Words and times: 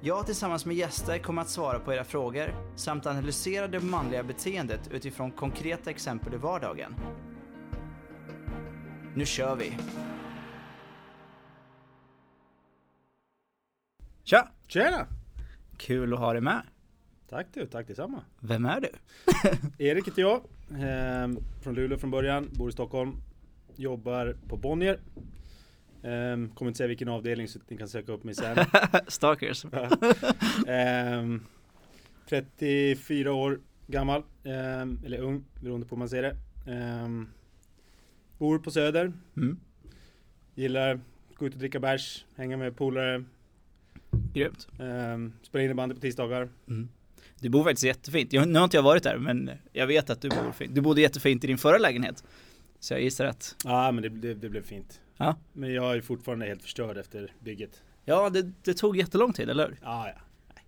Jag 0.00 0.26
tillsammans 0.26 0.66
med 0.66 0.76
gäster 0.76 1.18
kommer 1.18 1.42
att 1.42 1.48
svara 1.48 1.78
på 1.78 1.94
era 1.94 2.04
frågor 2.04 2.54
samt 2.76 3.06
analysera 3.06 3.68
det 3.68 3.80
manliga 3.80 4.22
beteendet 4.22 4.80
utifrån 4.92 5.30
konkreta 5.30 5.90
exempel 5.90 6.34
i 6.34 6.36
vardagen. 6.36 6.94
Nu 9.14 9.26
kör 9.26 9.56
vi! 9.56 9.78
Tja! 14.24 14.48
Tjena! 14.66 15.06
Kul 15.76 16.12
att 16.12 16.18
ha 16.18 16.32
dig 16.32 16.42
med. 16.42 16.62
Tack 17.28 17.46
du, 17.54 17.66
tack 17.66 17.86
detsamma. 17.86 18.20
Vem 18.40 18.64
är 18.64 18.80
du? 18.80 18.90
Erik 19.84 20.06
heter 20.06 20.22
jag. 20.22 20.36
Eh, 20.70 21.28
från 21.62 21.74
Luleå 21.74 21.98
från 21.98 22.10
början, 22.10 22.48
bor 22.52 22.68
i 22.68 22.72
Stockholm. 22.72 23.16
Jobbar 23.76 24.36
på 24.48 24.56
Bonnier. 24.56 25.00
Eh, 26.06 26.54
kommer 26.54 26.68
inte 26.68 26.76
säga 26.76 26.88
vilken 26.88 27.08
avdelning 27.08 27.48
så 27.48 27.58
att 27.58 27.70
ni 27.70 27.76
kan 27.76 27.88
söka 27.88 28.12
upp 28.12 28.24
mig 28.24 28.34
sen. 28.34 28.56
Stalkers. 29.08 29.66
Ja. 29.72 29.90
Eh, 30.72 31.24
34 32.28 33.32
år 33.32 33.60
gammal. 33.86 34.22
Eh, 34.44 34.80
eller 34.80 35.18
ung, 35.18 35.44
beroende 35.60 35.86
på 35.86 35.94
hur 35.94 35.98
man 35.98 36.08
ser 36.08 36.22
det. 36.22 36.36
Bor 38.38 38.58
på 38.58 38.70
Söder. 38.70 39.12
Mm. 39.36 39.60
Gillar 40.54 41.00
gå 41.34 41.46
ut 41.46 41.52
och 41.52 41.58
dricka 41.58 41.80
bärs, 41.80 42.24
hänga 42.36 42.56
med 42.56 42.76
polare. 42.76 43.24
Grymt. 44.34 44.68
Spela 45.42 45.64
innebandy 45.64 45.94
på 45.94 46.00
tisdagar. 46.00 46.48
Mm. 46.68 46.88
Du 47.40 47.48
bor 47.48 47.64
faktiskt 47.64 47.84
jättefint. 47.84 48.32
Jag, 48.32 48.48
nu 48.48 48.58
har 48.58 48.64
inte 48.64 48.76
jag 48.76 48.82
varit 48.82 49.02
där 49.02 49.18
men 49.18 49.50
jag 49.72 49.86
vet 49.86 50.10
att 50.10 50.20
du 50.20 50.28
bor 50.28 50.52
fint. 50.52 50.74
Du 50.74 50.80
bodde 50.80 51.00
jättefint 51.00 51.44
i 51.44 51.46
din 51.46 51.58
förra 51.58 51.78
lägenhet. 51.78 52.24
Så 52.80 52.94
jag 52.94 53.00
gissar 53.00 53.24
att... 53.24 53.56
Ja 53.64 53.92
men 53.92 54.02
det, 54.02 54.08
det, 54.08 54.34
det 54.34 54.48
blev 54.48 54.62
fint. 54.62 55.00
Ja. 55.16 55.36
Men 55.52 55.74
jag 55.74 55.96
är 55.96 56.00
fortfarande 56.00 56.46
helt 56.46 56.62
förstörd 56.62 56.96
efter 56.96 57.32
bygget. 57.40 57.82
Ja, 58.04 58.30
det, 58.30 58.52
det 58.62 58.74
tog 58.74 58.96
jättelång 58.96 59.32
tid, 59.32 59.50
eller 59.50 59.68
hur? 59.68 59.76
Ja, 59.82 60.08
ja. 60.08 60.20
Nej. 60.54 60.64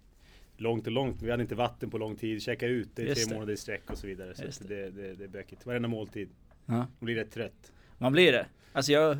Långt 0.56 0.86
och 0.86 0.92
långt. 0.92 1.22
Vi 1.22 1.30
hade 1.30 1.42
inte 1.42 1.54
vatten 1.54 1.90
på 1.90 1.98
lång 1.98 2.16
tid. 2.16 2.42
Käka 2.42 2.66
ute 2.66 3.02
i 3.02 3.14
tre 3.14 3.24
det. 3.28 3.34
månader 3.34 3.52
i 3.52 3.56
sträck 3.56 3.90
och 3.90 3.98
så 3.98 4.06
vidare. 4.06 4.34
Så 4.34 4.44
Just 4.44 4.68
det, 4.68 4.90
det, 4.90 5.14
det 5.14 5.24
är 5.24 5.28
bökigt. 5.28 5.66
Varenda 5.66 5.88
måltid. 5.88 6.28
Ja. 6.66 6.74
Man 6.74 6.88
blir 7.00 7.14
rätt 7.14 7.32
trött. 7.32 7.72
Man 7.98 8.12
blir 8.12 8.32
det. 8.32 8.46
Alltså 8.72 8.92
jag, 8.92 9.18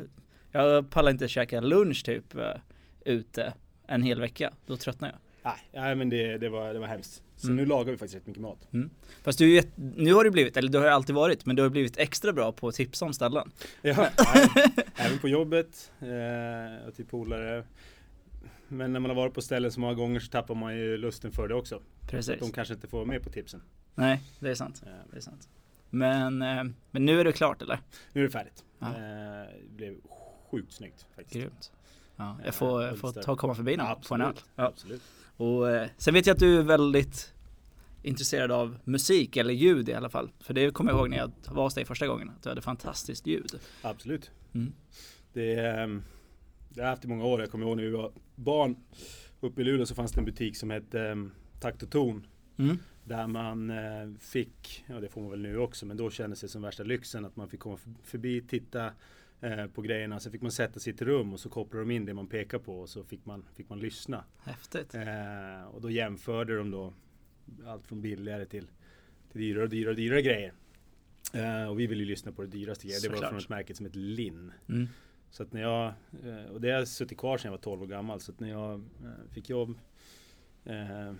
jag 0.51 0.89
pallar 0.89 1.11
inte 1.11 1.27
käka 1.27 1.61
lunch 1.61 2.05
typ 2.05 2.35
uh, 2.35 2.43
ute 3.05 3.53
en 3.87 4.03
hel 4.03 4.19
vecka. 4.19 4.53
Då 4.65 4.77
tröttnar 4.77 5.09
jag. 5.09 5.17
Nej, 5.43 5.69
nej 5.73 5.95
men 5.95 6.09
det, 6.09 6.37
det, 6.37 6.49
var, 6.49 6.73
det 6.73 6.79
var 6.79 6.87
hemskt. 6.87 7.23
Så 7.41 7.47
Mm. 7.47 7.55
nu 7.57 7.65
lagar 7.65 7.91
vi 7.91 7.97
faktiskt 7.97 8.15
rätt 8.15 8.27
mycket 8.27 8.41
mat. 8.41 8.67
Fast 9.23 9.39
du 9.39 9.57
är 9.57 9.63
nu 9.95 10.13
har 10.13 10.23
du 10.23 10.31
blivit, 10.31 10.57
eller 10.57 10.69
du 10.69 10.77
har 10.77 10.85
ju 10.85 10.91
alltid 10.91 11.15
varit, 11.15 11.45
men 11.45 11.55
du 11.55 11.61
har 11.61 11.69
blivit 11.69 11.97
extra 11.97 12.33
bra 12.33 12.51
på 12.51 12.67
att 12.67 12.75
tipsa 12.75 13.05
om 13.05 13.13
ställen. 13.13 13.51
Ja, 13.81 14.07
även 14.95 15.19
på 15.19 15.27
jobbet 15.29 15.91
eh, 15.99 16.87
och 16.87 16.95
till 16.95 17.05
polare. 17.05 17.63
Men 18.67 18.93
när 18.93 18.99
man 18.99 19.09
har 19.11 19.15
varit 19.15 19.33
på 19.33 19.41
ställen 19.41 19.71
så 19.71 19.79
många 19.79 19.93
gånger 19.93 20.19
så 20.19 20.31
tappar 20.31 20.55
man 20.55 20.77
ju 20.77 20.97
lusten 20.97 21.31
för 21.31 21.47
det 21.47 21.55
också. 21.55 21.81
Precis. 22.09 22.39
De 22.39 22.51
kanske 22.51 22.73
inte 22.73 22.87
får 22.87 23.05
med 23.05 23.23
på 23.23 23.29
tipsen. 23.29 23.61
Nej, 23.95 24.21
det 24.39 24.49
är 24.49 24.55
sant. 24.55 24.83
Eh, 24.85 24.91
Det 25.11 25.17
är 25.17 25.21
sant. 25.21 25.49
Men, 25.89 26.41
eh, 26.41 26.63
men 26.91 27.05
nu 27.05 27.19
är 27.19 27.23
det 27.23 27.31
klart 27.31 27.61
eller? 27.61 27.79
nu 28.13 28.21
är 28.21 28.25
det 28.25 28.31
färdigt. 28.31 28.63
Ja. 28.79 28.87
Eh, 28.87 28.93
det 29.69 29.75
blev 29.75 29.95
sjukt 30.51 30.73
snyggt 30.73 31.05
faktiskt. 31.15 31.35
Grymt. 31.35 31.71
Ja, 32.15 32.37
Ja, 32.39 32.45
jag 32.45 32.55
får, 32.55 32.83
jag 32.83 32.97
får 32.97 33.11
ta 33.11 33.31
och 33.31 33.39
komma 33.39 33.55
förbi 33.55 33.77
någon 33.77 33.85
Ja, 33.87 34.01
på 34.07 34.15
en 34.15 34.21
öl. 34.21 34.33
Ja. 34.55 34.63
Absolut. 34.67 35.01
Och 35.39 35.71
eh, 35.71 35.89
sen 35.97 36.13
vet 36.13 36.25
jag 36.25 36.33
att 36.33 36.39
du 36.39 36.59
är 36.59 36.63
väldigt 36.63 37.33
intresserad 38.01 38.51
av 38.51 38.77
musik 38.83 39.37
eller 39.37 39.53
ljud 39.53 39.89
i 39.89 39.93
alla 39.93 40.09
fall. 40.09 40.31
För 40.39 40.53
det 40.53 40.71
kommer 40.71 40.91
jag 40.91 40.99
ihåg 40.99 41.09
när 41.09 41.17
jag 41.17 41.31
var 41.51 41.63
hos 41.63 41.73
dig 41.73 41.85
första 41.85 42.07
gången. 42.07 42.29
Att 42.29 42.43
du 42.43 42.49
hade 42.49 42.61
fantastiskt 42.61 43.27
ljud. 43.27 43.59
Absolut. 43.81 44.31
Mm. 44.53 44.73
Det, 45.33 45.55
ehm, 45.55 46.03
det 46.69 46.81
har 46.81 46.87
jag 46.87 46.91
haft 46.91 47.05
i 47.05 47.07
många 47.07 47.25
år. 47.25 47.39
Jag 47.39 47.51
kommer 47.51 47.65
ihåg 47.65 47.77
när 47.77 47.83
vi 47.83 47.89
var 47.89 48.11
barn. 48.35 48.75
Uppe 49.39 49.61
i 49.61 49.63
Luleå 49.63 49.85
så 49.85 49.95
fanns 49.95 50.11
det 50.11 50.21
en 50.21 50.25
butik 50.25 50.57
som 50.57 50.69
hette 50.69 50.99
um, 50.99 51.31
Takt 51.59 51.83
och 51.83 51.89
ton. 51.89 52.27
Mm. 52.57 52.77
Där 53.03 53.27
man 53.27 53.69
eh, 53.69 54.19
fick, 54.19 54.83
ja 54.87 54.99
det 54.99 55.09
får 55.09 55.21
man 55.21 55.29
väl 55.29 55.41
nu 55.41 55.57
också, 55.57 55.85
men 55.85 55.97
då 55.97 56.09
kändes 56.09 56.41
det 56.41 56.47
som 56.47 56.61
värsta 56.61 56.83
lyxen 56.83 57.25
att 57.25 57.35
man 57.35 57.49
fick 57.49 57.59
komma 57.59 57.77
förbi, 58.03 58.41
titta 58.41 58.91
eh, 59.41 59.67
på 59.67 59.81
grejerna. 59.81 60.19
Sen 60.19 60.31
fick 60.31 60.41
man 60.41 60.51
sätta 60.51 60.89
ett 60.89 61.01
rum 61.01 61.33
och 61.33 61.39
så 61.39 61.49
kopplade 61.49 61.85
de 61.85 61.91
in 61.91 62.05
det 62.05 62.13
man 62.13 62.27
pekar 62.27 62.59
på 62.59 62.79
och 62.79 62.89
så 62.89 63.03
fick 63.03 63.25
man, 63.25 63.45
fick 63.55 63.69
man 63.69 63.79
lyssna. 63.79 64.23
Häftigt. 64.37 64.95
Eh, 64.95 65.63
och 65.71 65.81
då 65.81 65.89
jämförde 65.89 66.57
de 66.57 66.71
då 66.71 66.93
allt 67.65 67.87
från 67.87 68.01
billigare 68.01 68.45
till, 68.45 68.67
till 69.31 69.41
dyrare 69.41 69.63
och 69.63 69.69
dyrare 69.69 69.89
och 69.89 69.95
dyrare 69.95 70.21
grejer. 70.21 70.53
Eh, 71.33 71.69
och 71.69 71.79
vi 71.79 71.87
ville 71.87 72.03
ju 72.03 72.09
lyssna 72.09 72.31
på 72.31 72.41
det 72.41 72.47
dyraste 72.47 72.87
grejer. 72.87 73.01
Det 73.01 73.09
var 73.09 73.29
från 73.29 73.39
ett 73.39 73.49
märke 73.49 73.75
som 73.75 73.85
heter 73.85 73.99
Linn. 73.99 74.51
Mm. 74.69 74.87
Så 75.31 75.43
att 75.43 75.53
när 75.53 75.61
jag, 75.61 75.85
eh, 76.25 76.51
och 76.51 76.61
det 76.61 76.71
har 76.71 76.85
suttit 76.85 77.17
kvar 77.17 77.37
sedan 77.37 77.47
jag 77.47 77.51
var 77.51 77.63
12 77.63 77.81
år 77.81 77.87
gammal. 77.87 78.19
Så 78.19 78.31
att 78.31 78.39
när 78.39 78.49
jag 78.49 78.73
eh, 78.73 79.31
fick 79.33 79.49
jobb, 79.49 79.79
eh, 80.65 81.13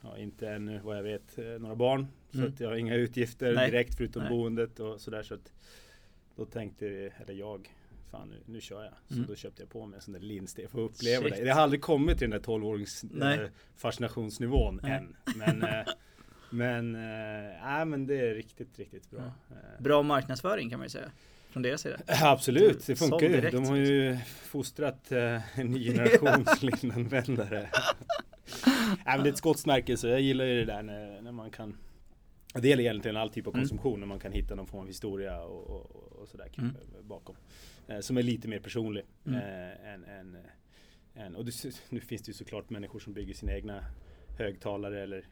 ja, 0.00 0.18
inte 0.18 0.48
ännu 0.50 0.80
vad 0.84 0.96
jag 0.98 1.02
vet, 1.02 1.36
några 1.60 1.74
barn. 1.76 2.06
Så 2.30 2.38
Mm. 2.38 2.52
att 2.52 2.60
jag 2.60 2.68
har 2.68 2.76
inga 2.76 2.94
utgifter 2.94 3.54
Nej. 3.54 3.70
direkt 3.70 3.94
förutom 3.96 4.22
Nej. 4.22 4.30
boendet 4.30 4.80
och 4.80 5.00
sådär. 5.00 5.22
Så 5.22 5.34
att 5.34 5.52
då 6.36 6.44
tänkte, 6.44 6.88
vi- 6.88 7.10
eller 7.22 7.34
jag, 7.34 7.70
fan 8.10 8.28
nu, 8.28 8.36
nu 8.46 8.60
kör 8.60 8.84
jag. 8.84 8.92
Så 9.08 9.14
Mm. 9.14 9.26
då 9.28 9.34
köpte 9.36 9.62
jag 9.62 9.70
på 9.70 9.86
mig 9.86 9.96
en 9.96 10.02
sån 10.02 10.12
där 10.14 10.20
linste 10.20 10.68
för 10.68 10.84
att 10.84 10.90
uppleva 10.90 11.22
Shit. 11.22 11.36
det. 11.36 11.44
Det 11.44 11.50
har 11.50 11.60
aldrig 11.62 11.80
kommit 11.82 12.18
till 12.18 12.30
den 12.30 12.40
där 12.40 12.46
12-årings 12.46 13.04
Nej. 13.10 13.38
eh, 13.40 13.46
fascinationsnivån 13.76 14.80
Nej. 14.82 14.92
än. 14.92 15.16
Men, 15.36 15.62
eh, 15.62 15.86
men, 16.50 16.94
äh, 16.94 17.84
men 17.84 18.06
det 18.06 18.14
är 18.30 18.34
riktigt, 18.34 18.78
riktigt 18.78 19.10
bra. 19.10 19.20
Eh, 19.50 19.82
Bra 19.82 20.02
marknadsföring 20.02 20.70
kan 20.70 20.78
man 20.78 20.84
ju 20.86 20.90
säga. 20.90 21.10
Från 21.50 21.62
deras 21.62 21.80
sida. 21.80 21.96
Absolut, 22.06 22.86
det 22.86 22.96
funkar 22.96 23.26
ju. 23.28 23.50
De 23.50 23.64
har 23.64 23.76
ju 23.76 24.16
fostrat 24.42 25.12
en 25.54 25.66
ny 25.66 25.84
generations 25.92 26.62
linanvändare. 26.82 27.68
Men 29.04 29.22
det 29.22 29.28
är 29.28 29.32
ett 29.32 29.38
skottsmärke 29.38 29.96
så 29.96 30.06
jag 30.06 30.20
gillar 30.20 30.44
ju 30.44 30.54
det 30.58 30.64
där 30.64 30.82
när, 30.82 31.20
när 31.22 31.32
man 31.32 31.50
kan 31.50 31.76
Det 32.62 32.68
gäller 32.68 32.82
egentligen 32.82 33.16
all 33.16 33.30
typ 33.30 33.46
av 33.46 33.54
Mm. 33.54 33.62
konsumtion 33.62 34.00
när 34.00 34.06
man 34.06 34.18
kan 34.18 34.32
hitta 34.32 34.54
någon 34.54 34.66
form 34.66 34.80
av 34.80 34.86
historia 34.86 35.42
och, 35.42 35.70
och, 35.70 36.12
och 36.22 36.28
sådär 36.28 36.48
Mm. 36.58 36.74
bakom. 37.02 37.36
Eh, 37.88 38.00
som 38.00 38.16
är 38.16 38.22
lite 38.22 38.48
mer 38.48 38.58
personlig. 38.58 39.04
Mm. 39.26 39.38
Eh, 39.38 39.92
än, 39.92 40.04
än, 40.04 40.36
eh, 40.36 41.22
än, 41.24 41.36
och 41.36 41.44
det, 41.44 41.52
nu 41.88 42.00
finns 42.00 42.22
det 42.22 42.28
ju 42.30 42.34
såklart 42.34 42.70
människor 42.70 42.98
som 42.98 43.12
bygger 43.12 43.34
sina 43.34 43.52
egna 43.52 43.84
högtalare 44.38 45.02
eller 45.02 45.24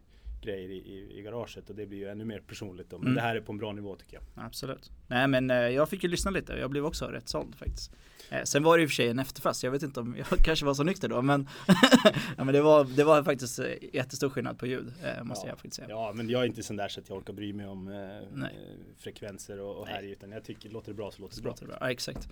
grejer 0.44 0.69
i, 0.71 0.77
i, 0.77 1.19
i 1.19 1.22
garaget 1.22 1.71
och 1.71 1.77
det 1.77 1.87
blir 1.87 1.99
ju 1.99 2.09
ännu 2.09 2.25
mer 2.25 2.41
personligt 2.41 2.91
då. 2.91 2.99
Men 2.99 3.06
Mm. 3.06 3.15
det 3.15 3.21
här 3.21 3.37
är 3.37 3.41
på 3.41 3.53
en 3.53 3.59
bra 3.59 3.72
nivå 3.72 3.97
tycker 3.97 4.15
jag. 4.15 4.44
Absolut. 4.47 4.91
Nej 5.09 5.28
men 5.28 5.50
eh, 5.50 5.56
jag 5.56 5.88
fick 5.88 6.03
ju 6.03 6.09
lyssna 6.09 6.31
lite 6.31 6.53
och 6.53 6.59
jag 6.59 6.71
blev 6.71 6.87
också 6.87 7.06
rätt 7.06 7.28
såld 7.28 7.55
faktiskt. 7.55 7.93
Eh, 8.31 8.43
sen 8.44 8.62
var 8.62 8.77
det 8.78 8.83
i 8.83 8.87
och 8.87 8.91
för 8.91 8.94
sig 8.94 9.09
en 9.09 9.19
efterfest, 9.19 9.62
jag 9.62 9.71
vet 9.71 9.83
inte 9.83 10.00
om 10.00 10.16
jag 10.31 10.38
kanske 10.44 10.66
var 10.66 10.75
så 10.75 10.83
nykter 10.83 11.09
då 11.09 11.22
men, 11.22 11.49
ja, 12.37 12.44
men 12.44 12.47
det, 12.54 12.62
var, 12.62 12.84
det 12.84 13.04
var 13.04 13.22
faktiskt 13.22 13.59
eh, 13.59 13.66
jättestor 13.93 14.28
skillnad 14.31 14.59
på 14.59 14.66
ljud 14.66 14.93
eh, 15.03 15.25
måste 15.25 15.47
Ja. 15.47 15.50
jag 15.50 15.59
faktiskt 15.59 15.75
säga. 15.77 15.88
Ja, 15.91 16.12
men 16.15 16.28
jag 16.31 16.43
är 16.43 16.47
inte 16.47 16.62
sån 16.62 16.77
där 16.77 16.88
så 16.88 17.00
att 17.00 17.09
jag 17.09 17.19
orkar 17.19 17.33
bry 17.33 17.53
mig 17.53 17.66
om 17.66 17.88
eh, 17.88 17.94
Nej. 17.94 18.50
eh, 18.71 18.78
frekvenser 18.99 19.60
och, 19.60 19.77
och 19.81 19.87
Nej. 19.87 19.94
här 19.94 20.03
utan 20.03 20.33
jag 20.33 20.44
tycker 20.44 20.71
låter 20.71 20.88
det 20.88 20.94
bra 20.97 21.10
så 21.10 21.22
låter 21.22 21.36
det 21.36 21.42
bra. 21.42 21.51
låter 21.51 21.63
det 21.65 21.68
bra. 21.68 21.78
Ja, 21.80 21.91
exakt. 21.91 22.28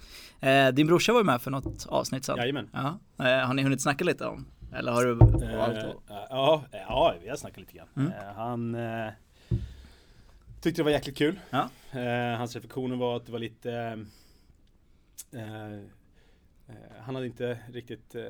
Din 0.76 0.86
brorsa 0.86 1.12
var 1.12 1.20
ju 1.20 1.24
med 1.24 1.42
för 1.42 1.50
något 1.50 1.86
avsnitt 1.86 2.24
sen. 2.24 2.36
Jajamän. 2.36 2.70
Ja. 2.72 2.98
Har 3.16 3.54
ni 3.54 3.62
hunnit 3.62 3.82
snacka 3.82 4.04
lite 4.04 4.26
om? 4.26 4.46
Eller 4.74 4.92
har 4.92 5.04
du 5.04 5.10
Eh, 5.12 5.16
valt 5.58 5.76
eh, 5.76 5.88
att- 5.90 6.26
ja, 6.30 6.64
ja, 6.72 7.14
vi 7.22 7.28
har 7.28 7.36
snackat 7.36 7.58
lite 7.58 7.72
grann. 7.72 7.88
Mm. 7.96 8.12
Eh, 8.12 8.34
han 8.34 8.74
eh, 8.74 9.08
tyckte 10.60 10.80
det 10.80 10.84
var 10.84 10.90
jäkligt 10.90 11.16
kul. 11.16 11.40
Ja. 11.50 11.68
Eh, 12.00 12.36
hans 12.38 12.54
reflektioner 12.54 12.96
var 12.96 13.16
att 13.16 13.26
det 13.26 13.32
var 13.32 13.38
lite 13.38 13.72
eh, 15.32 15.72
eh, 15.72 15.80
han 17.00 17.14
hade 17.14 17.26
inte 17.26 17.58
riktigt, 17.72 18.14
eh, 18.14 18.22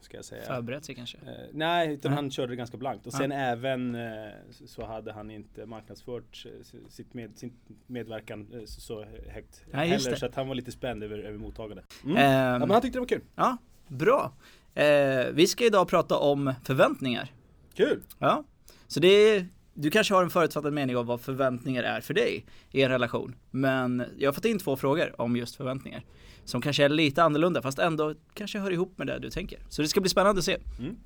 ska 0.00 0.16
jag 0.16 0.24
säga 0.24 0.42
förberett 0.42 0.84
sig 0.84 0.94
kanske? 0.94 1.18
Eh, 1.26 1.32
nej, 1.52 1.92
utan 1.92 2.10
Nej. 2.10 2.16
han 2.16 2.30
körde 2.30 2.52
det 2.52 2.56
ganska 2.56 2.76
blankt. 2.76 3.06
Och 3.06 3.12
sen 3.12 3.32
även 3.32 3.94
eh, 3.94 4.30
så- 4.66 4.84
hade 4.86 5.12
han 5.12 5.30
inte 5.30 5.66
marknadsfört 5.66 6.46
eh, 6.46 6.80
sitt 6.88 7.14
med, 7.14 7.38
sin 7.38 7.52
medverkan 7.86 8.48
eh, 8.52 8.64
så- 8.64 9.04
högt 9.28 9.64
just 9.66 10.06
heller. 10.06 10.16
Så 10.16 10.26
att 10.26 10.34
han 10.34 10.48
var 10.48 10.54
lite 10.54 10.72
spänd 10.72 11.02
över, 11.02 11.18
över 11.18 11.38
mottagandet. 11.38 11.86
Mm. 12.04 12.16
Ehm, 12.16 12.22
ja, 12.32 12.58
men 12.58 12.70
han 12.70 12.82
tyckte 12.82 12.96
det 12.96 13.00
var 13.00 13.06
kul. 13.08 13.22
ja, 13.34 13.56
bra. 13.88 14.32
Eh, 14.74 15.26
vi 15.32 15.46
ska 15.46 15.64
idag 15.64 15.88
prata 15.88 16.16
om 16.16 16.54
förväntningar. 16.64 17.32
Kul! 17.74 18.02
Ja. 18.18 18.44
Så 18.86 19.00
det 19.00 19.08
är, 19.08 19.46
du 19.74 19.90
kanske 19.90 20.14
har 20.14 20.22
en 20.22 20.30
förutfattad 20.30 20.72
mening 20.72 20.96
om 20.96 21.06
vad 21.06 21.20
förväntningar 21.20 21.82
är 21.82 22.00
för 22.00 22.14
dig 22.14 22.46
i 22.70 22.82
en 22.82 22.88
relation. 22.88 23.34
Men 23.50 24.04
jag 24.18 24.28
har 24.28 24.32
fått 24.32 24.44
in 24.44 24.58
två 24.58 24.76
frågor 24.76 25.20
om 25.20 25.36
just 25.36 25.56
förväntningar. 25.56 26.04
Som 26.44 26.60
kanske 26.60 26.84
är 26.84 26.88
lite 26.88 27.22
annorlunda 27.22 27.62
fast 27.62 27.78
ändå 27.78 28.14
kanske 28.34 28.58
hör 28.58 28.70
ihop 28.70 28.98
med 28.98 29.06
det 29.06 29.18
du 29.18 29.30
tänker. 29.30 29.58
Så 29.68 29.82
det 29.82 29.88
ska 29.88 30.00
bli 30.00 30.10
spännande 30.10 30.38
att 30.38 30.44
se. 30.44 30.58
Mm. 30.78 30.96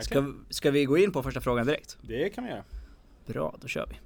Ska, 0.00 0.32
ska 0.50 0.70
vi 0.70 0.84
gå 0.84 0.98
in 0.98 1.12
på 1.12 1.22
första 1.22 1.40
frågan 1.40 1.66
direkt? 1.66 1.98
Det 2.02 2.30
kan 2.30 2.44
vi 2.44 2.50
göra. 2.50 2.64
Bra, 3.26 3.54
då 3.60 3.68
kör 3.68 3.86
vi. 3.86 3.96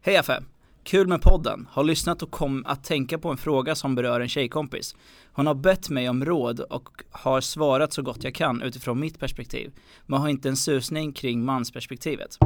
Hej 0.00 0.16
Affe! 0.16 0.42
Kul 0.84 1.06
med 1.06 1.22
podden. 1.22 1.68
Har 1.70 1.84
lyssnat 1.84 2.22
och 2.22 2.30
kom 2.30 2.64
att 2.66 2.84
tänka 2.84 3.18
på 3.18 3.28
en 3.28 3.36
fråga 3.36 3.74
som 3.74 3.94
berör 3.94 4.20
en 4.20 4.28
tjejkompis. 4.28 4.96
Hon 5.32 5.46
har 5.46 5.54
bett 5.54 5.90
mig 5.90 6.08
om 6.08 6.24
råd 6.24 6.60
och 6.60 6.88
har 7.10 7.40
svarat 7.40 7.92
så 7.92 8.02
gott 8.02 8.24
jag 8.24 8.34
kan 8.34 8.62
utifrån 8.62 9.00
mitt 9.00 9.18
perspektiv, 9.18 9.72
men 10.06 10.20
har 10.20 10.28
inte 10.28 10.48
en 10.48 10.56
susning 10.56 11.12
kring 11.12 11.44
mansperspektivet. 11.44 12.38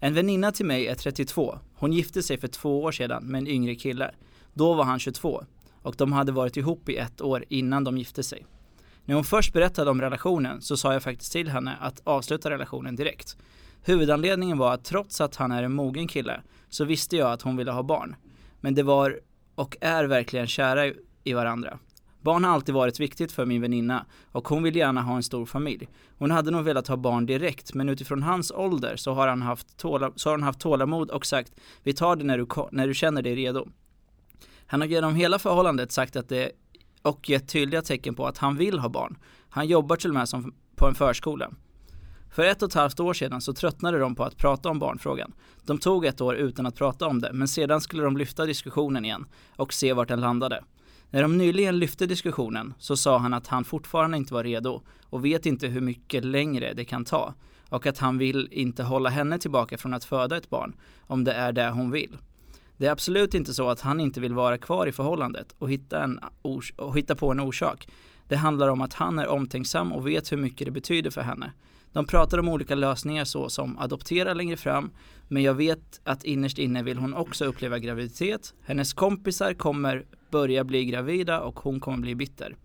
En 0.00 0.14
väninna 0.14 0.52
till 0.52 0.66
mig 0.66 0.86
är 0.86 0.94
32. 0.94 1.58
Hon 1.74 1.92
gifte 1.92 2.22
sig 2.22 2.38
för 2.38 2.48
två 2.48 2.82
år 2.82 2.92
sedan 2.92 3.24
med 3.24 3.38
en 3.38 3.46
yngre 3.46 3.74
kille. 3.74 4.14
Då 4.54 4.74
var 4.74 4.84
han 4.84 4.98
22 4.98 5.44
och 5.82 5.94
de 5.98 6.12
hade 6.12 6.32
varit 6.32 6.56
ihop 6.56 6.88
i 6.88 6.96
ett 6.96 7.20
år 7.20 7.44
innan 7.48 7.84
de 7.84 7.98
gifte 7.98 8.22
sig. 8.22 8.46
När 9.04 9.14
hon 9.14 9.24
först 9.24 9.52
berättade 9.52 9.90
om 9.90 10.00
relationen 10.00 10.62
så 10.62 10.76
sa 10.76 10.92
jag 10.92 11.02
faktiskt 11.02 11.32
till 11.32 11.48
henne 11.48 11.76
att 11.80 12.00
avsluta 12.04 12.50
relationen 12.50 12.96
direkt. 12.96 13.36
Huvudanledningen 13.82 14.58
var 14.58 14.74
att 14.74 14.84
trots 14.84 15.20
att 15.20 15.36
han 15.36 15.52
är 15.52 15.62
en 15.62 15.72
mogen 15.72 16.08
kille 16.08 16.40
så 16.68 16.84
visste 16.84 17.16
jag 17.16 17.32
att 17.32 17.42
hon 17.42 17.56
ville 17.56 17.70
ha 17.70 17.82
barn. 17.82 18.16
Men 18.60 18.74
det 18.74 18.82
var 18.82 19.20
och 19.54 19.76
är 19.80 20.04
verkligen 20.04 20.46
kära 20.46 20.92
i 21.24 21.32
varandra. 21.32 21.78
Barn 22.20 22.44
har 22.44 22.52
alltid 22.52 22.74
varit 22.74 23.00
viktigt 23.00 23.32
för 23.32 23.46
min 23.46 23.62
väninna 23.62 24.06
och 24.32 24.48
hon 24.48 24.62
vill 24.62 24.76
gärna 24.76 25.02
ha 25.02 25.16
en 25.16 25.22
stor 25.22 25.46
familj. 25.46 25.88
Hon 26.18 26.30
hade 26.30 26.50
nog 26.50 26.64
velat 26.64 26.88
ha 26.88 26.96
barn 26.96 27.26
direkt 27.26 27.74
men 27.74 27.88
utifrån 27.88 28.22
hans 28.22 28.50
ålder 28.50 28.96
så 28.96 29.12
har 29.12 29.28
han 29.28 29.42
haft, 29.42 29.76
tåla, 29.76 30.12
så 30.16 30.28
har 30.28 30.34
han 30.34 30.42
haft 30.42 30.60
tålamod 30.60 31.10
och 31.10 31.26
sagt 31.26 31.52
vi 31.82 31.92
tar 31.92 32.16
det 32.16 32.24
när 32.24 32.38
du, 32.38 32.46
när 32.72 32.86
du 32.86 32.94
känner 32.94 33.22
dig 33.22 33.34
redo. 33.34 33.68
Han 34.66 34.80
har 34.80 34.88
genom 34.88 35.14
hela 35.14 35.38
förhållandet 35.38 35.92
sagt 35.92 36.16
att 36.16 36.28
det 36.28 36.50
och 37.02 37.28
gett 37.28 37.48
tydliga 37.48 37.82
tecken 37.82 38.14
på 38.14 38.26
att 38.26 38.38
han 38.38 38.56
vill 38.56 38.78
ha 38.78 38.88
barn. 38.88 39.18
Han 39.48 39.66
jobbar 39.66 39.96
till 39.96 40.10
och 40.10 40.14
med 40.14 40.28
som 40.28 40.54
på 40.76 40.86
en 40.86 40.94
förskola. 40.94 41.50
För 42.36 42.44
ett 42.44 42.62
och 42.62 42.68
ett 42.68 42.74
halvt 42.74 43.00
år 43.00 43.14
sedan 43.14 43.40
så 43.40 43.52
tröttnade 43.52 43.98
de 43.98 44.14
på 44.14 44.24
att 44.24 44.36
prata 44.36 44.68
om 44.68 44.78
barnfrågan. 44.78 45.32
De 45.64 45.78
tog 45.78 46.04
ett 46.04 46.20
år 46.20 46.36
utan 46.36 46.66
att 46.66 46.74
prata 46.74 47.06
om 47.06 47.20
det, 47.20 47.32
men 47.32 47.48
sedan 47.48 47.80
skulle 47.80 48.02
de 48.02 48.16
lyfta 48.16 48.46
diskussionen 48.46 49.04
igen 49.04 49.26
och 49.56 49.72
se 49.72 49.92
vart 49.92 50.08
den 50.08 50.20
landade. 50.20 50.64
När 51.10 51.22
de 51.22 51.38
nyligen 51.38 51.78
lyfte 51.78 52.06
diskussionen 52.06 52.74
så 52.78 52.96
sa 52.96 53.18
han 53.18 53.34
att 53.34 53.46
han 53.46 53.64
fortfarande 53.64 54.16
inte 54.16 54.34
var 54.34 54.44
redo 54.44 54.82
och 55.02 55.24
vet 55.24 55.46
inte 55.46 55.66
hur 55.66 55.80
mycket 55.80 56.24
längre 56.24 56.74
det 56.74 56.84
kan 56.84 57.04
ta 57.04 57.34
och 57.68 57.86
att 57.86 57.98
han 57.98 58.18
vill 58.18 58.48
inte 58.50 58.82
hålla 58.82 59.10
henne 59.10 59.38
tillbaka 59.38 59.78
från 59.78 59.94
att 59.94 60.04
föda 60.04 60.36
ett 60.36 60.50
barn 60.50 60.76
om 61.00 61.24
det 61.24 61.32
är 61.32 61.52
det 61.52 61.70
hon 61.70 61.90
vill. 61.90 62.16
Det 62.76 62.86
är 62.86 62.90
absolut 62.90 63.34
inte 63.34 63.54
så 63.54 63.68
att 63.68 63.80
han 63.80 64.00
inte 64.00 64.20
vill 64.20 64.34
vara 64.34 64.58
kvar 64.58 64.86
i 64.86 64.92
förhållandet 64.92 65.54
och 65.58 65.70
hitta, 65.70 66.04
en 66.04 66.20
och 66.76 66.96
hitta 66.96 67.14
på 67.14 67.30
en 67.30 67.40
orsak. 67.40 67.88
Det 68.28 68.36
handlar 68.36 68.68
om 68.68 68.80
att 68.80 68.94
han 68.94 69.18
är 69.18 69.28
omtänksam 69.28 69.92
och 69.92 70.06
vet 70.06 70.32
hur 70.32 70.36
mycket 70.36 70.64
det 70.66 70.70
betyder 70.70 71.10
för 71.10 71.20
henne. 71.20 71.52
De 71.96 72.06
pratar 72.06 72.38
om 72.38 72.48
olika 72.48 72.74
lösningar 72.74 73.24
så 73.24 73.48
som 73.48 73.78
adoptera 73.78 74.34
längre 74.34 74.56
fram, 74.56 74.90
men 75.28 75.42
jag 75.42 75.54
vet 75.54 76.00
att 76.04 76.24
innerst 76.24 76.58
inne 76.58 76.82
vill 76.82 76.98
hon 76.98 77.14
också 77.14 77.44
uppleva 77.44 77.78
graviditet. 77.78 78.54
Hennes 78.64 78.92
kompisar 78.92 79.54
kommer 79.54 80.06
börja 80.30 80.64
bli 80.64 80.84
gravida 80.84 81.40
och 81.40 81.60
hon 81.60 81.80
kommer 81.80 81.98
bli 81.98 82.14
bitter. 82.14 82.56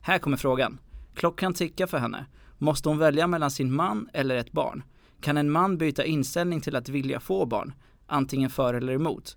Här 0.00 0.18
kommer 0.18 0.36
frågan. 0.36 0.78
Klockan 1.14 1.54
tickar 1.54 1.86
för 1.86 1.98
henne. 1.98 2.26
Måste 2.58 2.88
hon 2.88 2.98
välja 2.98 3.26
mellan 3.26 3.50
sin 3.50 3.74
man 3.74 4.08
eller 4.12 4.36
ett 4.36 4.52
barn? 4.52 4.82
Kan 5.20 5.36
en 5.36 5.50
man 5.50 5.78
byta 5.78 6.04
inställning 6.04 6.60
till 6.60 6.76
att 6.76 6.88
vilja 6.88 7.20
få 7.20 7.46
barn? 7.46 7.72
Antingen 8.06 8.50
för 8.50 8.74
eller 8.74 8.92
emot? 8.92 9.36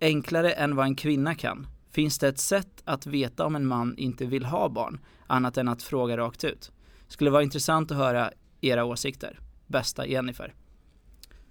Enklare 0.00 0.52
än 0.52 0.76
vad 0.76 0.86
en 0.86 0.96
kvinna 0.96 1.34
kan. 1.34 1.66
Finns 1.90 2.18
det 2.18 2.28
ett 2.28 2.38
sätt 2.38 2.82
att 2.84 3.06
veta 3.06 3.46
om 3.46 3.56
en 3.56 3.66
man 3.66 3.98
inte 3.98 4.26
vill 4.26 4.44
ha 4.44 4.68
barn, 4.68 5.00
annat 5.26 5.56
än 5.56 5.68
att 5.68 5.82
fråga 5.82 6.16
rakt 6.16 6.44
ut? 6.44 6.72
Skulle 7.08 7.30
vara 7.30 7.42
intressant 7.42 7.90
att 7.90 7.96
höra 7.96 8.30
era 8.68 8.84
åsikter. 8.84 9.40
Bästa 9.66 10.06
Jennifer. 10.06 10.54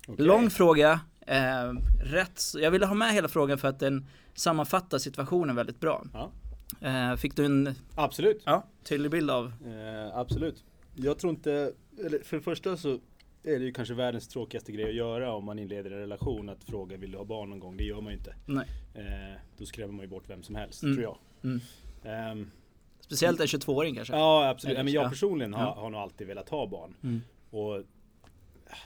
Okay. 0.07 0.25
Lång 0.25 0.49
fråga, 0.49 0.99
eh, 1.27 1.73
rätt. 2.03 2.41
Jag 2.55 2.71
ville 2.71 2.85
ha 2.85 2.95
med 2.95 3.13
hela 3.13 3.27
frågan 3.27 3.57
för 3.57 3.67
att 3.67 3.79
den 3.79 4.07
sammanfattar 4.33 4.97
situationen 4.97 5.55
väldigt 5.55 5.79
bra. 5.79 6.05
Ja. 6.13 6.31
Eh, 6.81 7.15
fick 7.15 7.35
du 7.35 7.45
en 7.45 7.75
Absolut. 7.95 8.41
Ja, 8.45 8.65
tydlig 8.83 9.11
bild 9.11 9.31
av? 9.31 9.45
Eh, 9.45 10.17
absolut. 10.17 10.63
Jag 10.95 11.19
tror 11.19 11.31
inte, 11.31 11.71
eller 12.05 12.19
för 12.23 12.37
det 12.37 12.43
första 12.43 12.77
så 12.77 12.99
är 13.43 13.59
det 13.59 13.65
ju 13.65 13.73
kanske 13.73 13.93
världens 13.93 14.27
tråkigaste 14.27 14.71
grej 14.71 14.89
att 14.89 14.95
göra 14.95 15.33
om 15.33 15.45
man 15.45 15.59
inleder 15.59 15.91
en 15.91 15.99
relation 15.99 16.49
att 16.49 16.63
fråga 16.63 16.97
vill 16.97 17.11
du 17.11 17.17
ha 17.17 17.25
barn 17.25 17.49
någon 17.49 17.59
gång? 17.59 17.77
Det 17.77 17.83
gör 17.83 18.01
man 18.01 18.13
ju 18.13 18.17
inte. 18.17 18.35
Nej. 18.45 18.67
Eh, 18.93 19.39
då 19.57 19.65
skrämmer 19.65 19.93
man 19.93 20.01
ju 20.01 20.07
bort 20.07 20.23
vem 20.27 20.43
som 20.43 20.55
helst, 20.55 20.83
mm. 20.83 20.95
tror 20.95 21.03
jag. 21.03 21.17
Mm. 21.43 22.51
Speciellt 23.05 23.39
en 23.39 23.47
22-åring 23.47 23.95
kanske? 23.95 24.13
Ja 24.13 24.49
absolut, 24.49 24.77
men 24.77 24.87
jag 24.87 25.09
personligen 25.09 25.53
har, 25.53 25.75
har 25.75 25.89
nog 25.89 26.01
alltid 26.01 26.27
velat 26.27 26.49
ha 26.49 26.67
barn. 26.67 26.95
Mm. 27.03 27.21
Och 27.49 27.83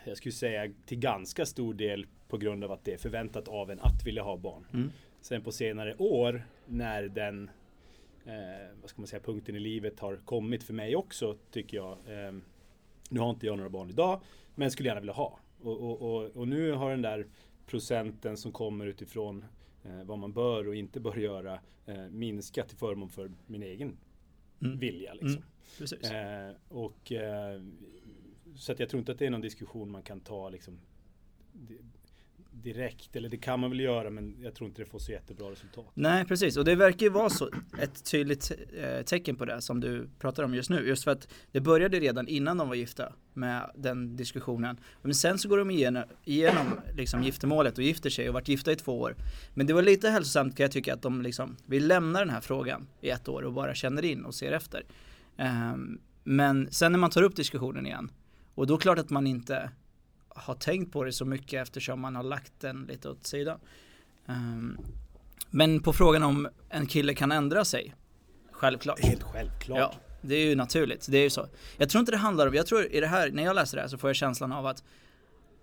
jag 0.05 0.17
skulle 0.17 0.33
säga 0.33 0.71
till 0.85 0.99
ganska 0.99 1.45
stor 1.45 1.73
del 1.73 2.07
på 2.27 2.37
grund 2.37 2.63
av 2.63 2.71
att 2.71 2.85
det 2.85 2.93
är 2.93 2.97
förväntat 2.97 3.47
av 3.47 3.71
en 3.71 3.79
att 3.79 4.05
vilja 4.05 4.23
ha 4.23 4.37
barn. 4.37 4.65
Mm. 4.73 4.91
Sen 5.21 5.41
på 5.41 5.51
senare 5.51 5.95
år 5.95 6.47
när 6.65 7.03
den 7.03 7.49
eh, 8.25 8.33
vad 8.81 8.89
ska 8.89 9.01
man 9.01 9.07
säga, 9.07 9.19
punkten 9.19 9.55
i 9.55 9.59
livet 9.59 9.99
har 9.99 10.15
kommit 10.15 10.63
för 10.63 10.73
mig 10.73 10.95
också 10.95 11.37
tycker 11.51 11.77
jag. 11.77 11.91
Eh, 11.91 12.31
nu 13.09 13.19
har 13.19 13.29
inte 13.29 13.45
jag 13.45 13.57
några 13.57 13.69
barn 13.69 13.89
idag 13.89 14.21
men 14.55 14.71
skulle 14.71 14.89
gärna 14.89 15.01
vilja 15.01 15.13
ha. 15.13 15.39
Och, 15.61 15.81
och, 15.81 16.01
och, 16.01 16.23
och 16.35 16.47
nu 16.47 16.71
har 16.71 16.91
den 16.91 17.01
där 17.01 17.27
procenten 17.65 18.37
som 18.37 18.51
kommer 18.51 18.85
utifrån 18.85 19.45
eh, 19.83 20.03
vad 20.03 20.17
man 20.17 20.33
bör 20.33 20.67
och 20.67 20.75
inte 20.75 20.99
bör 20.99 21.15
göra 21.15 21.59
eh, 21.85 22.09
minskat 22.09 22.69
till 22.69 22.77
förmån 22.77 23.09
för 23.09 23.31
min 23.47 23.63
egen 23.63 23.97
mm. 24.61 24.79
vilja. 24.79 25.13
Liksom. 25.13 25.43
Mm. 26.03 26.49
Eh, 26.49 26.55
och, 26.67 27.11
eh, 27.11 27.61
så 28.55 28.73
jag 28.77 28.89
tror 28.89 28.99
inte 28.99 29.11
att 29.11 29.19
det 29.19 29.25
är 29.25 29.29
någon 29.29 29.41
diskussion 29.41 29.91
man 29.91 30.03
kan 30.03 30.19
ta 30.19 30.49
liksom, 30.49 30.79
direkt. 32.63 33.15
Eller 33.15 33.29
det 33.29 33.37
kan 33.37 33.59
man 33.59 33.69
väl 33.69 33.79
göra 33.79 34.09
men 34.09 34.35
jag 34.41 34.55
tror 34.55 34.67
inte 34.69 34.81
det 34.81 34.85
får 34.85 34.99
så 34.99 35.11
jättebra 35.11 35.51
resultat. 35.51 35.85
Nej 35.93 36.25
precis 36.25 36.57
och 36.57 36.65
det 36.65 36.75
verkar 36.75 37.05
ju 37.05 37.09
vara 37.09 37.29
så 37.29 37.49
ett 37.81 38.11
tydligt 38.11 38.51
eh, 38.77 39.01
tecken 39.05 39.35
på 39.35 39.45
det 39.45 39.61
som 39.61 39.79
du 39.79 40.09
pratar 40.19 40.43
om 40.43 40.55
just 40.55 40.69
nu. 40.69 40.87
Just 40.87 41.03
för 41.03 41.11
att 41.11 41.27
det 41.51 41.61
började 41.61 41.99
redan 41.99 42.27
innan 42.27 42.57
de 42.57 42.67
var 42.67 42.75
gifta 42.75 43.13
med 43.33 43.71
den 43.75 44.15
diskussionen. 44.15 44.77
Men 45.01 45.13
sen 45.13 45.37
så 45.37 45.49
går 45.49 45.57
de 45.57 45.71
igenom, 45.71 46.03
igenom 46.25 46.67
liksom 46.95 47.23
giftermålet 47.23 47.77
och 47.77 47.83
gifter 47.83 48.09
sig 48.09 48.27
och 48.27 48.33
varit 48.33 48.47
gifta 48.47 48.71
i 48.71 48.75
två 48.75 48.99
år. 48.99 49.15
Men 49.53 49.67
det 49.67 49.73
var 49.73 49.81
lite 49.81 50.09
hälsosamt 50.09 50.57
kan 50.57 50.63
jag 50.63 50.71
tycka 50.71 50.93
att 50.93 51.01
de 51.01 51.21
liksom 51.21 51.57
vill 51.65 51.87
lämna 51.87 52.19
den 52.19 52.29
här 52.29 52.41
frågan 52.41 52.87
i 53.01 53.09
ett 53.09 53.27
år 53.27 53.41
och 53.41 53.53
bara 53.53 53.75
känner 53.75 54.05
in 54.05 54.25
och 54.25 54.35
ser 54.35 54.51
efter. 54.51 54.83
Ehm, 55.37 55.99
men 56.23 56.71
sen 56.71 56.91
när 56.91 56.99
man 56.99 57.09
tar 57.09 57.23
upp 57.23 57.35
diskussionen 57.35 57.85
igen 57.85 58.11
och 58.55 58.67
då 58.67 58.73
är 58.73 58.77
det 58.77 58.81
klart 58.81 58.99
att 58.99 59.09
man 59.09 59.27
inte 59.27 59.71
har 60.29 60.55
tänkt 60.55 60.93
på 60.93 61.03
det 61.03 61.11
så 61.11 61.25
mycket 61.25 61.61
eftersom 61.61 61.99
man 61.99 62.15
har 62.15 62.23
lagt 62.23 62.53
den 62.59 62.85
lite 62.89 63.09
åt 63.09 63.27
sidan. 63.27 63.59
Um, 64.25 64.77
men 65.49 65.79
på 65.79 65.93
frågan 65.93 66.23
om 66.23 66.47
en 66.69 66.85
kille 66.85 67.13
kan 67.13 67.31
ändra 67.31 67.65
sig, 67.65 67.95
självklart. 68.51 68.99
Helt 68.99 69.23
självklart. 69.23 69.79
Ja, 69.79 69.93
det 70.21 70.35
är 70.35 70.45
ju 70.45 70.55
naturligt. 70.55 71.07
Det 71.09 71.17
är 71.17 71.23
ju 71.23 71.29
så. 71.29 71.47
Jag 71.77 71.89
tror 71.89 71.99
inte 71.99 72.11
det 72.11 72.17
handlar 72.17 72.47
om, 72.47 72.53
jag 72.53 72.67
tror 72.67 72.85
i 72.85 72.99
det 72.99 73.07
här, 73.07 73.31
när 73.31 73.43
jag 73.43 73.55
läser 73.55 73.77
det 73.77 73.81
här 73.81 73.89
så 73.89 73.97
får 73.97 74.09
jag 74.09 74.15
känslan 74.15 74.51
av 74.51 74.65
att 74.65 74.83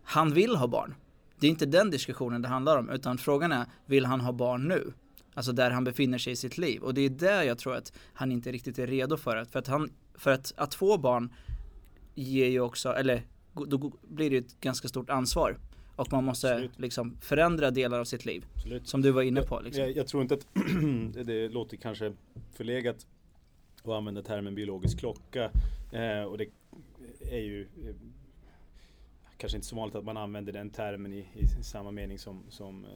han 0.03 0.35
vill 0.35 0.57
ha 0.57 0.67
barn. 0.67 0.95
Det 1.39 1.47
är 1.47 1.51
inte 1.51 1.67
den 1.67 1.91
diskussionen 1.91 2.43
det 2.43 2.49
handlar 2.49 2.77
om, 2.77 2.91
utan 2.91 3.19
frågan 3.19 3.53
är, 3.53 3.67
vill 3.87 4.07
han 4.07 4.21
ha 4.21 4.33
barn 4.33 4.69
nu? 4.69 4.93
Alltså 5.35 5.53
där 5.53 5.71
han 5.71 5.85
befinner 5.85 6.19
sig 6.19 6.33
i 6.33 6.37
sitt 6.37 6.59
liv. 6.59 6.83
Och 6.83 6.95
det 6.95 7.01
är 7.01 7.11
där 7.11 7.43
jag 7.43 7.59
tror 7.59 7.77
att 7.77 7.93
han 8.13 8.33
inte 8.33 8.53
riktigt 8.53 8.79
är 8.79 8.87
redo 8.87 9.17
för 9.17 9.37
det. 9.37 9.47
För 9.47 9.59
att, 9.59 9.67
han, 9.67 9.91
för 10.15 10.31
att, 10.31 10.53
att 10.57 10.75
få 10.75 10.99
barn 10.99 11.35
ger 12.15 12.47
ju 12.47 12.61
också, 12.61 12.93
eller 12.93 13.23
då 13.65 13.93
blir 14.03 14.31
det 14.31 14.37
ett 14.37 14.61
ganska 14.61 14.89
stort 14.89 15.11
ansvar. 15.11 15.59
Och 15.97 16.13
man 16.13 16.25
måste 16.25 16.53
Absolut. 16.53 16.79
liksom 16.79 17.17
förändra 17.21 17.71
delar 17.71 18.01
av 18.01 18.05
sitt 18.05 18.25
liv. 18.25 18.47
Absolut. 18.55 18.89
Som 18.89 19.03
du 19.03 19.11
var 19.11 19.23
inne 19.23 19.43
på. 19.43 19.61
Liksom. 19.61 19.83
Jag, 19.83 19.97
jag, 19.97 20.07
tror 20.07 20.23
inte 20.23 20.35
att 20.35 20.47
det 21.27 21.49
låter 21.49 21.77
kanske 21.77 22.13
förlegat 22.53 23.07
att 23.83 23.89
använda 23.89 24.23
termen 24.23 24.55
biologisk 24.55 24.99
klocka. 24.99 25.51
Eh, 25.93 26.23
och 26.23 26.39
det 26.39 26.47
är 27.31 27.41
ju 27.41 27.63
eh, 27.63 27.95
kanske 29.37 29.57
inte 29.57 29.69
så 29.69 29.77
vanligt 29.77 29.97
att 29.97 30.05
man 30.05 30.17
använder 30.17 30.53
den 30.53 30.71
termen 30.71 31.13
i, 31.13 31.27
i 31.35 31.47
samma 31.63 31.91
mening 31.91 32.19
som, 32.19 32.43
som, 32.49 32.85
eh, 32.85 32.91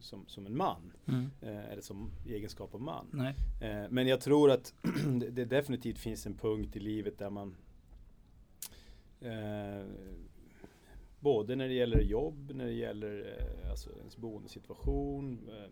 som, 0.00 0.24
som 0.26 0.46
en 0.46 0.56
man. 0.56 0.92
Mm. 1.06 1.30
Eh, 1.40 1.72
eller 1.72 1.82
som 1.82 2.10
egenskap 2.28 2.74
av 2.74 2.80
man. 2.80 3.32
Eh, 3.60 3.84
men 3.90 4.06
jag 4.06 4.20
tror 4.20 4.50
att 4.50 4.74
det 5.32 5.44
definitivt 5.44 5.98
finns 5.98 6.26
en 6.26 6.34
punkt 6.34 6.76
i 6.76 6.80
livet 6.80 7.18
där 7.18 7.30
man 7.30 7.56
Eh, 9.24 9.86
både 11.20 11.56
när 11.56 11.68
det 11.68 11.74
gäller 11.74 12.00
jobb, 12.00 12.50
när 12.54 12.66
det 12.66 12.72
gäller 12.72 13.36
eh, 13.38 13.70
alltså 13.70 13.90
ens 13.98 14.16
boendesituation, 14.16 15.48
eh, 15.48 15.70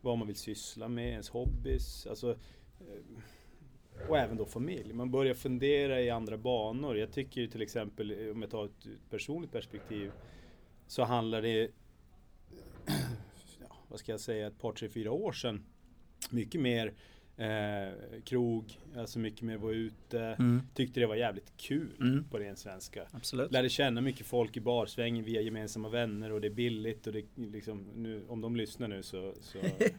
vad 0.00 0.18
man 0.18 0.26
vill 0.26 0.36
syssla 0.36 0.88
med, 0.88 1.10
ens 1.10 1.28
hobbys. 1.28 2.06
Alltså, 2.06 2.30
eh, 2.80 4.08
och 4.08 4.18
även 4.18 4.36
då 4.36 4.46
familj. 4.46 4.92
Man 4.92 5.10
börjar 5.10 5.34
fundera 5.34 6.00
i 6.00 6.10
andra 6.10 6.38
banor. 6.38 6.98
Jag 6.98 7.12
tycker 7.12 7.46
till 7.46 7.62
exempel, 7.62 8.10
eh, 8.10 8.32
om 8.32 8.42
jag 8.42 8.50
tar 8.50 8.64
ett 8.64 9.10
personligt 9.10 9.52
perspektiv, 9.52 10.12
så 10.86 11.02
handlar 11.02 11.42
det, 11.42 11.60
ja, 13.60 13.76
vad 13.88 13.98
ska 13.98 14.12
jag 14.12 14.20
säga, 14.20 14.46
ett 14.46 14.58
par, 14.58 14.72
tre, 14.72 14.88
fyra 14.88 15.12
år 15.12 15.32
sedan 15.32 15.64
mycket 16.30 16.60
mer 16.60 16.94
Eh, 17.38 17.92
krog, 18.24 18.78
alltså 18.96 19.18
mycket 19.18 19.42
mer 19.42 19.56
var 19.56 19.72
ute. 19.72 20.20
Mm. 20.20 20.62
Tyckte 20.74 21.00
det 21.00 21.06
var 21.06 21.14
jävligt 21.16 21.52
kul 21.56 21.88
Mm. 22.00 22.24
på 22.30 22.38
ren 22.38 22.56
svenska. 22.56 23.02
Absolut. 23.10 23.52
Lärde 23.52 23.68
känna 23.68 24.00
mycket 24.00 24.26
folk 24.26 24.56
i 24.56 24.60
barsvängen 24.60 25.24
via 25.24 25.40
gemensamma 25.40 25.88
vänner 25.88 26.32
och 26.32 26.40
det 26.40 26.48
är 26.48 26.50
billigt 26.50 27.06
och 27.06 27.12
det 27.12 27.24
liksom, 27.36 27.86
nu, 27.94 28.22
om 28.28 28.40
de 28.40 28.56
lyssnar 28.56 28.88
nu 28.88 29.02
så, 29.02 29.34
så 29.40 29.58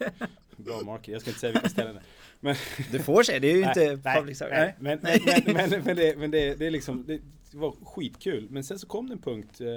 bra 0.58 0.82
market. 0.82 1.08
Jag 1.08 1.22
ska 1.22 1.30
inte 1.30 1.40
säga 1.40 1.54
vilka 1.54 1.70
ställen 1.70 1.96
det. 1.96 2.02
Men, 2.40 2.56
Du 2.92 3.00
får 3.00 3.24
se, 3.24 3.40
det 3.40 3.48
är 3.48 3.56
ju 3.58 3.64
inte 3.64 4.00
nej, 4.04 4.16
public 4.16 4.38
service. 4.38 4.58
nej, 4.58 4.76
men, 4.80 5.00
men, 5.04 5.70
men, 5.70 5.84
men, 5.84 5.96
det, 5.96 6.18
men 6.18 6.32
det, 6.32 6.56
det 6.56 6.66
är 6.68 6.72
liksom, 6.72 7.04
det 7.08 7.22
var 7.54 7.72
skitkul. 7.72 8.48
Men 8.50 8.64
sen 8.64 8.80
så 8.80 8.88
kom 8.88 9.08
det 9.08 9.14
en 9.14 9.22
punkt, 9.22 9.62
eh, 9.62 9.68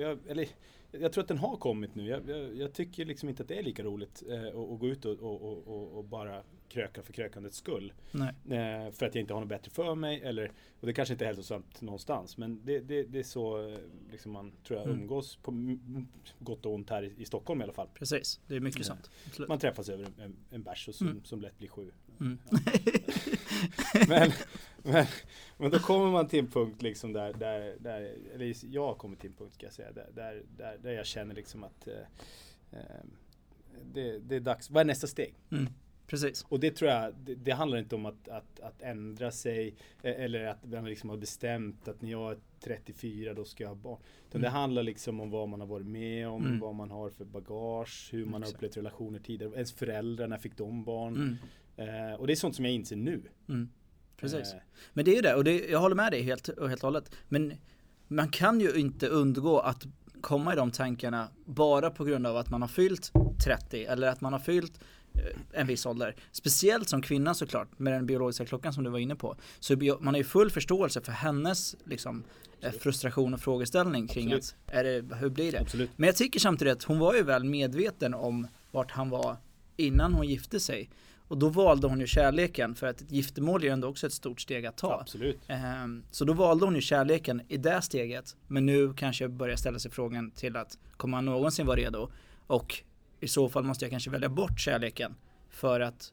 jag, 0.00 0.18
eller 0.28 0.46
jag 0.92 1.12
tror 1.12 1.22
att 1.22 1.28
den 1.28 1.38
har 1.38 1.56
kommit 1.56 1.94
nu. 1.94 2.06
Jag, 2.08 2.28
jag, 2.28 2.56
jag 2.56 2.72
tycker 2.72 3.04
liksom 3.04 3.28
inte 3.28 3.42
att 3.42 3.48
det 3.48 3.58
är 3.58 3.62
lika 3.62 3.82
roligt 3.82 4.22
eh, 4.30 4.46
att, 4.46 4.54
att 4.72 4.78
gå 4.80 4.88
ut 4.88 5.04
och, 5.04 5.22
och, 5.22 5.68
och, 5.68 5.98
och 5.98 6.04
bara 6.04 6.42
kröka 6.70 7.02
för 7.02 7.12
krökandets 7.12 7.56
skull. 7.56 7.92
Eh, 8.14 8.90
för 8.92 9.06
att 9.06 9.14
jag 9.14 9.16
inte 9.16 9.34
har 9.34 9.40
något 9.40 9.48
bättre 9.48 9.70
för 9.70 9.94
mig. 9.94 10.20
Eller, 10.22 10.52
och 10.80 10.86
det 10.86 10.92
kanske 10.92 11.14
inte 11.14 11.24
är 11.24 11.26
hälsosamt 11.26 11.80
någonstans. 11.80 12.36
Men 12.36 12.60
det, 12.64 12.80
det, 12.80 13.02
det 13.02 13.18
är 13.18 13.22
så 13.22 13.68
eh, 13.68 13.78
liksom 14.10 14.32
man 14.32 14.52
tror 14.64 14.78
jag 14.78 14.88
Mm. 14.88 15.00
umgås 15.00 15.36
på 15.36 15.76
gott 16.38 16.66
och 16.66 16.74
ont 16.74 16.90
här 16.90 17.02
i, 17.02 17.14
i 17.18 17.24
Stockholm 17.24 17.60
i 17.60 17.64
alla 17.64 17.72
fall. 17.72 17.88
Precis, 17.94 18.40
det 18.46 18.56
är 18.56 18.60
mycket 18.60 18.78
Ja. 18.80 18.84
sånt. 18.84 19.10
Absolut. 19.26 19.48
Man 19.48 19.58
träffas 19.58 19.88
över 19.88 20.04
en, 20.04 20.14
en, 20.24 20.36
en 20.50 20.62
bärs 20.62 20.88
som, 20.92 21.06
Mm. 21.08 21.24
som 21.24 21.40
lätt 21.42 21.58
blir 21.58 21.68
sju. 21.68 21.90
Mm. 22.20 22.38
men, 24.08 24.30
men, 24.82 25.06
men 25.58 25.70
då 25.70 25.78
kommer 25.78 26.10
man 26.10 26.28
till 26.28 26.38
en 26.38 26.50
punkt 26.50 26.82
liksom 26.82 27.12
där, 27.12 27.32
där, 27.32 27.76
där 27.80 28.00
eller 28.34 28.54
jag 28.70 28.86
har 28.86 28.94
kommit 28.94 29.20
till 29.20 29.30
en 29.30 29.36
punkt 29.36 29.54
ska 29.54 29.66
jag 29.66 29.72
säga, 29.72 29.92
där, 29.92 30.08
där, 30.14 30.42
där, 30.56 30.78
där 30.82 30.92
jag 30.92 31.06
känner 31.06 31.34
liksom 31.34 31.64
att 31.64 31.88
eh, 31.88 31.94
eh, 32.72 32.78
det, 33.94 34.18
det 34.18 34.36
är 34.36 34.40
dags, 34.40 34.70
vad 34.70 34.80
är 34.80 34.84
nästa 34.84 35.06
steg? 35.06 35.34
Mm. 35.50 35.66
Precis. 36.10 36.46
Och 36.48 36.60
det 36.60 36.70
tror 36.70 36.90
jag, 36.90 37.14
det, 37.14 37.34
det 37.34 37.50
handlar 37.50 37.78
inte 37.78 37.94
om 37.94 38.06
att, 38.06 38.28
att, 38.28 38.60
att 38.60 38.82
ändra 38.82 39.30
sig 39.30 39.74
eh, 40.02 40.24
eller 40.24 40.44
att 40.46 40.64
man 40.70 40.84
liksom 40.84 41.10
har 41.10 41.16
bestämt 41.16 41.88
att 41.88 42.02
när 42.02 42.10
jag 42.10 42.30
är 42.32 42.38
34 42.64 43.34
då 43.34 43.44
ska 43.44 43.64
jag 43.64 43.68
ha 43.68 43.74
barn. 43.74 43.98
Utan 44.28 44.40
Mm. 44.40 44.42
det 44.42 44.58
handlar 44.58 44.82
liksom 44.82 45.20
om 45.20 45.30
vad 45.30 45.48
man 45.48 45.60
har 45.60 45.66
varit 45.66 45.86
med 45.86 46.28
om, 46.28 46.46
Mm. 46.46 46.60
vad 46.60 46.74
man 46.74 46.90
har 46.90 47.10
för 47.10 47.24
bagage, 47.24 48.08
hur 48.12 48.24
man 48.24 48.32
har 48.32 48.40
Exakt. 48.40 48.54
upplevt 48.56 48.76
relationer 48.76 49.18
tidigare, 49.18 49.54
ens 49.54 49.72
föräldrar, 49.72 50.26
när 50.28 50.38
fick 50.38 50.56
de 50.56 50.84
barn? 50.84 51.14
Mm. 51.76 52.08
Eh, 52.10 52.14
och 52.14 52.26
det 52.26 52.32
är 52.32 52.36
sånt 52.36 52.56
som 52.56 52.64
jag 52.64 52.74
inser 52.74 52.96
nu. 52.96 53.22
Mm. 53.48 53.68
Precis. 54.16 54.52
Eh, 54.52 54.60
Men 54.92 55.04
det 55.04 55.10
är 55.10 55.16
ju 55.16 55.22
det, 55.22 55.34
och 55.34 55.44
det, 55.44 55.68
jag 55.70 55.78
håller 55.80 55.96
med 55.96 56.12
dig 56.12 56.22
helt 56.22 56.48
och 56.48 56.68
helt 56.68 56.82
och 56.82 56.86
hållet. 56.86 57.14
Men 57.28 57.52
man 58.08 58.28
kan 58.28 58.60
ju 58.60 58.72
inte 58.72 59.06
undgå 59.08 59.58
att 59.58 59.84
komma 60.20 60.52
i 60.52 60.56
de 60.56 60.70
tankarna 60.70 61.28
bara 61.44 61.90
på 61.90 62.04
grund 62.04 62.26
av 62.26 62.36
att 62.36 62.50
man 62.50 62.60
har 62.62 62.68
fyllt 62.68 63.12
30 63.44 63.84
eller 63.84 64.08
att 64.08 64.20
man 64.20 64.32
har 64.32 64.40
fyllt 64.40 64.80
en 65.52 65.66
viss 65.66 65.86
ålder. 65.86 66.16
Speciellt 66.32 66.88
som 66.88 67.02
kvinna 67.02 67.34
såklart, 67.34 67.78
med 67.78 67.92
den 67.92 68.06
biologiska 68.06 68.46
klockan 68.46 68.72
som 68.72 68.84
du 68.84 68.90
var 68.90 68.98
inne 68.98 69.16
på. 69.16 69.36
Så 69.60 69.76
man 70.00 70.14
har 70.14 70.18
ju 70.18 70.24
full 70.24 70.50
förståelse 70.50 71.00
för 71.00 71.12
hennes 71.12 71.76
liksom, 71.84 72.24
eh, 72.60 72.66
Absolut. 72.66 72.82
frustration 72.82 73.34
och 73.34 73.40
frågeställning 73.40 74.06
kring 74.06 74.32
Absolut. 74.32 74.54
att, 74.66 74.74
är 74.74 74.84
det, 74.84 75.14
hur 75.16 75.28
blir 75.28 75.52
det? 75.52 75.60
Absolut. 75.60 75.90
Men 75.96 76.06
jag 76.06 76.16
tycker 76.16 76.40
samtidigt 76.40 76.72
att 76.76 76.82
hon 76.82 76.98
var 76.98 77.14
ju 77.14 77.22
väl 77.22 77.44
medveten 77.44 78.14
om 78.14 78.46
vart 78.70 78.90
han 78.90 79.10
var 79.10 79.36
innan 79.76 80.14
hon 80.14 80.26
gifte 80.28 80.60
sig. 80.60 80.90
Och 81.28 81.38
då 81.38 81.48
valde 81.48 81.86
hon 81.86 82.00
ju 82.00 82.06
kärleken 82.06 82.74
för 82.74 82.86
att 82.86 83.00
ett 83.00 83.10
giftermål 83.12 83.60
är 83.60 83.64
ju 83.66 83.72
ändå 83.72 83.88
också 83.88 84.06
ett 84.06 84.12
stort 84.12 84.40
steg 84.40 84.66
att 84.66 84.76
ta. 84.76 85.00
Absolut. 85.00 85.38
Ehm, 85.48 86.02
Så 86.10 86.24
då 86.24 86.32
valde 86.32 86.64
hon 86.64 86.74
ju 86.74 86.80
kärleken 86.80 87.42
i 87.48 87.56
det 87.56 87.82
steget. 87.82 88.36
Men 88.46 88.66
nu 88.66 88.94
kanske 88.94 89.28
börjar 89.28 89.56
ställa 89.56 89.78
sig 89.78 89.90
frågan 89.90 90.30
till 90.30 90.56
att 90.56 90.78
kommer 90.96 91.16
han 91.16 91.24
någonsin 91.24 91.66
vara 91.66 91.76
redo? 91.76 92.10
Och 92.46 92.82
i 93.20 93.28
så 93.28 93.48
fall 93.48 93.64
måste 93.64 93.84
jag 93.84 93.90
kanske 93.90 94.10
välja 94.10 94.28
bort 94.28 94.60
kärleken 94.60 95.14
för 95.48 95.80
att 95.80 96.12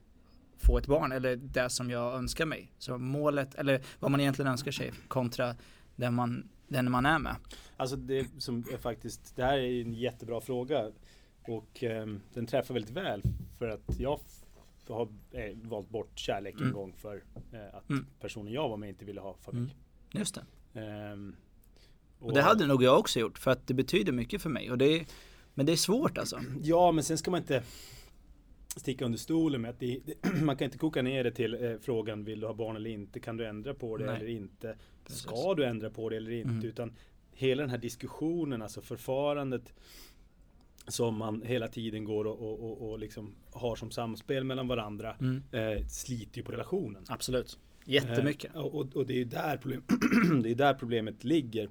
få 0.57 0.77
ett 0.77 0.87
barn 0.87 1.11
eller 1.11 1.35
det 1.35 1.69
som 1.69 1.89
jag 1.89 2.13
önskar 2.15 2.45
mig. 2.45 2.71
Så 2.77 2.97
målet, 2.97 3.55
eller 3.55 3.81
vad 3.99 4.11
man 4.11 4.19
egentligen 4.19 4.51
önskar 4.51 4.71
sig 4.71 4.91
kontra 5.07 5.55
den 5.95 6.13
man, 6.13 6.49
den 6.67 6.91
man 6.91 7.05
är 7.05 7.19
med. 7.19 7.35
Alltså 7.77 7.95
det 7.95 8.27
som 8.37 8.63
är 8.73 8.77
faktiskt, 8.77 9.35
det 9.35 9.43
här 9.43 9.57
är 9.57 9.81
en 9.81 9.93
jättebra 9.93 10.41
fråga. 10.41 10.91
Och 11.47 11.83
ehm, 11.83 12.21
den 12.33 12.45
träffar 12.45 12.73
väldigt 12.73 12.91
väl. 12.95 13.21
För 13.59 13.67
att 13.69 13.99
jag 13.99 14.19
har 14.87 15.07
eh, 15.31 15.57
valt 15.61 15.89
bort 15.89 16.19
kärlek 16.19 16.55
en 16.55 16.61
Mm. 16.61 16.73
gång 16.73 16.93
för 16.97 17.23
eh, 17.53 17.75
att 17.77 17.89
Mm. 17.89 18.05
personen 18.19 18.53
jag 18.53 18.69
var 18.69 18.77
med 18.77 18.89
inte 18.89 19.05
ville 19.05 19.21
ha 19.21 19.35
familj. 19.41 19.75
Just 20.11 20.35
det. 20.73 20.79
Ehm, 20.81 21.35
Och 22.19 22.33
det 22.33 22.41
hade 22.41 22.67
nog 22.67 22.83
jag 22.83 22.99
också 22.99 23.19
gjort 23.19 23.37
för 23.37 23.51
att 23.51 23.67
det 23.67 23.73
betyder 23.73 24.11
mycket 24.11 24.41
för 24.41 24.49
mig. 24.49 24.71
Och 24.71 24.77
det 24.77 25.05
men 25.57 25.65
det 25.65 25.71
är 25.71 25.75
svårt 25.75 26.17
alltså. 26.17 26.39
Ja, 26.63 26.91
men 26.91 27.03
sen 27.03 27.17
ska 27.17 27.31
man 27.31 27.39
inte 27.41 27.63
sticka 28.75 29.05
under 29.05 29.19
stolen 29.19 29.61
med 29.61 29.69
att 29.69 29.79
det, 29.79 29.99
det, 30.05 30.33
man 30.43 30.57
kan 30.57 30.65
inte 30.65 30.77
koka 30.77 31.01
ner 31.01 31.23
det 31.23 31.31
till 31.31 31.53
eh, 31.53 31.77
frågan 31.81 32.23
vill 32.23 32.39
du 32.39 32.47
ha 32.47 32.53
barn 32.53 32.75
eller 32.75 32.89
inte? 32.89 33.19
Kan 33.19 33.37
du 33.37 33.45
ändra 33.45 33.73
på 33.73 33.97
det 33.97 34.05
Nej. 34.05 34.15
eller 34.15 34.27
inte? 34.27 34.75
Precis. 35.03 35.21
Ska 35.21 35.53
du 35.53 35.65
ändra 35.65 35.89
på 35.89 36.09
det 36.09 36.17
eller 36.17 36.31
inte? 36.31 36.49
Mm. 36.49 36.65
Utan 36.65 36.93
hela 37.31 37.61
den 37.63 37.69
här 37.69 37.77
diskussionen, 37.77 38.61
alltså 38.61 38.81
förfarandet 38.81 39.73
som 40.87 41.15
man 41.17 41.41
hela 41.45 41.67
tiden 41.67 42.05
går 42.05 42.25
och, 42.27 42.39
och, 42.39 42.71
och, 42.71 42.89
och 42.91 42.99
liksom 42.99 43.35
har 43.51 43.75
som 43.75 43.91
samspel 43.91 44.43
mellan 44.43 44.67
varandra 44.67 45.15
Mm. 45.19 45.43
eh, 45.51 45.85
sliter 45.87 46.37
ju 46.37 46.43
på 46.43 46.51
relationen. 46.51 47.03
Absolut. 47.07 47.59
Jättemycket. 47.85 48.55
Eh, 48.55 48.61
och, 48.61 48.95
och 48.95 49.05
det 49.05 49.21
är 49.21 49.25
där, 49.25 49.57
problem, 49.57 49.83
det 50.43 50.51
är 50.51 50.55
där 50.55 50.73
problemet 50.73 51.23
ligger. 51.23 51.69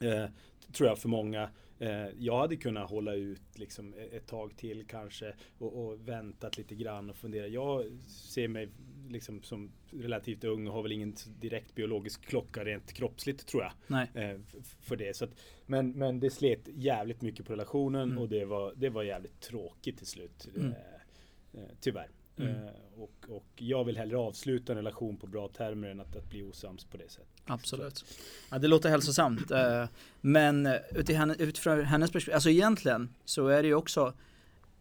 Eh, 0.00 0.24
tror 0.72 0.88
jag 0.88 0.98
för 0.98 1.08
många. 1.08 1.50
Eh, 1.78 2.06
jag 2.18 2.38
hade 2.38 2.56
kunnat 2.56 2.90
hålla 2.90 3.14
ut 3.14 3.58
liksom 3.58 3.94
e- 3.94 4.08
ett 4.16 4.26
tag 4.26 4.56
till 4.56 4.86
kanske 4.86 5.34
och, 5.58 5.84
och 5.86 6.08
väntat 6.08 6.58
lite 6.58 6.74
grann 6.74 7.10
och 7.10 7.16
fundera. 7.16 7.46
Jag 7.46 7.84
ser 8.08 8.48
mig 8.48 8.68
liksom 9.08 9.42
som 9.42 9.70
relativt 9.90 10.44
ung 10.44 10.66
och 10.66 10.72
har 10.74 10.82
väl 10.82 10.92
ingen 10.92 11.14
direkt 11.40 11.74
biologisk 11.74 12.22
klocka 12.26 12.64
rent 12.64 12.92
kroppsligt 12.92 13.46
tror 13.46 13.62
jag. 13.62 13.72
Nej. 13.86 14.08
Eh, 14.14 14.40
för 14.80 14.96
det. 14.96 15.16
Så 15.16 15.24
att, 15.24 15.30
men, 15.66 15.90
men 15.90 16.20
det 16.20 16.30
slet 16.30 16.68
jävligt 16.74 17.22
mycket 17.22 17.46
på 17.46 17.52
relationen 17.52 18.08
Mm. 18.10 18.18
och 18.18 18.28
det 18.28 18.44
var, 18.44 18.72
det 18.76 18.88
var 18.88 19.02
jävligt 19.02 19.40
tråkigt 19.40 19.98
till 19.98 20.06
slut. 20.06 20.48
Mm. 20.56 20.66
Eh, 20.72 21.62
eh, 21.62 21.68
tyvärr. 21.80 22.08
Mm. 22.38 22.68
Och, 22.96 23.26
och 23.28 23.46
jag 23.56 23.84
vill 23.84 23.96
hellre 23.96 24.18
avsluta 24.18 24.72
en 24.72 24.76
relation 24.76 25.16
på 25.16 25.26
bra 25.26 25.48
termer 25.48 25.88
än 25.88 26.00
att, 26.00 26.16
att 26.16 26.30
bli 26.30 26.42
osams 26.42 26.84
på 26.84 26.96
det 26.96 27.08
sättet. 27.10 27.37
Absolut. 27.48 28.04
Ja, 28.50 28.58
det 28.58 28.68
låter 28.68 28.88
hälsosamt. 28.88 29.50
Eh, 29.50 29.84
men 30.20 30.68
utifrån 31.38 31.84
hennes 31.84 32.10
perspektiv, 32.10 32.34
alltså 32.34 32.50
egentligen 32.50 33.14
så 33.24 33.48
är 33.48 33.62
det 33.62 33.68
ju 33.68 33.74
också 33.74 34.12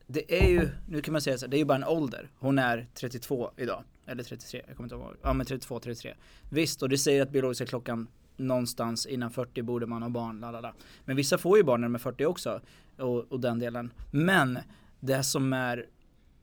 Det 0.07 0.41
är 0.41 0.49
ju, 0.49 0.69
nu 0.89 1.01
kan 1.01 1.11
man 1.11 1.21
säga 1.21 1.37
så 1.37 1.45
här, 1.45 1.51
det 1.51 1.57
är 1.57 1.59
ju 1.59 1.65
bara 1.65 1.75
en 1.75 1.83
ålder. 1.83 2.29
Hon 2.39 2.59
är 2.59 2.87
32 2.93 3.51
idag. 3.57 3.83
Eller 4.05 4.23
33, 4.23 4.61
jag 4.67 4.77
kommer 4.77 4.85
inte 4.85 4.95
ihåg. 4.95 5.15
Ja 5.21 5.33
men 5.33 5.45
32, 5.45 5.79
33. 5.79 6.13
Visst, 6.49 6.81
och 6.81 6.89
det 6.89 6.97
säger 6.97 7.21
att 7.21 7.31
biologiska 7.31 7.65
klockan 7.65 8.07
någonstans 8.37 9.05
innan 9.05 9.31
40 9.31 9.61
borde 9.61 9.85
man 9.85 10.01
ha 10.01 10.09
barn, 10.09 10.39
lalala. 10.39 10.73
Men 11.05 11.15
vissa 11.15 11.37
får 11.37 11.57
ju 11.57 11.63
barn 11.63 11.81
när 11.81 11.87
de 11.87 11.95
är 11.95 11.99
40 11.99 12.25
också. 12.25 12.61
Och, 12.97 13.31
och 13.31 13.39
den 13.39 13.59
delen. 13.59 13.93
Men 14.11 14.59
det 14.99 15.23
som 15.23 15.53
är 15.53 15.85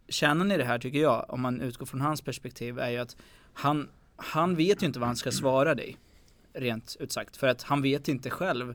kärnan 0.09 0.53
i 0.53 0.57
det 0.57 0.65
här 0.65 0.79
tycker 0.79 0.99
jag, 0.99 1.27
om 1.29 1.41
man 1.41 1.61
utgår 1.61 1.87
från 1.87 2.01
hans 2.01 2.21
perspektiv, 2.23 2.79
är 2.79 2.91
ju 2.91 2.99
att 2.99 3.17
han, 3.53 3.89
han 4.17 4.57
vet 4.57 4.83
ju 4.83 4.87
inte 4.87 4.99
vad 4.99 5.07
han 5.07 5.17
ska 5.17 5.33
svara 5.33 5.75
dig. 5.75 5.97
Rent 6.55 6.97
ut 7.01 7.13
sagt. 7.13 7.37
För 7.37 7.47
att 7.47 7.63
han 7.63 7.83
vet 7.83 8.09
inte 8.09 8.31
själv. 8.31 8.75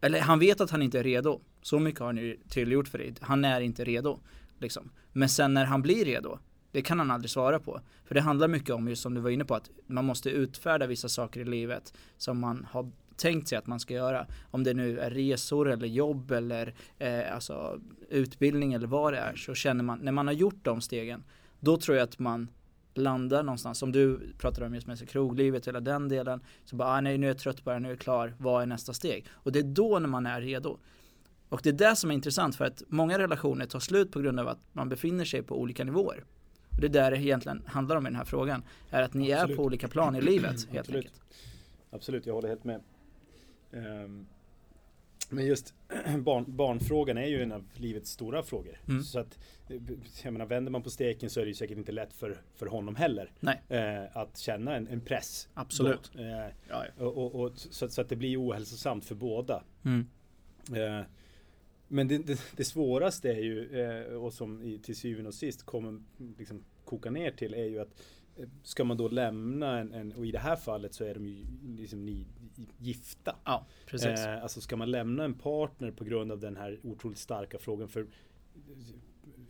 Eller 0.00 0.20
han 0.20 0.38
vet 0.38 0.60
att 0.60 0.70
han 0.70 0.82
inte 0.82 0.98
är 0.98 1.04
redo. 1.04 1.40
Så 1.62 1.78
mycket 1.78 2.00
har 2.00 2.06
han 2.06 2.16
ju 2.16 2.36
tydliggjort 2.48 2.88
för 2.88 2.98
dig. 2.98 3.14
Han 3.20 3.44
är 3.44 3.60
inte 3.60 3.84
redo. 3.84 4.20
Liksom. 4.58 4.90
Men 5.12 5.28
sen 5.28 5.54
när 5.54 5.64
han 5.64 5.82
blir 5.82 6.04
redo, 6.04 6.38
det 6.72 6.82
kan 6.82 6.98
han 6.98 7.10
aldrig 7.10 7.30
svara 7.30 7.58
på. 7.58 7.80
För 8.04 8.14
det 8.14 8.20
handlar 8.20 8.48
mycket 8.48 8.70
om, 8.70 8.88
just 8.88 9.02
som 9.02 9.14
du 9.14 9.20
var 9.20 9.30
inne 9.30 9.44
på, 9.44 9.54
att 9.54 9.70
man 9.86 10.04
måste 10.04 10.30
utfärda 10.30 10.86
vissa 10.86 11.08
saker 11.08 11.40
i 11.40 11.44
livet 11.44 11.94
som 12.16 12.38
man 12.38 12.66
har 12.70 12.90
tänkt 13.16 13.48
sig 13.48 13.58
att 13.58 13.66
man 13.66 13.80
ska 13.80 13.94
göra. 13.94 14.26
Om 14.50 14.64
det 14.64 14.74
nu 14.74 14.98
är 14.98 15.10
resor 15.10 15.70
eller 15.70 15.86
jobb 15.86 16.30
eller 16.30 16.74
eh, 16.98 17.34
alltså 17.34 17.80
utbildning 18.08 18.72
eller 18.72 18.86
vad 18.86 19.12
det 19.12 19.18
är. 19.18 19.36
Så 19.36 19.54
känner 19.54 19.84
man, 19.84 19.98
när 19.98 20.12
man 20.12 20.26
har 20.26 20.34
gjort 20.34 20.64
de 20.64 20.80
stegen, 20.80 21.24
då 21.60 21.76
tror 21.76 21.96
jag 21.96 22.04
att 22.04 22.18
man 22.18 22.48
landar 23.00 23.42
någonstans. 23.42 23.78
Som 23.78 23.92
du 23.92 24.32
pratade 24.38 24.66
om 24.66 24.74
just 24.74 24.86
med 24.86 25.08
kroglivet, 25.08 25.68
hela 25.68 25.80
den 25.80 26.08
delen. 26.08 26.40
Så 26.64 26.76
bara, 26.76 26.88
ah, 26.88 27.00
nej 27.00 27.18
nu 27.18 27.26
är 27.26 27.30
jag 27.30 27.38
trött 27.38 27.64
på 27.64 27.70
det, 27.70 27.78
nu 27.78 27.88
är 27.88 27.92
jag 27.92 27.98
klar, 27.98 28.34
vad 28.38 28.62
är 28.62 28.66
nästa 28.66 28.92
steg? 28.92 29.26
Och 29.30 29.52
det 29.52 29.58
är 29.58 29.62
då 29.62 29.98
när 29.98 30.08
man 30.08 30.26
är 30.26 30.40
redo. 30.40 30.78
Och 31.48 31.60
det 31.62 31.68
är 31.68 31.72
det 31.72 31.96
som 31.96 32.10
är 32.10 32.14
intressant 32.14 32.56
för 32.56 32.64
att 32.64 32.82
många 32.88 33.18
relationer 33.18 33.66
tar 33.66 33.80
slut 33.80 34.12
på 34.12 34.20
grund 34.20 34.40
av 34.40 34.48
att 34.48 34.58
man 34.72 34.88
befinner 34.88 35.24
sig 35.24 35.42
på 35.42 35.60
olika 35.60 35.84
nivåer. 35.84 36.24
Och 36.70 36.80
det 36.80 36.86
är 36.86 36.88
där 36.88 37.10
det 37.10 37.16
egentligen 37.16 37.62
handlar 37.66 37.96
om 37.96 38.06
i 38.06 38.10
den 38.10 38.16
här 38.16 38.24
frågan. 38.24 38.62
Är 38.90 39.02
att 39.02 39.14
ni 39.14 39.32
Absolut. 39.32 39.52
är 39.52 39.56
på 39.56 39.64
olika 39.64 39.88
plan 39.88 40.16
i 40.16 40.20
livet 40.20 40.68
helt 40.68 40.78
Absolut. 40.78 41.04
enkelt. 41.04 41.20
Absolut, 41.90 42.26
jag 42.26 42.34
håller 42.34 42.48
helt 42.48 42.64
med. 42.64 42.80
Ehm, 43.72 44.26
men 45.30 45.46
just 45.46 45.74
barn, 46.18 46.44
barnfrågan 46.48 47.18
är 47.18 47.26
ju 47.26 47.42
en 47.42 47.52
av 47.52 47.64
livets 47.74 48.10
stora 48.10 48.42
frågor. 48.42 48.80
Mm. 48.88 49.02
Så 49.02 49.18
att, 49.18 49.38
jag 50.22 50.32
menar, 50.32 50.46
vänder 50.46 50.72
man 50.72 50.82
på 50.82 50.90
steken 50.90 51.30
så 51.30 51.40
är 51.40 51.44
det 51.44 51.48
ju 51.48 51.54
säkert 51.54 51.78
inte 51.78 51.92
lätt 51.92 52.12
för, 52.12 52.40
för 52.54 52.66
honom 52.66 52.96
heller. 52.96 53.32
Eh, 53.68 54.16
att 54.16 54.38
känna 54.38 54.76
en, 54.76 54.88
en 54.88 55.00
press. 55.00 55.48
Absolut. 55.54 56.10
Eh, 56.14 56.24
Ja, 56.68 56.84
ja. 56.98 57.04
och, 57.04 57.16
och, 57.18 57.34
och, 57.34 57.52
så, 57.58 57.88
så 57.88 58.00
att 58.00 58.08
det 58.08 58.16
blir 58.16 58.42
ohälsosamt 58.42 59.04
för 59.04 59.14
båda. 59.14 59.62
Mm. 59.84 60.06
Eh, 60.72 61.06
men 61.88 62.08
det, 62.08 62.18
det, 62.18 62.40
det 62.56 62.64
svåraste 62.64 63.28
är 63.28 63.40
ju, 63.42 63.80
eh, 63.80 64.14
och 64.14 64.32
som 64.32 64.62
i, 64.62 64.78
till 64.78 64.96
syvende 64.96 65.28
och 65.28 65.34
sist 65.34 65.62
kommer 65.62 66.02
liksom 66.38 66.64
kokar 66.84 67.10
ner 67.10 67.30
till 67.30 67.54
är 67.54 67.64
ju 67.64 67.80
att 67.80 68.02
Ska 68.62 68.84
man 68.84 68.96
då 68.96 69.08
lämna 69.08 69.78
en, 69.78 69.92
en 69.92 70.12
och 70.12 70.26
i 70.26 70.32
det 70.32 70.38
här 70.38 70.56
fallet 70.56 70.94
så 70.94 71.04
är 71.04 71.14
de 71.14 71.26
ju 71.26 71.46
liksom 71.76 72.06
ni, 72.06 72.26
gifta. 72.78 73.36
Ja, 73.44 73.66
precis. 73.86 74.20
Eh, 74.20 74.42
alltså 74.42 74.60
ska 74.60 74.76
man 74.76 74.90
lämna 74.90 75.24
en 75.24 75.34
partner 75.34 75.90
på 75.90 76.04
grund 76.04 76.32
av 76.32 76.40
den 76.40 76.56
här 76.56 76.80
otroligt 76.82 77.18
starka 77.18 77.58
frågan 77.58 77.88
för 77.88 78.06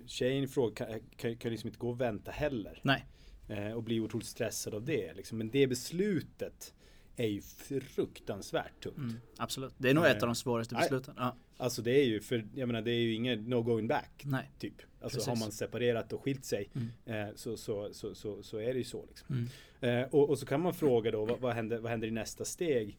Tjejen 0.07 0.49
fråga 0.49 0.75
kan, 0.75 1.01
kan, 1.17 1.37
kan 1.37 1.51
liksom 1.51 1.69
inte 1.69 1.79
gå 1.79 1.89
och 1.89 2.01
vänta 2.01 2.31
heller. 2.31 2.81
Nej. 2.83 3.07
Eh, 3.49 3.73
och 3.73 3.83
bli 3.83 4.01
otroligt 4.01 4.27
stressad 4.27 4.75
av 4.75 4.85
det. 4.85 5.15
Liksom. 5.15 5.39
Men 5.39 5.51
det 5.51 5.67
beslutet 5.67 6.75
är 7.17 7.27
ju 7.27 7.41
fruktansvärt 7.41 8.83
tungt. 8.83 8.97
Mm, 8.97 9.17
absolut. 9.37 9.75
Det 9.79 9.91
är 9.91 9.95
nog 9.95 10.07
ett 10.07 10.23
av 10.23 10.29
de 10.29 10.35
svåraste 10.35 10.75
besluten. 10.75 11.15
Ja. 11.17 11.37
Alltså 11.61 11.83
det 11.83 12.01
är 12.01 12.05
ju, 12.05 12.21
för 12.21 12.47
jag 12.55 12.67
menar 12.67 12.83
det 12.83 12.91
är 12.91 13.01
ju 13.01 13.15
inget 13.15 13.41
no 13.41 13.63
going 13.63 13.89
back. 13.89 14.23
Nej. 14.25 14.51
Typ. 14.59 14.75
Alltså 15.01 15.17
Precis. 15.17 15.29
har 15.29 15.37
man 15.37 15.53
separerat 15.53 16.13
och 16.13 16.23
skilt 16.23 16.45
sig 16.45 16.71
mm. 16.75 17.29
eh, 17.29 17.35
så, 17.35 17.57
så, 17.57 17.89
så, 17.93 18.15
så, 18.15 18.43
så 18.43 18.59
är 18.59 18.73
det 18.73 18.79
ju 18.79 18.85
så. 18.85 19.07
Liksom. 19.07 19.49
Mm. 19.81 20.03
Eh, 20.03 20.09
och, 20.09 20.31
och, 20.31 20.39
så 20.39 20.47
kan 20.47 20.61
man 20.61 20.75
fråga 20.75 21.11
då, 21.11 21.25
vad, 21.25 21.41
vad, 21.41 21.55
händer, 21.55 21.79
vad 21.79 21.91
händer 21.91 22.09
i 22.09 22.11
nästa 22.11 22.45
steg? 22.45 22.99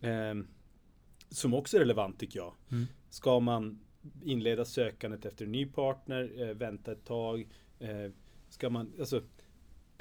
Eh, 0.00 0.34
som 1.28 1.54
också 1.54 1.76
är 1.76 1.80
relevant 1.80 2.18
tycker 2.18 2.38
jag. 2.38 2.54
Mm. 2.70 2.86
Ska 3.10 3.40
man 3.40 3.78
inleda 4.24 4.64
sökandet 4.64 5.26
efter 5.26 5.44
en 5.44 5.52
ny 5.52 5.66
partner, 5.66 6.32
eh, 6.42 6.54
vänta 6.54 6.92
ett 6.92 7.04
tag? 7.04 7.48
Eh, 7.78 8.10
ska 8.48 8.70
man, 8.70 8.92
alltså 8.98 9.22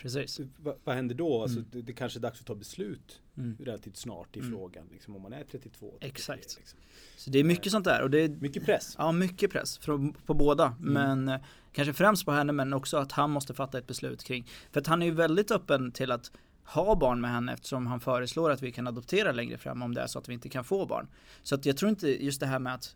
Precis. 0.01 0.39
Vad, 0.57 0.75
vad 0.83 0.95
händer 0.95 1.15
då? 1.15 1.41
Alltså, 1.41 1.57
mm. 1.57 1.69
det, 1.71 1.81
det 1.81 1.93
kanske 1.93 2.19
är 2.19 2.21
dags 2.21 2.39
att 2.39 2.45
ta 2.45 2.55
beslut 2.55 3.21
mm. 3.37 3.57
relativt 3.59 3.97
snart 3.97 4.37
i 4.37 4.39
mm. 4.39 4.51
frågan. 4.51 4.83
Liksom, 4.91 5.15
om 5.15 5.21
man 5.21 5.33
är 5.33 5.43
32. 5.43 5.91
33, 5.91 6.07
Exakt. 6.07 6.55
Liksom. 6.57 6.79
Så 7.17 7.29
det 7.29 7.39
är 7.39 7.43
mycket 7.43 7.65
eh, 7.65 7.71
sånt 7.71 7.85
där. 7.85 8.01
Och 8.01 8.09
det 8.09 8.19
är, 8.19 8.29
mycket 8.29 8.65
press. 8.65 8.95
Ja, 8.97 9.11
mycket 9.11 9.51
press. 9.51 9.77
Från, 9.77 10.13
på 10.13 10.33
båda. 10.33 10.65
Mm. 10.65 10.93
Men 10.93 11.29
eh, 11.29 11.45
kanske 11.71 11.93
främst 11.93 12.25
på 12.25 12.31
henne 12.31 12.53
men 12.53 12.73
också 12.73 12.97
att 12.97 13.11
han 13.11 13.31
måste 13.31 13.53
fatta 13.53 13.77
ett 13.77 13.87
beslut 13.87 14.23
kring. 14.23 14.47
För 14.71 14.79
att 14.79 14.87
han 14.87 15.01
är 15.01 15.05
ju 15.05 15.11
väldigt 15.11 15.51
öppen 15.51 15.91
till 15.91 16.11
att 16.11 16.31
ha 16.63 16.95
barn 16.95 17.21
med 17.21 17.31
henne 17.31 17.53
eftersom 17.53 17.87
han 17.87 17.99
föreslår 17.99 18.51
att 18.51 18.61
vi 18.61 18.71
kan 18.71 18.87
adoptera 18.87 19.31
längre 19.31 19.57
fram 19.57 19.81
om 19.81 19.93
det 19.93 20.01
är 20.01 20.07
så 20.07 20.19
att 20.19 20.29
vi 20.29 20.33
inte 20.33 20.49
kan 20.49 20.63
få 20.63 20.85
barn. 20.85 21.07
Så 21.43 21.55
att 21.55 21.65
jag 21.65 21.77
tror 21.77 21.89
inte 21.89 22.25
just 22.25 22.39
det 22.39 22.45
här 22.45 22.59
med 22.59 22.73
att 22.73 22.95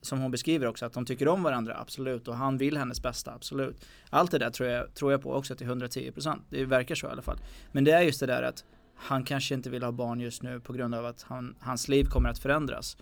som 0.00 0.20
hon 0.20 0.30
beskriver 0.30 0.66
också, 0.66 0.86
att 0.86 0.92
de 0.92 1.04
tycker 1.04 1.28
om 1.28 1.42
varandra, 1.42 1.76
absolut. 1.80 2.28
Och 2.28 2.36
han 2.36 2.58
vill 2.58 2.76
hennes 2.76 3.02
bästa, 3.02 3.34
absolut. 3.34 3.84
Allt 4.10 4.30
det 4.30 4.38
där 4.38 4.50
tror 4.50 4.68
jag, 4.68 4.94
tror 4.94 5.12
jag 5.12 5.22
på 5.22 5.34
också 5.34 5.56
till 5.56 5.66
110%. 5.66 6.38
Det 6.50 6.64
verkar 6.64 6.94
så 6.94 7.06
i 7.06 7.10
alla 7.10 7.22
fall. 7.22 7.38
Men 7.72 7.84
det 7.84 7.92
är 7.92 8.02
just 8.02 8.20
det 8.20 8.26
där 8.26 8.42
att 8.42 8.64
han 8.94 9.24
kanske 9.24 9.54
inte 9.54 9.70
vill 9.70 9.82
ha 9.82 9.92
barn 9.92 10.20
just 10.20 10.42
nu 10.42 10.60
på 10.60 10.72
grund 10.72 10.94
av 10.94 11.06
att 11.06 11.22
han, 11.22 11.54
hans 11.60 11.88
liv 11.88 12.04
kommer 12.04 12.28
att 12.28 12.38
förändras 12.38 12.96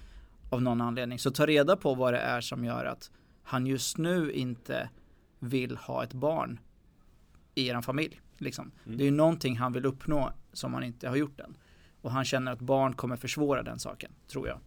av 0.51 0.63
någon 0.63 0.81
anledning. 0.81 1.19
Så 1.19 1.31
ta 1.31 1.47
reda 1.47 1.77
på 1.77 1.95
vad 1.95 2.13
det 2.13 2.19
är 2.19 2.41
som 2.41 2.65
gör 2.65 2.85
att 2.85 3.11
han 3.43 3.67
just 3.67 3.99
nu 3.99 4.33
inte 4.33 4.89
vill 5.39 5.77
ha 5.77 6.05
ett 6.05 6.13
barn 6.13 6.61
i 7.55 7.69
er 7.69 7.81
familj. 7.81 8.21
Liksom. 8.39 8.73
Mm. 8.85 8.99
Det 8.99 9.05
är 9.05 9.07
ju 9.07 9.11
någonting 9.11 9.57
han 9.57 9.73
vill 9.73 9.87
uppnå 9.87 10.33
som 10.53 10.75
han 10.75 10.85
inte 10.85 11.09
har 11.09 11.17
gjort 11.17 11.41
än. 11.41 11.57
Och 12.01 12.11
han 12.11 12.25
känner 12.25 12.53
att 12.53 12.61
barn 12.61 12.95
kommer 12.95 13.17
försvåra 13.17 13.63
den 13.63 13.79
saken, 13.79 14.13
tror 14.27 14.49
jag. 14.49 14.59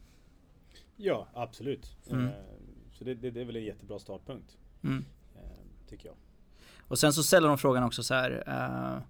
Ja, 1.01 1.27
absolut. 1.34 1.96
Mm. 2.10 2.25
Eh, 2.25 2.32
så 2.91 3.03
det, 3.03 3.15
det, 3.15 3.32
det, 3.32 3.41
är 3.41 3.46
väl 3.46 3.56
en 3.56 3.63
jättebra 3.63 4.00
startpunkt. 4.00 4.58
Mm. 4.84 5.06
Eh, 5.36 5.41
tycker 5.89 6.08
jag. 6.08 6.15
Och 6.79 7.00
sen 7.00 7.13
så 7.13 7.24
ställer 7.24 7.48
de 7.48 7.58
frågan 7.58 7.84
också 7.84 8.03
så 8.03 8.13
här. 8.13 8.44
Eh, 8.48 9.01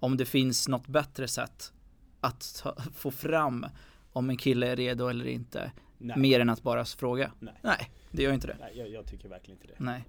om 0.00 0.16
det 0.16 0.24
finns 0.24 0.68
något 0.68 0.86
bättre 0.86 1.28
sätt 1.28 1.72
att 2.20 2.60
ta, 2.62 2.76
få 2.94 3.10
fram 3.10 3.66
om 4.12 4.30
en 4.30 4.36
kille 4.36 4.66
är 4.66 4.76
redo 4.76 5.08
eller 5.08 5.26
inte. 5.26 5.72
Nej. 5.98 6.18
Mer 6.18 6.40
än 6.40 6.50
att 6.50 6.62
bara 6.62 6.84
fråga. 6.84 7.32
Nej, 7.38 7.54
Nej 7.62 7.90
det 8.10 8.22
gör 8.22 8.32
inte 8.32 8.46
det. 8.46 8.56
Nej, 8.60 8.72
jag, 8.78 8.88
jag, 8.88 9.06
tycker 9.06 9.28
verkligen 9.28 9.60
inte 9.60 9.66
det. 9.66 9.84
Nej. 9.84 10.04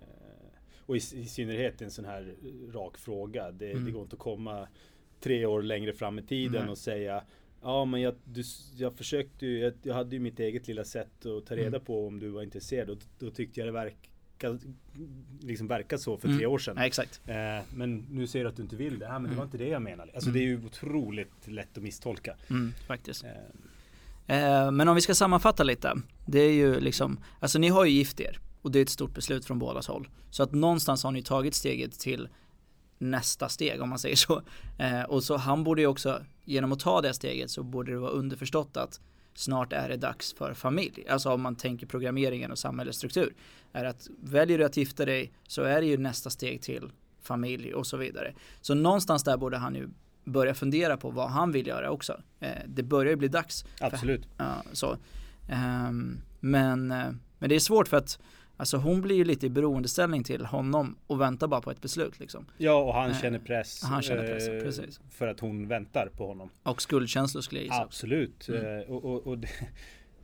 och 0.85 0.95
i, 0.95 0.97
i 0.97 1.25
synnerhet 1.25 1.81
en 1.81 1.91
sån 1.91 2.05
här 2.05 2.35
rak 2.73 2.97
fråga. 2.97 3.51
Det, 3.51 3.71
mm. 3.71 3.85
det 3.85 3.91
går 3.91 4.01
inte 4.01 4.15
att 4.15 4.19
komma 4.19 4.67
tre 5.19 5.45
år 5.45 5.61
längre 5.61 5.93
fram 5.93 6.19
i 6.19 6.23
tiden 6.23 6.61
mm. 6.61 6.69
och 6.69 6.77
säga 6.77 7.23
Ja 7.61 7.85
men 7.85 8.01
jag, 8.01 8.15
du, 8.23 8.43
jag 8.77 8.97
försökte 8.97 9.45
ju, 9.45 9.59
jag, 9.59 9.73
jag, 9.83 9.93
hade 9.93 10.15
ju 10.15 10.19
mitt 10.19 10.39
eget 10.39 10.67
lilla 10.67 10.83
sätt 10.83 11.25
att 11.25 11.45
ta 11.45 11.55
reda 11.55 11.67
mm. 11.67 11.81
på 11.81 12.07
om 12.07 12.19
du 12.19 12.29
var 12.29 12.43
intresserad 12.43 12.89
och 12.89 12.97
då 13.19 13.31
tyckte 13.31 13.59
jag 13.59 13.67
det 13.67 13.71
verkade 13.71 14.59
liksom 15.41 15.67
verkat 15.67 16.01
så 16.01 16.17
för 16.17 16.27
mm. 16.27 16.37
tre 16.37 16.47
år 16.47 16.57
sedan. 16.57 16.75
Ja, 16.77 16.85
exakt. 16.85 17.21
Eh, 17.25 17.35
men 17.73 18.05
nu 18.09 18.27
ser 18.27 18.43
du 18.43 18.49
att 18.49 18.55
du 18.55 18.63
inte 18.63 18.75
vill 18.75 18.99
det. 18.99 19.05
Ja, 19.05 19.11
men 19.11 19.17
mm. 19.17 19.31
det 19.31 19.37
var 19.37 19.43
inte 19.43 19.57
det 19.57 19.67
jag 19.67 19.81
menade. 19.81 20.11
Alltså 20.13 20.29
det 20.29 20.39
är 20.39 20.43
ju 20.43 20.65
otroligt 20.65 21.47
lätt 21.47 21.77
att 21.77 21.83
misstolka. 21.83 22.35
Mm, 22.49 22.73
faktiskt. 22.87 23.23
Eh. 23.23 23.31
Eh, 24.29 24.71
men 24.71 24.87
om 24.87 24.95
vi 24.95 25.01
ska 25.01 25.15
sammanfatta 25.15 25.63
lite. 25.63 25.93
Det 26.25 26.39
är 26.39 26.53
ju 26.53 26.79
liksom, 26.79 27.19
alltså 27.39 27.59
ni 27.59 27.67
har 27.67 27.85
ju 27.85 27.91
gift 27.91 28.19
er 28.19 28.39
och 28.61 28.71
det 28.71 28.79
är 28.79 28.83
ett 28.83 28.89
stort 28.89 29.13
beslut 29.13 29.45
från 29.45 29.59
bådas 29.59 29.87
håll. 29.87 30.09
Så 30.29 30.43
att 30.43 30.51
någonstans 30.51 31.03
har 31.03 31.11
ni 31.11 31.23
tagit 31.23 31.55
steget 31.55 31.99
till 31.99 32.29
nästa 32.99 33.49
steg 33.49 33.81
om 33.81 33.89
man 33.89 33.99
säger 33.99 34.15
så. 34.15 34.41
Eh, 34.77 35.01
och 35.01 35.23
så 35.23 35.37
han 35.37 35.63
borde 35.63 35.81
ju 35.81 35.87
också, 35.87 36.21
genom 36.45 36.71
att 36.71 36.79
ta 36.79 37.01
det 37.01 37.13
steget 37.13 37.51
så 37.51 37.63
borde 37.63 37.91
det 37.91 37.97
vara 37.97 38.11
underförstått 38.11 38.77
att 38.77 38.99
snart 39.33 39.73
är 39.73 39.89
det 39.89 39.97
dags 39.97 40.33
för 40.33 40.53
familj. 40.53 41.05
Alltså 41.09 41.31
om 41.31 41.41
man 41.41 41.55
tänker 41.55 41.87
programmeringen 41.87 42.51
och 42.51 42.59
samhällets 42.59 42.97
struktur. 42.97 43.33
Är 43.73 43.85
att 43.85 44.07
väljer 44.21 44.57
du 44.57 44.65
att 44.65 44.77
gifta 44.77 45.05
dig 45.05 45.31
så 45.47 45.61
är 45.61 45.81
det 45.81 45.87
ju 45.87 45.97
nästa 45.97 46.29
steg 46.29 46.61
till 46.61 46.91
familj 47.21 47.73
och 47.73 47.87
så 47.87 47.97
vidare. 47.97 48.33
Så 48.61 48.73
någonstans 48.73 49.23
där 49.23 49.37
borde 49.37 49.57
han 49.57 49.75
ju 49.75 49.89
börja 50.23 50.53
fundera 50.53 50.97
på 50.97 51.09
vad 51.09 51.29
han 51.29 51.51
vill 51.51 51.67
göra 51.67 51.91
också. 51.91 52.21
Eh, 52.39 52.49
det 52.67 52.83
börjar 52.83 53.09
ju 53.09 53.15
bli 53.15 53.27
dags. 53.27 53.65
Absolut. 53.81 54.27
För, 54.37 54.43
ja, 54.43 54.63
så. 54.73 54.97
Men, 56.39 56.91
eh, 56.91 57.11
men 57.39 57.49
det 57.49 57.55
är 57.55 57.59
svårt 57.59 57.87
för 57.87 57.97
att 57.97 58.19
Alltså 58.59 58.77
hon 58.77 59.01
blir 59.01 59.15
ju 59.15 59.23
lite 59.23 59.45
i 59.45 59.49
beroendeställning 59.49 60.23
till 60.23 60.45
honom 60.45 60.95
och 61.07 61.21
väntar 61.21 61.47
bara 61.47 61.61
på 61.61 61.71
ett 61.71 61.81
beslut 61.81 62.19
liksom. 62.19 62.45
Ja 62.57 62.73
och 62.73 62.93
han 62.93 63.11
eh, 63.11 63.21
känner 63.21 63.39
press. 63.39 63.83
Han 63.83 64.01
känner 64.01 64.27
press, 64.27 64.47
eh, 64.47 64.61
precis. 64.61 64.99
För 65.09 65.27
att 65.27 65.39
hon 65.39 65.67
väntar 65.67 66.09
på 66.17 66.27
honom. 66.27 66.49
Och 66.63 66.81
skuldkänslor 66.81 67.41
skulle 67.41 67.61
jag 67.61 67.65
gissa. 67.65 67.81
Absolut. 67.81 68.49
Mm. 68.49 68.79
Eh, 68.79 68.89
och, 68.89 69.05
och, 69.05 69.27
och 69.27 69.37
det, 69.37 69.47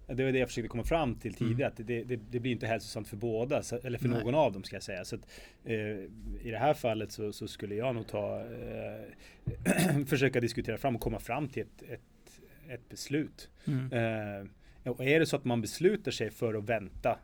det 0.07 0.23
var 0.23 0.31
det 0.31 0.39
jag 0.39 0.47
försökte 0.47 0.67
komma 0.67 0.83
fram 0.83 1.15
till 1.15 1.33
tidigare. 1.33 1.55
Mm. 1.55 1.67
Att 1.67 1.87
det, 1.87 2.03
det, 2.03 2.19
det, 2.31 2.39
blir 2.39 2.51
inte 2.51 2.67
hälsosamt 2.67 3.07
för 3.07 3.17
båda. 3.17 3.61
eller 3.83 3.97
för 3.97 4.07
Nej. 4.07 4.23
någon 4.23 4.35
av 4.35 4.53
dem 4.53 4.63
ska 4.63 4.75
jag 4.75 4.83
säga. 4.83 5.05
Så 5.05 5.15
att, 5.15 5.21
eh, 5.63 5.75
I 6.41 6.51
det 6.51 6.57
här 6.57 6.73
fallet 6.73 7.11
så, 7.11 7.33
så, 7.33 7.47
skulle 7.47 7.75
jag 7.75 7.95
nog 7.95 8.07
ta 8.07 8.45
försöka 10.07 10.39
diskutera 10.39 10.77
fram 10.77 10.95
och 10.95 11.01
komma 11.01 11.19
fram 11.19 11.47
till 11.47 11.63
ett, 11.63 11.89
ett, 11.89 12.41
ett 12.69 12.89
beslut. 12.89 13.49
Mm. 13.65 14.49
Och 14.83 15.03
är 15.03 15.19
det 15.19 15.25
så 15.25 15.35
att 15.35 15.45
man 15.45 15.61
beslutar 15.61 16.11
sig 16.11 16.31
för 16.31 16.53
att 16.53 16.69
vänta 16.69 17.19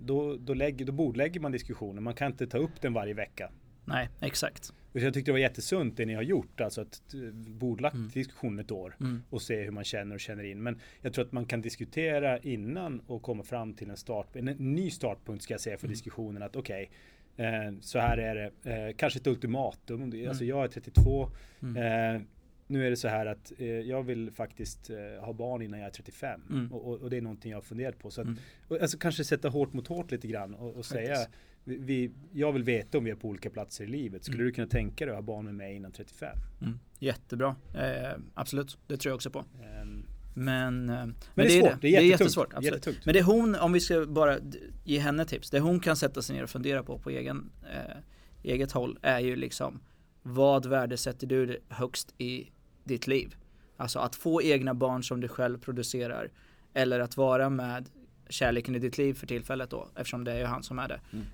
då, 0.00 0.36
då, 0.36 0.54
lägger, 0.54 0.84
då 0.84 0.92
bordlägger 0.92 1.40
man 1.40 1.52
diskussionen. 1.52 2.02
Man 2.02 2.14
kan 2.14 2.32
inte 2.32 2.46
ta 2.46 2.58
upp 2.58 2.80
den 2.80 2.92
varje 2.92 3.14
vecka. 3.14 3.50
Nej, 3.86 4.08
exakt. 4.20 4.72
jag 4.92 5.14
tyckte 5.14 5.28
det 5.28 5.32
var 5.32 5.38
jättesunt 5.38 5.96
det 5.96 6.06
ni 6.06 6.14
har 6.14 6.22
gjort, 6.22 6.60
alltså 6.60 6.80
att 6.80 7.14
eh, 7.14 7.20
bordlagt 7.32 7.94
mm. 7.94 8.08
diskussionen 8.08 8.58
ett 8.58 8.70
år 8.70 8.96
mm. 9.00 9.22
och 9.30 9.42
se 9.42 9.62
hur 9.62 9.70
man 9.70 9.84
känner 9.84 10.14
och 10.14 10.20
känner 10.20 10.44
in. 10.44 10.62
Men 10.62 10.80
jag 11.00 11.12
tror 11.12 11.24
att 11.24 11.32
man 11.32 11.44
kan 11.46 11.60
diskutera 11.60 12.38
innan 12.38 13.00
och 13.00 13.22
komma 13.22 13.42
fram 13.42 13.74
till 13.74 13.90
en 13.90 13.96
start, 13.96 14.36
en 14.36 14.44
ny 14.44 14.90
startpunkt 14.90 15.44
ska 15.44 15.54
jag 15.54 15.60
säga 15.60 15.78
för 15.78 15.86
mm. 15.86 15.92
diskussionen 15.92 16.42
att 16.42 16.56
okej, 16.56 16.90
okay, 17.34 17.46
eh, 17.46 17.72
så 17.80 17.98
här 17.98 18.18
är 18.18 18.34
det, 18.34 18.70
eh, 18.70 18.96
kanske 18.96 19.18
ett 19.18 19.26
ultimatum. 19.26 20.02
Alltså 20.02 20.44
mm. 20.44 20.48
jag 20.48 20.64
är 20.64 20.68
32, 20.68 21.28
mm. 21.62 22.26
Eh, 22.68 22.72
nu 22.72 22.86
är 22.86 22.90
det 22.90 22.96
så 22.96 23.08
här 23.08 23.26
att 23.26 23.52
eh, 23.58 23.66
jag 23.66 24.02
vill 24.02 24.30
faktiskt 24.30 24.90
eh, 24.90 25.24
ha 25.24 25.32
barn 25.32 25.62
innan 25.62 25.80
jag 25.80 25.86
är 25.86 25.92
35 25.92 26.40
mm. 26.50 26.72
och, 26.72 26.88
och, 26.88 27.00
och, 27.00 27.10
det 27.10 27.16
är 27.16 27.20
någonting 27.20 27.50
jag 27.50 27.58
har 27.58 27.62
funderat 27.62 27.98
på. 27.98 28.10
Så 28.10 28.20
att, 28.20 28.26
mm. 28.26 28.38
och, 28.68 28.80
alltså 28.80 28.98
kanske 28.98 29.24
sätta 29.24 29.48
hårt 29.48 29.72
mot 29.72 29.86
hårt 29.86 30.10
lite 30.10 30.28
grann 30.28 30.54
och, 30.54 30.76
och 30.76 30.86
säga 30.86 31.16
vi, 31.64 31.76
vi, 31.76 32.10
jag 32.32 32.52
vill 32.52 32.62
veta 32.62 32.98
om 32.98 33.04
vi 33.04 33.10
är 33.10 33.14
på 33.14 33.28
olika 33.28 33.50
platser 33.50 33.84
i 33.84 33.86
livet. 33.86 34.24
Skulle 34.24 34.38
mm. 34.38 34.46
du 34.46 34.52
kunna 34.52 34.66
tänka 34.66 35.06
dig 35.06 35.12
att 35.12 35.16
ha 35.16 35.22
barn 35.22 35.44
med 35.44 35.54
mig 35.54 35.76
innan 35.76 35.92
35? 35.92 36.38
Mm. 36.62 36.78
Jättebra, 36.98 37.56
eh, 37.74 38.18
absolut. 38.34 38.78
Det 38.86 38.96
tror 38.96 39.10
jag 39.10 39.14
också 39.14 39.30
på. 39.30 39.38
Um, 39.38 40.06
men, 40.34 40.86
men, 40.86 41.14
men, 41.34 41.46
det 41.46 41.58
är 41.58 41.60
svårt, 41.60 41.70
det. 41.70 41.78
det 41.80 41.96
är, 41.96 42.00
det 42.00 42.06
är 42.06 42.10
jättesvårt. 42.10 42.54
Absolut. 42.54 43.04
Men 43.04 43.14
det 43.14 43.22
hon, 43.22 43.54
om 43.54 43.72
vi 43.72 43.80
ska 43.80 44.06
bara 44.06 44.38
ge 44.84 44.98
henne 44.98 45.24
tips, 45.24 45.50
det 45.50 45.60
hon 45.60 45.80
kan 45.80 45.96
sätta 45.96 46.22
sig 46.22 46.36
ner 46.36 46.42
och 46.42 46.50
fundera 46.50 46.82
på 46.82 46.98
på 46.98 47.10
egen, 47.10 47.50
eh, 47.62 47.96
eget 48.42 48.72
håll 48.72 48.98
är 49.02 49.20
ju 49.20 49.36
liksom 49.36 49.80
vad 50.22 50.66
värdesätter 50.66 51.26
du 51.26 51.60
högst 51.68 52.14
i 52.18 52.50
ditt 52.86 53.06
liv. 53.06 53.36
Alltså 53.76 53.98
att 53.98 54.16
få 54.16 54.42
egna 54.42 54.74
barn 54.74 55.04
som 55.04 55.20
du 55.20 55.28
själv 55.28 55.58
producerar. 55.58 56.30
Eller 56.74 57.00
att 57.00 57.16
vara 57.16 57.50
med 57.50 57.88
kärleken 58.28 58.74
i 58.74 58.78
ditt 58.78 58.98
liv 58.98 59.14
för 59.14 59.26
tillfället 59.26 59.70
då, 59.70 59.88
eftersom 59.94 60.24
det 60.24 60.32
är 60.32 60.38
ju 60.38 60.44
han 60.44 60.62
som 60.62 60.78
är 60.78 60.88
det. 60.88 61.00
Mm. 61.12 61.26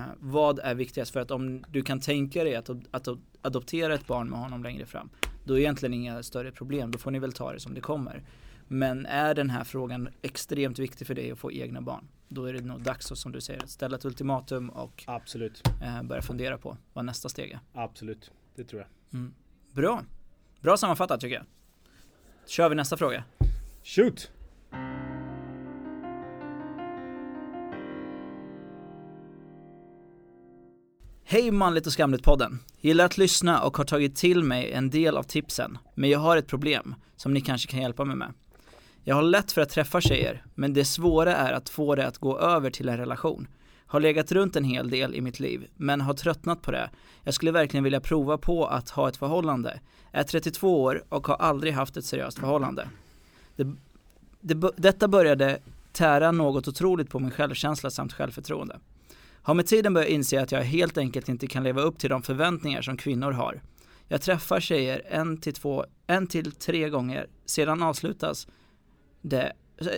Eh, 0.00 0.06
vad 0.18 0.58
är 0.58 0.74
viktigast? 0.74 1.12
För 1.12 1.20
att 1.20 1.30
om 1.30 1.64
du 1.68 1.82
kan 1.82 2.00
tänka 2.00 2.44
dig 2.44 2.54
att, 2.54 2.70
att, 2.90 3.08
adoptera 3.42 3.94
ett 3.94 4.06
barn 4.06 4.30
med 4.30 4.38
honom 4.38 4.62
längre 4.62 4.86
fram, 4.86 5.10
då 5.44 5.54
är 5.54 5.58
egentligen 5.58 5.94
inga 5.94 6.22
större 6.22 6.52
problem. 6.52 6.90
Då 6.90 6.98
får 6.98 7.10
ni 7.10 7.18
väl 7.18 7.32
ta 7.32 7.52
det 7.52 7.60
som 7.60 7.74
det 7.74 7.80
kommer. 7.80 8.22
Men 8.68 9.06
är 9.06 9.34
den 9.34 9.50
här 9.50 9.64
frågan 9.64 10.08
extremt 10.22 10.78
viktig 10.78 11.06
för 11.06 11.14
dig 11.14 11.30
att 11.30 11.38
få 11.38 11.52
egna 11.52 11.80
barn, 11.80 12.08
då 12.28 12.44
är 12.44 12.52
det 12.52 12.60
nog 12.60 12.82
dags 12.82 13.12
att, 13.12 13.18
som 13.18 13.32
du 13.32 13.40
säger, 13.40 13.62
ställa 13.66 13.96
ett 13.96 14.04
ultimatum 14.04 14.70
och 14.70 15.04
Absolut. 15.06 15.62
Eh, 15.82 16.02
börja 16.02 16.22
fundera 16.22 16.58
på 16.58 16.76
vad 16.92 17.04
nästa 17.04 17.28
steg 17.28 17.50
är. 17.50 17.60
Absolut, 17.72 18.30
det 18.54 18.64
tror 18.64 18.80
jag. 18.80 19.18
Mm. 19.20 19.34
Bra. 19.72 20.02
Bra 20.60 20.76
sammanfattat 20.76 21.20
tycker 21.20 21.34
jag. 21.34 21.44
Kör 22.46 22.68
vi 22.68 22.74
nästa 22.74 22.96
fråga. 22.96 23.24
Shoot! 23.84 24.30
Hej 31.24 31.50
Manligt 31.50 31.86
och 31.86 31.92
Skamligt-podden. 31.92 32.58
Gillar 32.80 33.04
att 33.04 33.18
lyssna 33.18 33.62
och 33.62 33.76
har 33.76 33.84
tagit 33.84 34.16
till 34.16 34.42
mig 34.42 34.72
en 34.72 34.90
del 34.90 35.16
av 35.16 35.22
tipsen, 35.22 35.78
men 35.94 36.10
jag 36.10 36.18
har 36.18 36.36
ett 36.36 36.46
problem 36.46 36.94
som 37.16 37.34
ni 37.34 37.40
kanske 37.40 37.70
kan 37.70 37.80
hjälpa 37.80 38.04
mig 38.04 38.16
med. 38.16 38.32
Jag 39.04 39.14
har 39.14 39.22
lätt 39.22 39.52
för 39.52 39.60
att 39.60 39.70
träffa 39.70 40.00
tjejer, 40.00 40.44
men 40.54 40.74
det 40.74 40.84
svåra 40.84 41.36
är 41.36 41.52
att 41.52 41.68
få 41.68 41.94
det 41.94 42.06
att 42.06 42.18
gå 42.18 42.38
över 42.38 42.70
till 42.70 42.88
en 42.88 42.96
relation. 42.96 43.48
Har 43.88 44.00
legat 44.00 44.32
runt 44.32 44.56
en 44.56 44.64
hel 44.64 44.90
del 44.90 45.14
i 45.14 45.20
mitt 45.20 45.40
liv, 45.40 45.66
men 45.76 46.00
har 46.00 46.14
tröttnat 46.14 46.62
på 46.62 46.70
det. 46.70 46.90
Jag 47.24 47.34
skulle 47.34 47.52
verkligen 47.52 47.84
vilja 47.84 48.00
prova 48.00 48.38
på 48.38 48.66
att 48.66 48.90
ha 48.90 49.08
ett 49.08 49.16
förhållande. 49.16 49.80
Är 50.12 50.22
32 50.22 50.82
år 50.82 51.04
och 51.08 51.26
har 51.26 51.36
aldrig 51.36 51.72
haft 51.72 51.96
ett 51.96 52.04
seriöst 52.04 52.38
förhållande. 52.38 52.88
Det, 53.56 53.76
det, 54.40 54.70
detta 54.76 55.08
började 55.08 55.58
tära 55.92 56.32
något 56.32 56.68
otroligt 56.68 57.10
på 57.10 57.18
min 57.18 57.30
självkänsla 57.30 57.90
samt 57.90 58.12
självförtroende. 58.12 58.78
Har 59.42 59.54
med 59.54 59.66
tiden 59.66 59.94
börjat 59.94 60.10
inse 60.10 60.42
att 60.42 60.52
jag 60.52 60.62
helt 60.62 60.98
enkelt 60.98 61.28
inte 61.28 61.46
kan 61.46 61.62
leva 61.62 61.80
upp 61.82 61.98
till 61.98 62.10
de 62.10 62.22
förväntningar 62.22 62.82
som 62.82 62.96
kvinnor 62.96 63.32
har. 63.32 63.62
Jag 64.08 64.22
träffar 64.22 64.60
tjejer 64.60 65.02
en 65.06 65.40
till 65.40 65.54
två, 65.54 65.84
en 66.06 66.26
till 66.26 66.52
tre 66.52 66.88
gånger, 66.88 67.26
sedan 67.44 67.82
avslutas 67.82 68.48
det, 69.22 69.52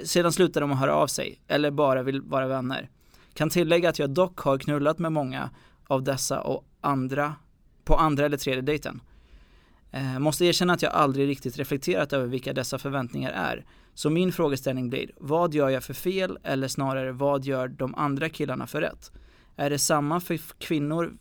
sedan 0.05 0.33
slutar 0.33 0.61
de 0.61 0.73
att 0.73 0.79
höra 0.79 0.95
av 0.95 1.07
sig, 1.07 1.41
eller 1.49 1.71
bara 1.71 2.03
vill 2.03 2.21
vara 2.21 2.47
vänner. 2.47 2.91
Kan 3.35 3.51
tillägga 3.51 3.89
att 3.89 3.99
jag 3.99 4.11
dock 4.11 4.41
har 4.41 4.59
knullat 4.59 4.99
med 4.99 5.13
många 5.13 5.51
av 5.87 6.03
dessa 6.03 6.41
och 6.41 6.65
andra 6.81 7.35
på 7.85 7.97
andra 7.97 8.27
eller 8.27 8.37
tredje 8.37 8.63
dejten. 8.63 9.01
Eh, 9.91 10.19
måste 10.19 10.45
erkänna 10.45 10.73
att 10.73 10.83
jag 10.83 10.93
aldrig 10.93 11.29
riktigt 11.29 11.59
reflekterat 11.59 12.13
över 12.13 12.27
vilka 12.27 12.53
dessa 12.53 12.79
förväntningar 12.79 13.31
är. 13.31 13.65
Så 13.95 14.11
min 14.11 14.33
frågeställning 14.33 14.91
blir, 14.91 15.11
vad 15.17 15.55
gör 15.55 15.69
jag 15.69 15.85
för 15.85 15.95
fel 15.95 16.39
eller 16.43 16.69
snarare 16.69 17.13
vad 17.13 17.45
gör 17.45 17.69
de 17.69 17.95
andra 17.95 18.29
killarna 18.29 18.67
för 18.67 18.81
rätt? 18.81 19.13
Är 19.57 19.71
det 19.71 19.79
samma 19.79 20.21
för 20.21 20.41
kvinnor? 20.59 21.17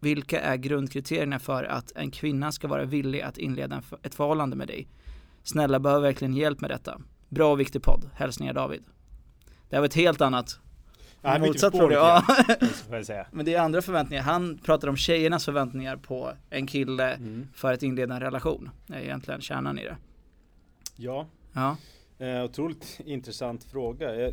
Vilka 0.00 0.40
är 0.40 0.56
grundkriterierna 0.56 1.38
för 1.38 1.64
att 1.64 1.92
en 1.96 2.10
kvinna 2.10 2.52
ska 2.52 2.68
vara 2.68 2.84
villig 2.84 3.20
att 3.20 3.38
inleda 3.38 3.82
ett 4.02 4.14
förhållande 4.14 4.56
med 4.56 4.68
dig? 4.68 4.88
Snälla, 5.42 5.80
behöver 5.80 6.02
verkligen 6.02 6.34
hjälp 6.34 6.60
med 6.60 6.70
detta. 6.70 7.00
Bra 7.28 7.52
och 7.52 7.60
viktig 7.60 7.82
podd. 7.82 8.10
Hälsningar 8.14 8.54
David. 8.54 8.84
Det 9.68 9.76
här 9.76 9.80
var 9.80 9.86
ett 9.86 9.94
helt 9.94 10.20
annat 10.20 10.60
Ja, 11.22 11.38
motsatt 11.38 11.76
fråga. 11.76 11.94
Ja. 11.94 12.24
Ja. 13.08 13.24
Men 13.30 13.44
det 13.44 13.54
är 13.54 13.60
andra 13.60 13.82
förväntningar. 13.82 14.22
Han 14.22 14.58
pratar 14.58 14.88
om 14.88 14.96
tjejernas 14.96 15.44
förväntningar 15.44 15.96
på 15.96 16.32
en 16.50 16.66
kille 16.66 17.14
mm. 17.14 17.48
för 17.54 17.72
att 17.72 17.82
inleda 17.82 18.14
en 18.14 18.20
relation. 18.20 18.70
Det 18.86 18.94
är 18.94 19.00
egentligen 19.00 19.40
kärnan 19.40 19.78
i 19.78 19.84
det. 19.84 19.96
Ja. 20.96 21.26
ja. 21.52 21.76
Eh, 22.18 22.44
otroligt 22.44 23.00
intressant 23.04 23.64
fråga. 23.64 24.14
Jag, 24.14 24.32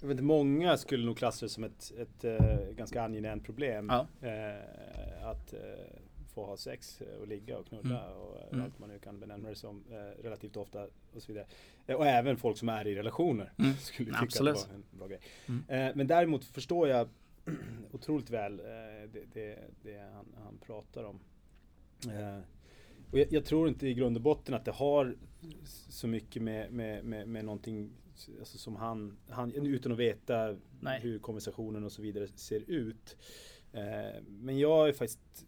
jag 0.00 0.08
vet, 0.08 0.20
många 0.20 0.76
skulle 0.76 1.06
nog 1.06 1.16
klassa 1.16 1.46
det 1.46 1.50
som 1.50 1.64
ett, 1.64 1.92
ett, 1.98 2.24
ett 2.24 2.42
uh, 2.42 2.74
ganska 2.76 3.02
angenämt 3.02 3.44
problem. 3.44 3.90
Ja. 3.90 4.06
Uh, 4.22 5.26
att 5.26 5.54
uh, 5.54 5.58
få 6.34 6.46
ha 6.46 6.56
sex 6.56 7.02
och 7.20 7.28
ligga 7.28 7.58
och 7.58 7.66
knulla 7.66 8.04
mm. 8.04 8.18
och 8.18 8.52
mm. 8.52 8.64
allt 8.64 8.78
man 8.78 8.88
nu 8.88 8.98
kan 8.98 9.20
benämna 9.20 9.48
det 9.48 9.54
som 9.54 9.84
relativt 10.22 10.56
ofta 10.56 10.86
och 11.12 11.22
så 11.22 11.32
vidare. 11.32 11.46
och 11.96 12.06
även 12.06 12.36
folk 12.36 12.58
som 12.58 12.68
är 12.68 12.86
i 12.86 12.94
relationer 12.94 13.52
mm. 13.58 13.74
skulle 13.80 14.10
tycka 14.10 14.22
Absolut. 14.22 14.54
det 14.54 14.68
var 14.68 14.74
en 14.74 14.84
bra 14.90 15.06
grej. 15.06 15.20
Mm. 15.46 15.92
men 15.96 16.06
däremot 16.06 16.44
förstår 16.44 16.88
jag 16.88 17.08
otroligt 17.92 18.30
väl 18.30 18.56
det, 18.56 19.24
det, 19.32 19.58
det 19.82 19.98
han, 19.98 20.26
han, 20.44 20.58
pratar 20.58 21.04
om. 21.04 21.20
och 23.10 23.18
jag, 23.18 23.32
jag, 23.32 23.44
tror 23.44 23.68
inte 23.68 23.88
i 23.88 23.94
grund 23.94 24.16
och 24.16 24.22
botten 24.22 24.54
att 24.54 24.64
det 24.64 24.72
har 24.72 25.16
så 25.88 26.06
mycket 26.06 26.42
med, 26.42 26.72
med, 26.72 27.04
med, 27.04 27.28
med 27.28 27.44
någonting 27.44 27.92
alltså 28.38 28.58
som 28.58 28.76
han, 28.76 29.16
han, 29.28 29.52
utan 29.52 29.92
att 29.92 29.98
veta 29.98 30.56
Nej. 30.80 31.00
hur 31.00 31.18
konversationen 31.18 31.84
och 31.84 31.92
så 31.92 32.02
vidare 32.02 32.28
ser 32.28 32.70
ut. 32.70 33.16
Eh, 33.72 34.22
men 34.26 34.58
jag 34.58 34.88
är 34.88 34.92
faktiskt 34.92 35.46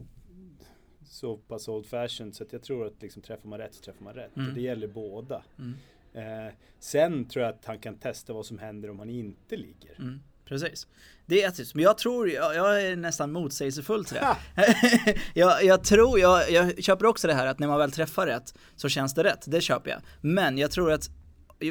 så 1.06 1.36
pass 1.36 1.68
old 1.68 1.86
fashioned 1.86 2.34
så 2.34 2.44
att 2.44 2.52
jag 2.52 2.62
tror 2.62 2.86
att 2.86 3.02
liksom, 3.02 3.22
träffar 3.22 3.48
man 3.48 3.58
rätt 3.58 3.74
så 3.74 3.82
träffar 3.82 4.04
man 4.04 4.14
rätt. 4.14 4.36
Mm. 4.36 4.54
Det 4.54 4.60
gäller 4.60 4.88
båda. 4.88 5.44
Mm. 5.58 5.74
Eh, 6.14 6.52
sen 6.78 7.24
tror 7.24 7.44
jag 7.44 7.54
att 7.54 7.64
han 7.64 7.78
kan 7.78 7.98
testa 7.98 8.32
vad 8.32 8.46
som 8.46 8.58
händer 8.58 8.90
om 8.90 8.98
han 8.98 9.10
inte 9.10 9.56
ligger. 9.56 9.94
Mm. 9.98 10.20
Precis. 10.44 10.86
Det 11.26 11.42
är 11.42 11.48
ett 11.48 11.74
men 11.74 11.84
jag 11.84 11.98
tror, 11.98 12.30
jag, 12.30 12.56
jag 12.56 12.82
är 12.82 12.96
nästan 12.96 13.32
motsägelsefull 13.32 14.04
till 14.04 14.16
det. 14.16 14.36
jag, 15.34 15.64
jag 15.64 15.84
tror, 15.84 16.18
jag, 16.18 16.50
jag 16.50 16.84
köper 16.84 17.06
också 17.06 17.26
det 17.26 17.34
här 17.34 17.46
att 17.46 17.58
när 17.58 17.66
man 17.66 17.78
väl 17.78 17.92
träffar 17.92 18.26
rätt 18.26 18.54
så 18.76 18.88
känns 18.88 19.14
det 19.14 19.24
rätt, 19.24 19.44
det 19.46 19.60
köper 19.60 19.90
jag. 19.90 20.00
Men 20.20 20.58
jag 20.58 20.70
tror 20.70 20.92
att 20.92 21.10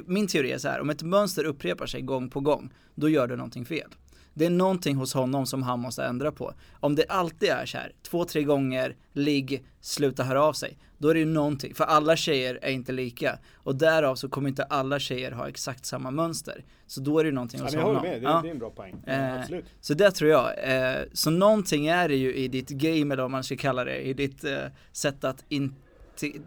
min 0.05 0.27
teori 0.27 0.51
är 0.51 0.57
så 0.57 0.67
här, 0.67 0.81
om 0.81 0.89
ett 0.89 1.01
mönster 1.01 1.43
upprepar 1.43 1.85
sig 1.85 2.01
gång 2.01 2.29
på 2.29 2.39
gång, 2.39 2.73
då 2.95 3.09
gör 3.09 3.27
du 3.27 3.35
någonting 3.35 3.65
fel. 3.65 3.89
Det 4.33 4.45
är 4.45 4.49
någonting 4.49 4.95
hos 4.95 5.13
honom 5.13 5.45
som 5.45 5.63
han 5.63 5.79
måste 5.79 6.03
ändra 6.03 6.31
på. 6.31 6.53
Om 6.79 6.95
det 6.95 7.05
alltid 7.09 7.49
är 7.49 7.65
så 7.65 7.77
här, 7.77 7.91
två, 8.01 8.25
tre 8.25 8.43
gånger, 8.43 8.95
ligg, 9.13 9.63
sluta 9.81 10.23
höra 10.23 10.43
av 10.43 10.53
sig. 10.53 10.77
Då 10.97 11.09
är 11.09 11.13
det 11.13 11.19
ju 11.19 11.25
någonting, 11.25 11.75
för 11.75 11.83
alla 11.83 12.15
tjejer 12.15 12.59
är 12.61 12.71
inte 12.71 12.91
lika. 12.91 13.39
Och 13.55 13.75
därav 13.75 14.15
så 14.15 14.29
kommer 14.29 14.49
inte 14.49 14.63
alla 14.63 14.99
tjejer 14.99 15.31
ha 15.31 15.47
exakt 15.47 15.85
samma 15.85 16.11
mönster. 16.11 16.63
Så 16.87 17.01
då 17.01 17.19
är 17.19 17.23
det 17.23 17.27
ju 17.27 17.33
någonting 17.33 17.61
hos 17.61 17.73
ja, 17.73 17.81
honom. 17.81 17.95
Jag 17.95 17.99
håller 18.01 18.13
med, 18.13 18.21
det, 18.21 18.29
ja. 18.29 18.41
det 18.41 18.47
är 18.47 18.51
en 18.51 18.59
bra 18.59 18.69
poäng. 18.69 19.03
Eh, 19.07 19.39
absolut. 19.39 19.65
Så 19.81 19.93
det 19.93 20.11
tror 20.11 20.31
jag. 20.31 20.51
Eh, 20.63 21.03
så 21.13 21.29
någonting 21.29 21.87
är 21.87 22.09
det 22.09 22.15
ju 22.15 22.35
i 22.35 22.47
ditt 22.47 22.69
game, 22.69 23.13
eller 23.13 23.23
vad 23.23 23.31
man 23.31 23.43
ska 23.43 23.55
kalla 23.55 23.83
det, 23.83 24.01
i 24.01 24.13
ditt 24.13 24.43
eh, 24.43 24.57
sätt 24.91 25.23
att 25.23 25.45
inte... 25.49 25.75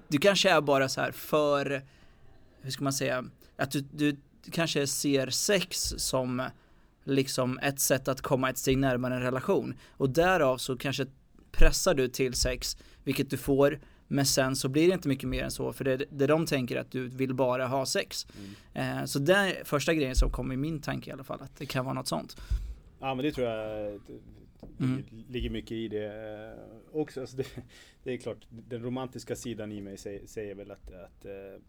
Du 0.09 0.19
kanske 0.19 0.51
är 0.51 0.61
bara 0.61 0.89
så 0.89 1.01
här 1.01 1.13
för, 1.13 1.83
hur 2.61 2.71
ska 2.71 2.85
man 2.85 2.93
säga, 2.93 3.25
att 3.57 3.71
du, 3.71 3.81
du 3.81 4.17
kanske 4.51 4.87
ser 4.87 5.31
sex 5.31 5.95
som 5.97 6.43
liksom 7.07 7.59
ett 7.59 7.81
sätt 7.81 8.09
att 8.09 8.21
komma 8.21 8.51
ett 8.51 8.59
steg 8.59 8.79
närmare 8.79 9.15
en 9.15 9.23
relation 9.23 9.75
och 9.91 10.11
därav 10.11 10.59
så 10.59 10.77
kanske 10.77 11.07
pressar 11.53 11.95
du 11.95 12.09
till 12.09 12.35
sex, 12.35 12.77
vilket 13.05 13.31
du 13.31 13.37
får, 13.37 13.81
men 14.09 14.27
sen 14.27 14.57
så 14.57 14.69
blir 14.69 14.89
det 14.89 14.95
inte 14.95 15.09
mycket 15.09 15.29
mer 15.29 15.45
än 15.45 15.51
så 15.51 15.73
för 15.73 15.85
det, 15.85 15.97
det 15.97 16.27
de 16.27 16.47
tänker 16.47 16.77
att 16.77 16.91
du 16.91 17.09
vill 17.09 17.35
bara 17.35 17.67
ha 17.67 17.87
sex. 17.87 18.27
Mm. 18.75 18.99
Eh, 18.99 19.05
så 19.05 19.19
det 19.19 19.35
är 19.35 19.65
första 19.65 19.95
grejen 19.95 20.17
som 20.17 20.31
kom 20.31 20.53
i 20.53 20.57
min 20.57 20.81
tanke 20.81 21.11
i 21.11 21.13
alla 21.13 21.25
fall, 21.25 21.43
att 21.43 21.57
det 21.57 21.67
kan 21.67 21.85
vara 21.85 21.95
något 21.95 22.09
sånt. 22.09 22.37
Ja 23.01 23.15
men 23.15 23.25
det 23.25 23.33
tror 23.33 23.47
jag 23.47 24.01
det 24.79 24.85
mm. 24.85 25.05
ligger 25.29 25.51
mycket 25.51 25.73
i 25.73 25.89
det 25.89 26.07
eh, 26.07 27.01
också. 27.01 27.21
Alltså 27.21 27.37
det, 27.37 27.47
det, 28.03 28.13
är 28.13 28.17
klart, 28.17 28.47
den 28.49 28.83
romantiska 28.83 29.37
sidan 29.37 29.73
i 29.73 29.81
mig 29.81 29.99
säger, 29.99 30.27
säger 30.27 30.55
väl 30.55 30.71
att, 30.71 30.93
att 30.93 31.25
eh, 31.25 31.61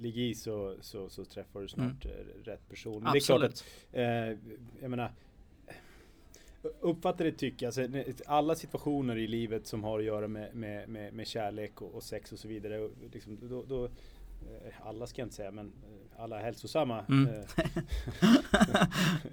ligg 0.00 0.18
i 0.18 0.34
så, 0.34 0.74
så, 0.80 1.08
så 1.08 1.24
träffar 1.24 1.60
du 1.60 1.68
snart 1.68 2.04
mm. 2.04 2.16
rätt 2.44 2.68
person. 2.68 3.02
Men 3.02 3.16
Absolut. 3.16 3.64
det 3.90 3.98
är 4.00 4.28
klart 4.28 4.30
att, 4.30 4.42
eh, 4.42 4.82
jag 4.82 4.90
menar, 4.90 5.12
uppfattar 6.80 7.24
det 7.24 7.32
tycker 7.32 7.66
jag, 7.66 7.96
alltså, 8.06 8.22
alla 8.26 8.54
situationer 8.54 9.16
i 9.16 9.26
livet 9.26 9.66
som 9.66 9.84
har 9.84 9.98
att 9.98 10.04
göra 10.04 10.28
med, 10.28 10.54
med, 10.54 10.88
med, 10.88 11.14
med 11.14 11.26
kärlek 11.26 11.82
och, 11.82 11.94
och, 11.94 12.02
sex 12.02 12.32
och 12.32 12.38
så 12.38 12.48
vidare, 12.48 12.88
liksom, 13.12 13.38
då, 13.42 13.64
då, 13.68 13.84
eh, 13.84 13.90
alla 14.82 15.06
ska 15.06 15.20
jag 15.20 15.26
inte 15.26 15.36
säga, 15.36 15.50
men 15.50 15.66
eh, 15.66 16.22
alla 16.22 16.38
hälsosamma 16.38 17.04
mm. 17.08 17.28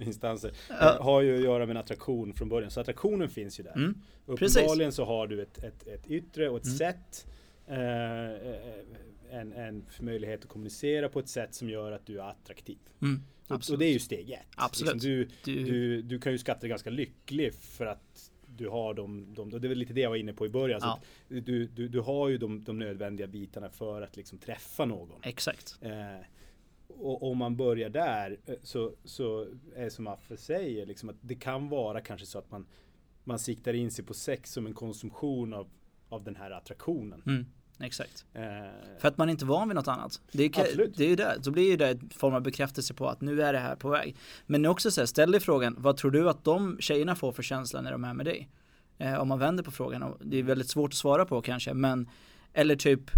instanser 0.00 0.52
ja. 0.68 0.98
har 1.00 1.22
ju 1.22 1.36
att 1.36 1.44
göra 1.44 1.66
med 1.66 1.76
en 1.76 1.80
attraktion 1.80 2.34
från 2.34 2.48
början. 2.48 2.70
Så 2.70 2.80
attraktionen 2.80 3.28
finns 3.28 3.60
ju 3.60 3.64
där. 3.64 3.76
Mm. 3.76 3.94
Uppenbarligen 4.26 4.92
så 4.92 5.04
har 5.04 5.26
du 5.26 5.42
ett, 5.42 5.64
ett, 5.64 5.86
ett 5.86 6.06
yttre 6.10 6.48
och 6.48 6.56
ett 6.56 6.64
mm. 6.64 6.76
sätt 6.76 7.26
eh, 7.66 7.76
en, 9.34 9.52
en 9.52 9.86
möjlighet 10.00 10.42
att 10.42 10.48
kommunicera 10.48 11.08
på 11.08 11.18
ett 11.18 11.28
sätt 11.28 11.54
som 11.54 11.70
gör 11.70 11.92
att 11.92 12.06
du 12.06 12.20
är 12.20 12.30
attraktiv. 12.30 12.78
Mm, 13.02 13.22
och, 13.48 13.70
och, 13.70 13.78
det 13.78 13.86
är 13.86 13.92
ju 13.92 13.98
steg 13.98 14.30
ett. 14.30 14.46
Absolut. 14.56 14.94
Liksom 14.94 15.10
du, 15.10 15.28
du, 15.44 15.64
du, 15.64 16.02
du, 16.02 16.18
kan 16.18 16.32
ju 16.32 16.38
skatta 16.38 16.60
dig 16.60 16.68
ganska 16.68 16.90
lycklig 16.90 17.54
för 17.54 17.86
att 17.86 18.30
du 18.46 18.68
har 18.68 18.94
de, 18.94 19.34
de, 19.34 19.50
det 19.50 19.68
väl 19.68 19.78
lite 19.78 19.92
det 19.92 20.00
jag 20.00 20.10
var 20.10 20.16
inne 20.16 20.32
på 20.32 20.46
i 20.46 20.48
början. 20.48 20.80
Ja. 20.82 21.00
du, 21.28 21.66
du, 21.66 21.88
du 21.88 22.00
har 22.00 22.28
ju 22.28 22.38
de, 22.38 22.64
de 22.64 22.78
nödvändiga 22.78 23.26
bitarna 23.26 23.70
för 23.70 24.02
att 24.02 24.16
liksom 24.16 24.38
träffa 24.38 24.84
någon. 24.84 25.20
Exakt. 25.22 25.78
Eh, 25.80 26.26
och 26.88 27.30
om 27.30 27.38
man 27.38 27.56
börjar 27.56 27.88
där 27.88 28.38
eh, 28.46 28.54
så, 28.62 28.92
så 29.04 29.42
är 29.74 29.84
det 29.84 29.90
som 29.90 30.06
Affe 30.06 30.36
säger, 30.36 30.86
liksom 30.86 31.08
att 31.08 31.16
det 31.20 31.34
kan 31.34 31.68
vara 31.68 32.00
kanske 32.00 32.26
så 32.26 32.38
att 32.38 32.50
man, 32.50 32.66
man 33.24 33.38
siktar 33.38 33.74
in 33.74 33.90
sig 33.90 34.04
på 34.04 34.14
sex 34.14 34.52
som 34.52 34.66
en 34.66 34.74
konsumtion 34.74 35.54
av, 35.54 35.68
av 36.08 36.24
den 36.24 36.36
här 36.36 36.50
attraktionen. 36.50 37.22
Mm. 37.26 37.46
Exakt. 37.80 38.24
Eh, 38.34 38.42
För 38.98 39.08
att 39.08 39.18
man 39.18 39.28
är 39.28 39.32
inte 39.32 39.44
van 39.44 39.68
vid 39.68 39.74
något 39.74 39.88
annat. 39.88 40.20
Det 40.32 40.44
är, 40.44 40.88
det 40.96 41.04
är 41.04 41.08
ju 41.08 41.16
det. 41.16 41.38
Så 41.42 41.50
blir 41.50 41.70
ju 41.70 41.76
det 41.76 41.88
en 41.88 42.10
form 42.14 42.34
av 42.34 42.42
bekräftelse 42.42 42.94
på 42.94 43.08
att 43.08 43.20
nu 43.20 43.42
är 43.42 43.52
det 43.52 43.58
här 43.58 43.76
på 43.76 43.88
väg. 43.88 44.16
Men 44.46 44.66
också 44.66 44.90
så 44.90 45.00
här, 45.00 45.06
ställ 45.06 45.32
dig 45.32 45.40
frågan, 45.40 45.76
vad 45.78 45.96
tror 45.96 46.10
du 46.10 46.30
att 46.30 46.44
de 46.44 46.76
tjejerna 46.80 47.14
får 47.16 47.32
för 47.32 47.42
känsla 47.42 47.80
när 47.80 47.92
de 47.92 48.04
är 48.04 48.14
med 48.14 48.26
dig? 48.26 48.48
Eh, 48.98 49.14
om 49.14 49.28
man 49.28 49.38
vänder 49.38 49.62
på 49.62 49.70
frågan, 49.70 50.02
och 50.02 50.18
det 50.24 50.38
är 50.38 50.42
väldigt 50.42 50.68
svårt 50.68 50.90
att 50.90 50.96
svara 50.96 51.24
på 51.24 51.42
kanske, 51.42 51.74
men 51.74 52.08
eller 52.52 52.76
typ 52.76 53.10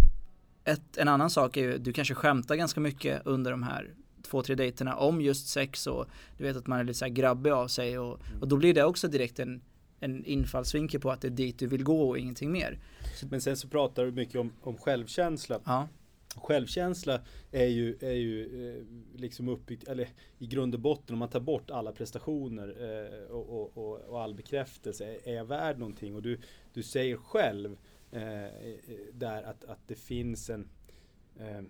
ett, 0.63 0.97
en 0.97 1.07
annan 1.07 1.29
sak 1.29 1.57
är 1.57 1.61
ju, 1.61 1.77
du 1.77 1.93
kanske 1.93 2.13
skämtar 2.13 2.55
ganska 2.55 2.79
mycket 2.79 3.21
under 3.25 3.51
de 3.51 3.63
här 3.63 3.93
två, 4.21 4.41
tre 4.41 4.55
dejterna 4.55 4.95
om 4.95 5.21
just 5.21 5.47
sex 5.47 5.87
och 5.87 6.05
du 6.37 6.43
vet 6.43 6.57
att 6.57 6.67
man 6.67 6.79
är 6.79 6.83
lite 6.83 6.99
så 6.99 7.05
här 7.05 7.11
grabbig 7.11 7.51
av 7.51 7.67
sig 7.67 7.99
och, 7.99 8.19
och 8.41 8.47
då 8.47 8.57
blir 8.57 8.73
det 8.73 8.83
också 8.83 9.07
direkt 9.07 9.39
en 9.39 9.61
en 9.99 10.25
infallsvinkel 10.25 11.01
på 11.01 11.11
att 11.11 11.21
det 11.21 11.27
är 11.27 11.29
dit 11.29 11.59
du 11.59 11.67
vill 11.67 11.83
gå 11.83 12.09
och 12.09 12.17
ingenting 12.17 12.51
mer. 12.51 12.79
Men 13.29 13.41
sen 13.41 13.57
så 13.57 13.67
pratar 13.67 14.05
du 14.05 14.11
mycket 14.11 14.35
om, 14.35 14.53
om 14.61 14.77
självkänsla. 14.77 15.59
Ja. 15.65 15.87
Självkänsla 16.35 17.21
är 17.51 17.65
ju, 17.65 17.97
är 18.01 18.11
ju 18.11 18.69
eh, 18.69 18.83
liksom 19.19 19.47
uppbyggt, 19.47 19.87
eller 19.87 20.09
i 20.39 20.47
grund 20.47 20.73
och 20.73 20.81
botten 20.81 21.13
om 21.13 21.19
man 21.19 21.29
tar 21.29 21.39
bort 21.39 21.71
alla 21.71 21.91
prestationer 21.91 22.75
eh, 22.79 23.31
och, 23.31 23.77
och, 23.77 24.09
och, 24.09 24.21
all 24.23 24.33
bekräftelse. 24.33 25.17
Är 25.23 25.33
jag 25.33 25.45
värd 25.45 25.79
någonting? 25.79 26.15
Och 26.15 26.21
du, 26.21 26.39
du 26.73 26.83
säger 26.83 27.17
själv 27.17 27.77
eh, 28.11 28.45
eh 28.45 28.49
där 29.13 29.43
att, 29.43 29.65
att 29.65 29.79
det 29.87 29.95
finns 29.95 30.49
en 30.49 30.69
eh, 31.39 31.61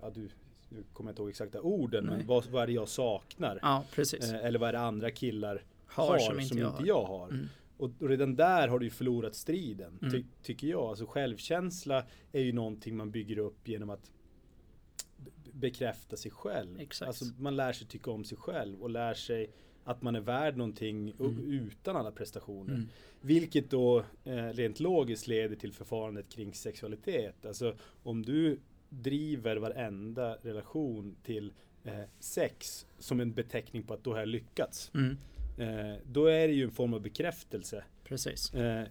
ja, 0.00 0.10
du, 0.10 0.28
nu 0.68 0.84
kommer 0.92 1.10
jag 1.10 1.12
inte 1.12 1.22
ihåg 1.22 1.30
exakta 1.30 1.60
orden, 1.60 2.04
Nej. 2.04 2.16
men 2.16 2.26
vad, 2.26 2.46
vad 2.46 2.62
är 2.62 2.66
det 2.66 2.72
jag 2.72 2.88
saknar? 2.88 3.58
Ja, 3.62 3.84
precis. 3.92 4.32
Eller 4.32 4.58
vad 4.58 4.68
är 4.68 4.72
det 4.72 4.80
andra 4.80 5.10
killar 5.10 5.62
har, 5.94 6.06
har 6.06 6.18
som, 6.18 6.34
inte, 6.34 6.48
som 6.48 6.58
jag 6.58 6.72
inte 6.72 6.84
jag 6.84 7.04
har? 7.04 7.28
Mm. 7.28 7.48
Och, 7.76 7.90
och 8.00 8.08
redan 8.08 8.36
där 8.36 8.68
har 8.68 8.78
du 8.78 8.86
ju 8.86 8.90
förlorat 8.90 9.34
striden, 9.34 9.98
mm. 10.02 10.12
ty, 10.12 10.24
tycker 10.42 10.66
jag. 10.66 10.82
Alltså 10.82 11.06
självkänsla 11.06 12.04
är 12.32 12.40
ju 12.40 12.52
någonting 12.52 12.96
man 12.96 13.10
bygger 13.10 13.38
upp 13.38 13.68
genom 13.68 13.90
att 13.90 14.10
bekräfta 15.52 16.16
sig 16.16 16.30
själv. 16.30 16.80
Exakt. 16.80 17.06
Alltså 17.06 17.24
man 17.38 17.56
lär 17.56 17.72
sig 17.72 17.86
tycka 17.86 18.10
om 18.10 18.24
sig 18.24 18.38
själv 18.38 18.82
och 18.82 18.90
lär 18.90 19.14
sig 19.14 19.50
att 19.84 20.02
man 20.02 20.16
är 20.16 20.20
värd 20.20 20.56
någonting 20.56 21.14
mm. 21.20 21.40
utan 21.46 21.96
alla 21.96 22.10
prestationer. 22.12 22.74
Mm. 22.74 22.88
Vilket 23.20 23.70
då 23.70 24.04
eh, 24.24 24.34
rent 24.34 24.80
logiskt 24.80 25.26
leder 25.26 25.56
till 25.56 25.72
förfarandet 25.72 26.28
kring 26.28 26.54
sexualitet. 26.54 27.46
Alltså 27.46 27.76
om 28.02 28.22
du 28.22 28.60
driver 28.88 29.56
varenda 29.56 30.34
relation 30.34 31.16
till 31.22 31.52
eh, 31.84 32.02
sex 32.18 32.86
som 32.98 33.20
en 33.20 33.32
beteckning 33.32 33.82
på 33.82 33.94
att 33.94 34.04
då 34.04 34.12
har 34.12 34.18
jag 34.18 34.28
lyckats. 34.28 34.90
Mm. 34.94 35.16
Eh, 35.58 35.94
då 36.06 36.26
är 36.26 36.48
det 36.48 36.54
ju 36.54 36.64
en 36.64 36.70
form 36.70 36.94
av 36.94 37.00
bekräftelse. 37.00 37.84
Precis. 38.04 38.54
Eh, 38.54 38.86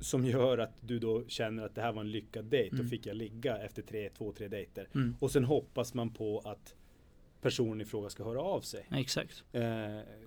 som 0.00 0.24
gör 0.24 0.58
att 0.58 0.78
du 0.80 0.98
då 0.98 1.24
känner 1.28 1.62
att 1.62 1.74
det 1.74 1.80
här 1.80 1.92
var 1.92 2.00
en 2.00 2.10
lyckad 2.10 2.44
dejt. 2.44 2.74
Mm. 2.74 2.84
Då 2.84 2.90
fick 2.90 3.06
jag 3.06 3.16
ligga 3.16 3.58
efter 3.58 3.82
tre, 3.82 4.10
två, 4.10 4.32
tre 4.32 4.48
dejter. 4.48 4.88
Mm. 4.94 5.16
Och 5.20 5.30
sen 5.30 5.44
hoppas 5.44 5.94
man 5.94 6.10
på 6.10 6.38
att 6.38 6.74
personen 7.40 7.80
i 7.80 7.84
fråga 7.84 8.10
ska 8.10 8.24
höra 8.24 8.40
av 8.40 8.60
sig. 8.60 8.86
Exakt. 8.90 9.44
Eh, 9.52 9.62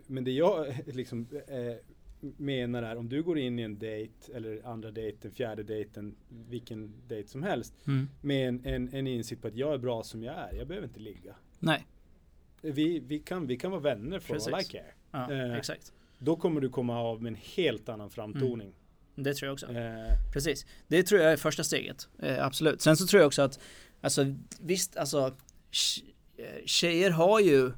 men 0.07 0.23
det 0.23 0.31
jag 0.31 0.75
liksom 0.85 1.27
eh, 1.47 1.75
menar 2.19 2.83
är 2.83 2.95
om 2.95 3.09
du 3.09 3.23
går 3.23 3.37
in 3.37 3.59
i 3.59 3.61
en 3.61 3.79
dejt 3.79 4.33
eller 4.33 4.67
andra 4.67 4.91
dejten, 4.91 5.31
fjärde 5.31 5.63
dejten, 5.63 6.15
vilken 6.49 6.93
dejt 7.07 7.29
som 7.29 7.43
helst. 7.43 7.73
Mm. 7.87 8.07
Med 8.21 8.47
en, 8.47 8.65
en, 8.65 8.93
en 8.93 9.07
insikt 9.07 9.41
på 9.41 9.47
att 9.47 9.55
jag 9.55 9.73
är 9.73 9.77
bra 9.77 10.03
som 10.03 10.23
jag 10.23 10.35
är. 10.35 10.53
Jag 10.53 10.67
behöver 10.67 10.87
inte 10.87 10.99
ligga. 10.99 11.35
Nej. 11.59 11.87
Vi, 12.61 12.99
vi, 12.99 13.19
kan, 13.19 13.47
vi 13.47 13.57
kan 13.57 13.71
vara 13.71 13.81
vänner 13.81 14.19
för 14.19 14.35
all 14.35 14.61
I 14.61 14.63
care. 14.63 14.93
Ja, 15.11 15.31
eh, 15.31 15.53
exakt. 15.53 15.93
Då 16.19 16.35
kommer 16.35 16.61
du 16.61 16.69
komma 16.69 16.99
av 16.99 17.21
med 17.21 17.29
en 17.29 17.39
helt 17.55 17.89
annan 17.89 18.09
framtoning. 18.09 18.67
Mm. 18.67 19.23
Det 19.23 19.33
tror 19.33 19.47
jag 19.47 19.53
också. 19.53 19.71
Eh. 19.71 20.31
Precis. 20.33 20.65
Det 20.87 21.03
tror 21.03 21.21
jag 21.21 21.31
är 21.31 21.37
första 21.37 21.63
steget. 21.63 22.07
Eh, 22.19 22.45
absolut. 22.45 22.81
Sen 22.81 22.97
så 22.97 23.07
tror 23.07 23.21
jag 23.21 23.27
också 23.27 23.41
att, 23.41 23.59
alltså 24.01 24.25
visst, 24.59 24.97
alltså 24.97 25.35
eh, 26.37 26.65
tjejer 26.65 27.09
har 27.09 27.39
ju, 27.39 27.71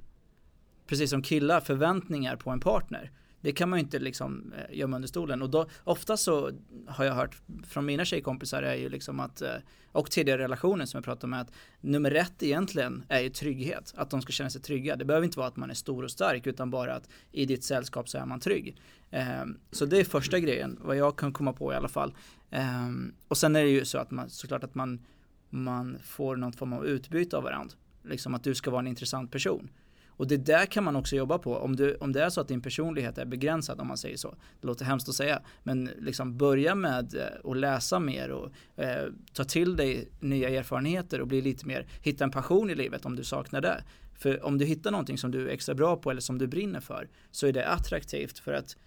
precis 0.88 1.10
som 1.10 1.22
killar, 1.22 1.60
förväntningar 1.60 2.36
på 2.36 2.50
en 2.50 2.60
partner 2.60 3.12
det 3.43 3.51
kan 3.51 3.69
man 3.69 3.79
ju 3.79 3.84
inte 3.84 3.99
liksom 3.99 4.53
eh, 4.58 4.77
gömma 4.77 4.95
under 4.95 5.08
stolen. 5.08 5.41
Och 5.41 5.49
då, 5.49 5.65
ofta 5.84 6.17
så 6.17 6.51
har 6.88 7.06
jag 7.06 7.13
hört 7.13 7.41
från 7.67 7.86
mina 7.86 8.06
tjejkompisar 8.06 8.63
är 8.63 8.75
ju 8.75 8.89
liksom 8.89 9.19
att, 9.19 9.41
eh, 9.41 9.56
och 9.91 10.12
tidigare 10.12 10.41
relationer 10.41 10.86
som 10.86 10.97
jag 10.97 11.06
pratat 11.06 11.29
med, 11.29 11.41
att 11.41 11.51
nummer 11.82 12.15
ett 12.15 12.43
egentligen 12.43 13.03
är 13.10 13.19
ju 13.19 13.29
trygghet. 13.29 13.93
Att 13.97 14.10
de 14.10 14.21
ska 14.21 14.32
känna 14.32 14.49
sig 14.49 14.62
trygga. 14.62 14.95
Det 14.95 15.06
behöver 15.06 15.25
inte 15.25 15.39
vara 15.39 15.47
att 15.47 15.56
man 15.56 15.69
är 15.69 15.73
stor 15.73 16.03
och 16.03 16.12
stark, 16.12 16.47
utan 16.47 16.69
bara 16.69 16.95
att 16.95 17.10
i 17.32 17.45
ditt 17.45 17.63
sällskap 17.63 18.10
så 18.10 18.17
är 18.17 18.25
man 18.25 18.39
trygg. 18.39 18.77
Ehm, 19.12 19.58
så 19.71 19.86
det 19.86 19.99
är 19.99 20.03
första 20.03 20.39
grejen, 20.39 20.79
vad 20.82 20.95
jag 20.95 21.17
kan 21.17 21.34
komma 21.34 21.53
på 21.53 21.73
i 21.73 21.75
alla 21.75 21.89
fall. 21.89 22.13
Ehm, 22.51 23.13
och 23.27 23.38
sen 23.38 23.56
är 23.56 23.63
det 23.63 23.69
ju 23.69 23.86
så 23.86 23.97
att 23.97 24.12
man, 24.12 24.29
såklart 24.29 24.63
att 24.63 24.75
man, 24.75 25.06
man 25.49 25.97
får 26.03 26.36
någon 26.36 26.53
form 26.53 26.73
av 26.73 26.86
utbyte 26.86 27.38
av 27.38 27.43
varandra. 27.43 27.75
Liksom 28.03 28.34
att 28.34 28.43
du 28.43 28.56
ska 28.56 28.71
vara 28.71 28.79
en 28.79 28.88
intressant 28.88 29.32
person. 29.32 29.69
Och 30.17 30.28
det 30.28 30.38
där 30.38 30.65
kan 30.65 30.84
man 30.84 30.95
också 30.95 31.15
jobba 31.15 31.38
på. 31.38 31.58
Om, 31.58 31.76
du, 31.76 31.95
om 31.95 32.12
det 32.12 32.23
är 32.23 32.30
så 32.30 32.41
att 32.41 32.47
din 32.47 32.62
personlighet 32.62 33.17
är 33.17 33.26
begränsad, 33.26 33.82
om 33.82 33.88
man 33.88 33.97
säger 33.97 34.17
så. 34.17 34.36
Det 34.62 34.67
låter 34.67 34.86
hemskt 34.86 35.10
att 35.10 35.15
säga. 35.15 35.41
Men 35.63 35.89
liksom 35.99 36.38
börja 36.38 36.76
med 36.76 37.15
eh, 37.15 37.52
att 37.52 37.58
läsa 37.58 37.99
mer 37.99 38.32
och 38.32 38.52
eh, 38.76 39.08
ta 39.34 39.43
till 39.43 39.76
dig 39.76 40.10
nya 40.19 40.49
erfarenheter 40.49 41.21
och 41.21 41.28
bli 41.28 41.41
lite 41.41 41.65
mer, 41.65 41.88
hitta 42.02 42.23
en 42.23 42.32
passion 42.32 42.69
i 42.69 42.76
livet 42.76 43.06
om 43.06 43.15
du 43.15 43.23
saknar 43.23 43.62
det. 43.62 43.84
För 44.13 44.45
om 44.45 44.58
du 44.58 44.65
hittar 44.65 44.91
någonting 44.91 45.17
som 45.17 45.32
du 45.32 45.47
är 45.47 45.54
extra 45.54 45.76
bra 45.76 45.95
på 45.95 46.12
eller 46.12 46.21
som 46.21 46.38
du 46.38 46.47
brinner 46.47 46.80
för 46.80 47.10
så 47.32 47.47
är 47.47 47.54
det 47.54 47.67
attraktivt 47.67 48.39
för 48.39 48.54
att 48.54 48.78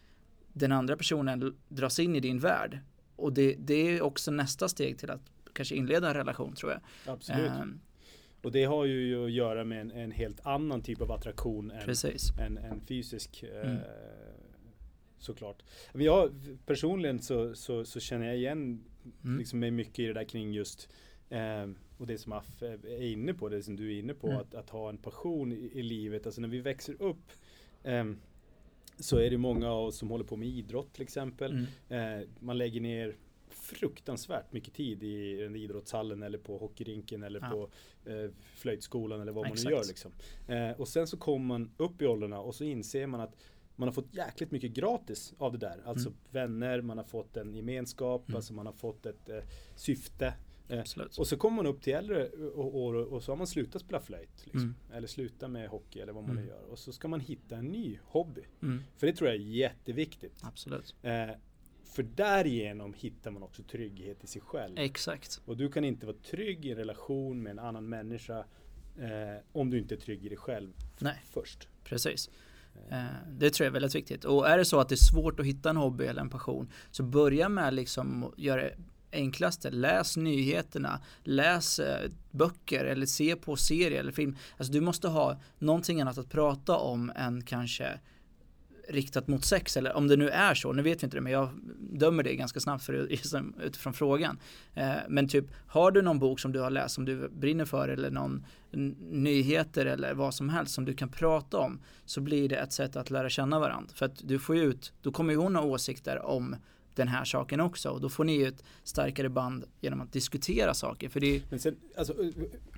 den 0.52 0.72
andra 0.72 0.96
personen 0.96 1.56
dras 1.68 1.98
in 1.98 2.16
i 2.16 2.20
din 2.20 2.38
värld. 2.38 2.80
Och 3.16 3.32
det, 3.32 3.56
det 3.58 3.74
är 3.74 4.02
också 4.02 4.30
nästa 4.30 4.68
steg 4.68 4.98
till 4.98 5.10
att 5.10 5.20
kanske 5.52 5.74
inleda 5.74 6.08
en 6.08 6.14
relation 6.14 6.54
tror 6.54 6.72
jag. 6.72 6.80
Absolut. 7.14 7.50
Um, 7.62 7.80
och 8.46 8.52
det 8.52 8.64
har 8.64 8.84
ju 8.84 9.24
att 9.24 9.30
göra 9.30 9.64
med 9.64 9.80
en, 9.80 9.90
en 9.90 10.10
helt 10.10 10.46
annan 10.46 10.82
typ 10.82 11.00
av 11.00 11.12
attraktion 11.12 11.70
än, 11.70 11.94
än, 12.38 12.58
än 12.58 12.80
fysisk. 12.80 13.42
Eh, 13.42 13.70
mm. 13.70 13.76
Eh, 13.76 13.82
såklart. 15.18 15.62
Men 15.92 16.06
jag, 16.06 16.30
personligen 16.66 17.18
så, 17.18 17.54
så, 17.54 17.84
så, 17.84 18.00
känner 18.00 18.26
jag 18.26 18.36
igen 18.36 18.84
mm. 19.24 19.38
liksom 19.38 19.58
mig 19.58 19.70
mycket 19.70 19.98
i 19.98 20.06
det 20.06 20.12
där 20.12 20.24
kring 20.24 20.52
just 20.52 20.88
eh, 21.28 21.66
och 21.98 22.06
det 22.06 22.18
som 22.18 22.32
Aff 22.32 22.62
är 22.62 23.02
inne 23.02 23.34
på, 23.34 23.48
det 23.48 23.62
som 23.62 23.76
du 23.76 23.94
är 23.94 23.98
inne 23.98 24.14
på, 24.14 24.26
mm. 24.26 24.40
att, 24.40 24.54
att 24.54 24.70
ha 24.70 24.88
en 24.88 24.98
passion 24.98 25.52
i, 25.52 25.70
i, 25.72 25.82
livet. 25.82 26.26
Alltså 26.26 26.40
när 26.40 26.48
vi 26.48 26.60
växer 26.60 27.02
upp 27.02 27.32
eh, 27.82 28.04
så 28.98 29.18
är 29.18 29.30
det 29.30 29.38
många 29.38 29.70
av 29.70 29.84
oss 29.84 29.96
som 29.96 30.10
håller 30.10 30.24
på 30.24 30.36
med 30.36 30.48
idrott 30.48 30.92
till 30.92 31.02
exempel. 31.02 31.66
Mm. 31.90 32.20
Eh, 32.20 32.28
man 32.40 32.58
lägger 32.58 32.80
ner 32.80 33.16
fruktansvärt 33.66 34.52
mycket 34.52 34.74
tid 34.74 35.02
i 35.02 35.36
den 35.36 35.56
idrottshallen 35.56 36.22
eller 36.22 36.38
på 36.38 36.58
hockeyrinken 36.58 37.22
eller 37.22 37.40
ja. 37.40 37.50
på 37.50 37.70
eh, 38.10 38.30
flöjtskolan 38.54 39.20
eller 39.20 39.32
vad 39.32 39.46
Exakt. 39.46 39.64
man 39.64 39.70
nu 39.70 39.76
gör. 39.76 39.84
Liksom. 39.84 40.12
Eh, 40.48 40.70
och 40.70 40.88
sen 40.88 41.06
så 41.06 41.16
kommer 41.16 41.46
man 41.46 41.70
upp 41.76 42.02
i 42.02 42.06
åldrarna 42.06 42.40
och 42.40 42.54
så 42.54 42.64
inser 42.64 43.06
man 43.06 43.20
att 43.20 43.36
man 43.76 43.88
har 43.88 43.92
fått 43.92 44.14
jäkligt 44.14 44.50
mycket 44.50 44.70
gratis 44.70 45.34
av 45.38 45.52
det 45.52 45.58
där. 45.58 45.82
Alltså 45.84 46.08
mm. 46.08 46.18
vänner, 46.30 46.80
man 46.80 46.98
har 46.98 47.04
fått 47.04 47.36
en 47.36 47.54
gemenskap, 47.54 48.28
mm. 48.28 48.36
alltså 48.36 48.52
man 48.54 48.66
har 48.66 48.72
fått 48.72 49.06
ett 49.06 49.28
eh, 49.28 49.40
syfte. 49.76 50.34
Eh, 50.68 50.82
och 51.18 51.26
så 51.26 51.36
kommer 51.36 51.56
man 51.56 51.66
upp 51.66 51.82
till 51.82 51.92
äldre 51.92 52.30
år 52.54 52.94
och, 52.94 53.06
och, 53.06 53.22
så 53.22 53.32
har 53.32 53.36
man 53.36 53.46
slutat 53.46 53.82
spela 53.82 54.00
flöjt. 54.00 54.44
Liksom. 54.44 54.60
Mm. 54.60 54.74
Eller 54.92 55.08
slutat 55.08 55.50
med 55.50 55.68
hockey 55.68 56.00
eller 56.00 56.12
vad 56.12 56.24
man 56.24 56.34
nu 56.34 56.40
mm. 56.40 56.54
gör. 56.54 56.62
Och 56.70 56.78
så 56.78 56.92
ska 56.92 57.08
man 57.08 57.20
hitta 57.20 57.56
en 57.56 57.64
ny 57.64 57.98
hobby. 58.02 58.42
Mm. 58.62 58.82
För 58.96 59.06
det 59.06 59.12
tror 59.12 59.30
jag 59.30 59.36
är 59.36 59.44
jätteviktigt. 59.44 60.42
Absolut. 60.42 60.94
Eh, 61.02 61.30
för 61.96 62.02
därigenom 62.02 62.94
hittar 62.94 63.30
man 63.30 63.42
också 63.42 63.62
trygghet 63.62 64.24
i 64.24 64.26
sig 64.26 64.42
själv. 64.42 64.78
Exakt. 64.78 65.40
Och 65.44 65.56
du 65.56 65.68
kan 65.68 65.84
inte 65.84 66.06
vara 66.06 66.16
trygg 66.16 66.66
i 66.66 66.70
en 66.70 66.76
relation 66.76 67.42
med 67.42 67.50
en 67.50 67.58
annan 67.58 67.88
människa 67.88 68.38
eh, 68.98 69.42
om 69.52 69.70
du 69.70 69.78
inte 69.78 69.94
är 69.94 69.96
trygg 69.96 70.26
i 70.26 70.28
dig 70.28 70.38
själv 70.38 70.72
Nej. 70.98 71.22
först. 71.30 71.68
Precis. 71.84 72.30
Eh, 72.90 73.04
det 73.28 73.50
tror 73.50 73.64
jag 73.64 73.70
är 73.70 73.72
väldigt 73.72 73.94
viktigt. 73.94 74.24
Och 74.24 74.48
är 74.48 74.58
det 74.58 74.64
så 74.64 74.80
att 74.80 74.88
det 74.88 74.94
är 74.94 75.12
svårt 75.12 75.40
att 75.40 75.46
hitta 75.46 75.70
en 75.70 75.76
hobby 75.76 76.04
eller 76.04 76.20
en 76.20 76.30
passion 76.30 76.72
så 76.90 77.02
börja 77.02 77.48
med 77.48 77.74
liksom 77.74 78.24
att 78.24 78.38
göra 78.38 78.62
det 78.62 78.76
enklaste. 79.12 79.70
Läs 79.70 80.16
nyheterna, 80.16 81.00
läs 81.24 81.78
eh, 81.78 82.10
böcker 82.30 82.84
eller 82.84 83.06
se 83.06 83.36
på 83.36 83.56
serier 83.56 84.00
eller 84.00 84.12
film. 84.12 84.36
Alltså 84.56 84.72
du 84.72 84.80
måste 84.80 85.08
ha 85.08 85.40
någonting 85.58 86.00
annat 86.00 86.18
att 86.18 86.30
prata 86.30 86.76
om 86.76 87.12
än 87.16 87.44
kanske 87.44 88.00
riktat 88.88 89.28
mot 89.28 89.44
sex 89.44 89.76
eller 89.76 89.96
om 89.96 90.08
det 90.08 90.16
nu 90.16 90.28
är 90.28 90.54
så, 90.54 90.72
nu 90.72 90.82
vet 90.82 91.02
vi 91.02 91.04
inte 91.04 91.16
det 91.16 91.20
men 91.20 91.32
jag 91.32 91.48
dömer 91.78 92.22
det 92.22 92.34
ganska 92.34 92.60
snabbt 92.60 92.84
för, 92.84 92.92
utifrån 93.62 93.92
frågan. 93.92 94.38
Eh, 94.74 94.94
men 95.08 95.28
typ, 95.28 95.44
har 95.66 95.90
du 95.90 96.02
någon 96.02 96.18
bok 96.18 96.40
som 96.40 96.52
du 96.52 96.60
har 96.60 96.70
läst 96.70 96.94
som 96.94 97.04
du 97.04 97.28
brinner 97.28 97.64
för 97.64 97.88
eller 97.88 98.10
någon 98.10 98.44
nyheter 99.10 99.86
eller 99.86 100.14
vad 100.14 100.34
som 100.34 100.48
helst 100.48 100.74
som 100.74 100.84
du 100.84 100.94
kan 100.94 101.08
prata 101.08 101.58
om 101.58 101.80
så 102.04 102.20
blir 102.20 102.48
det 102.48 102.56
ett 102.56 102.72
sätt 102.72 102.96
att 102.96 103.10
lära 103.10 103.28
känna 103.28 103.60
varandra. 103.60 103.90
För 103.94 104.06
att 104.06 104.28
du 104.28 104.38
får 104.38 104.56
ju 104.56 104.62
ut, 104.62 104.92
då 105.02 105.12
kommer 105.12 105.32
ju 105.32 105.38
hon 105.38 105.56
ha 105.56 105.62
åsikter 105.62 106.26
om 106.26 106.56
den 106.96 107.08
här 107.08 107.24
saken 107.24 107.60
också 107.60 107.90
och 107.90 108.00
då 108.00 108.08
får 108.08 108.24
ni 108.24 108.36
ju 108.36 108.46
ett 108.46 108.64
starkare 108.84 109.28
band 109.28 109.64
genom 109.80 110.00
att 110.00 110.12
diskutera 110.12 110.74
saker. 110.74 111.08
För 111.08 111.20
det 111.20 111.42
Men 111.50 111.58
sen, 111.58 111.76
alltså, 111.96 112.14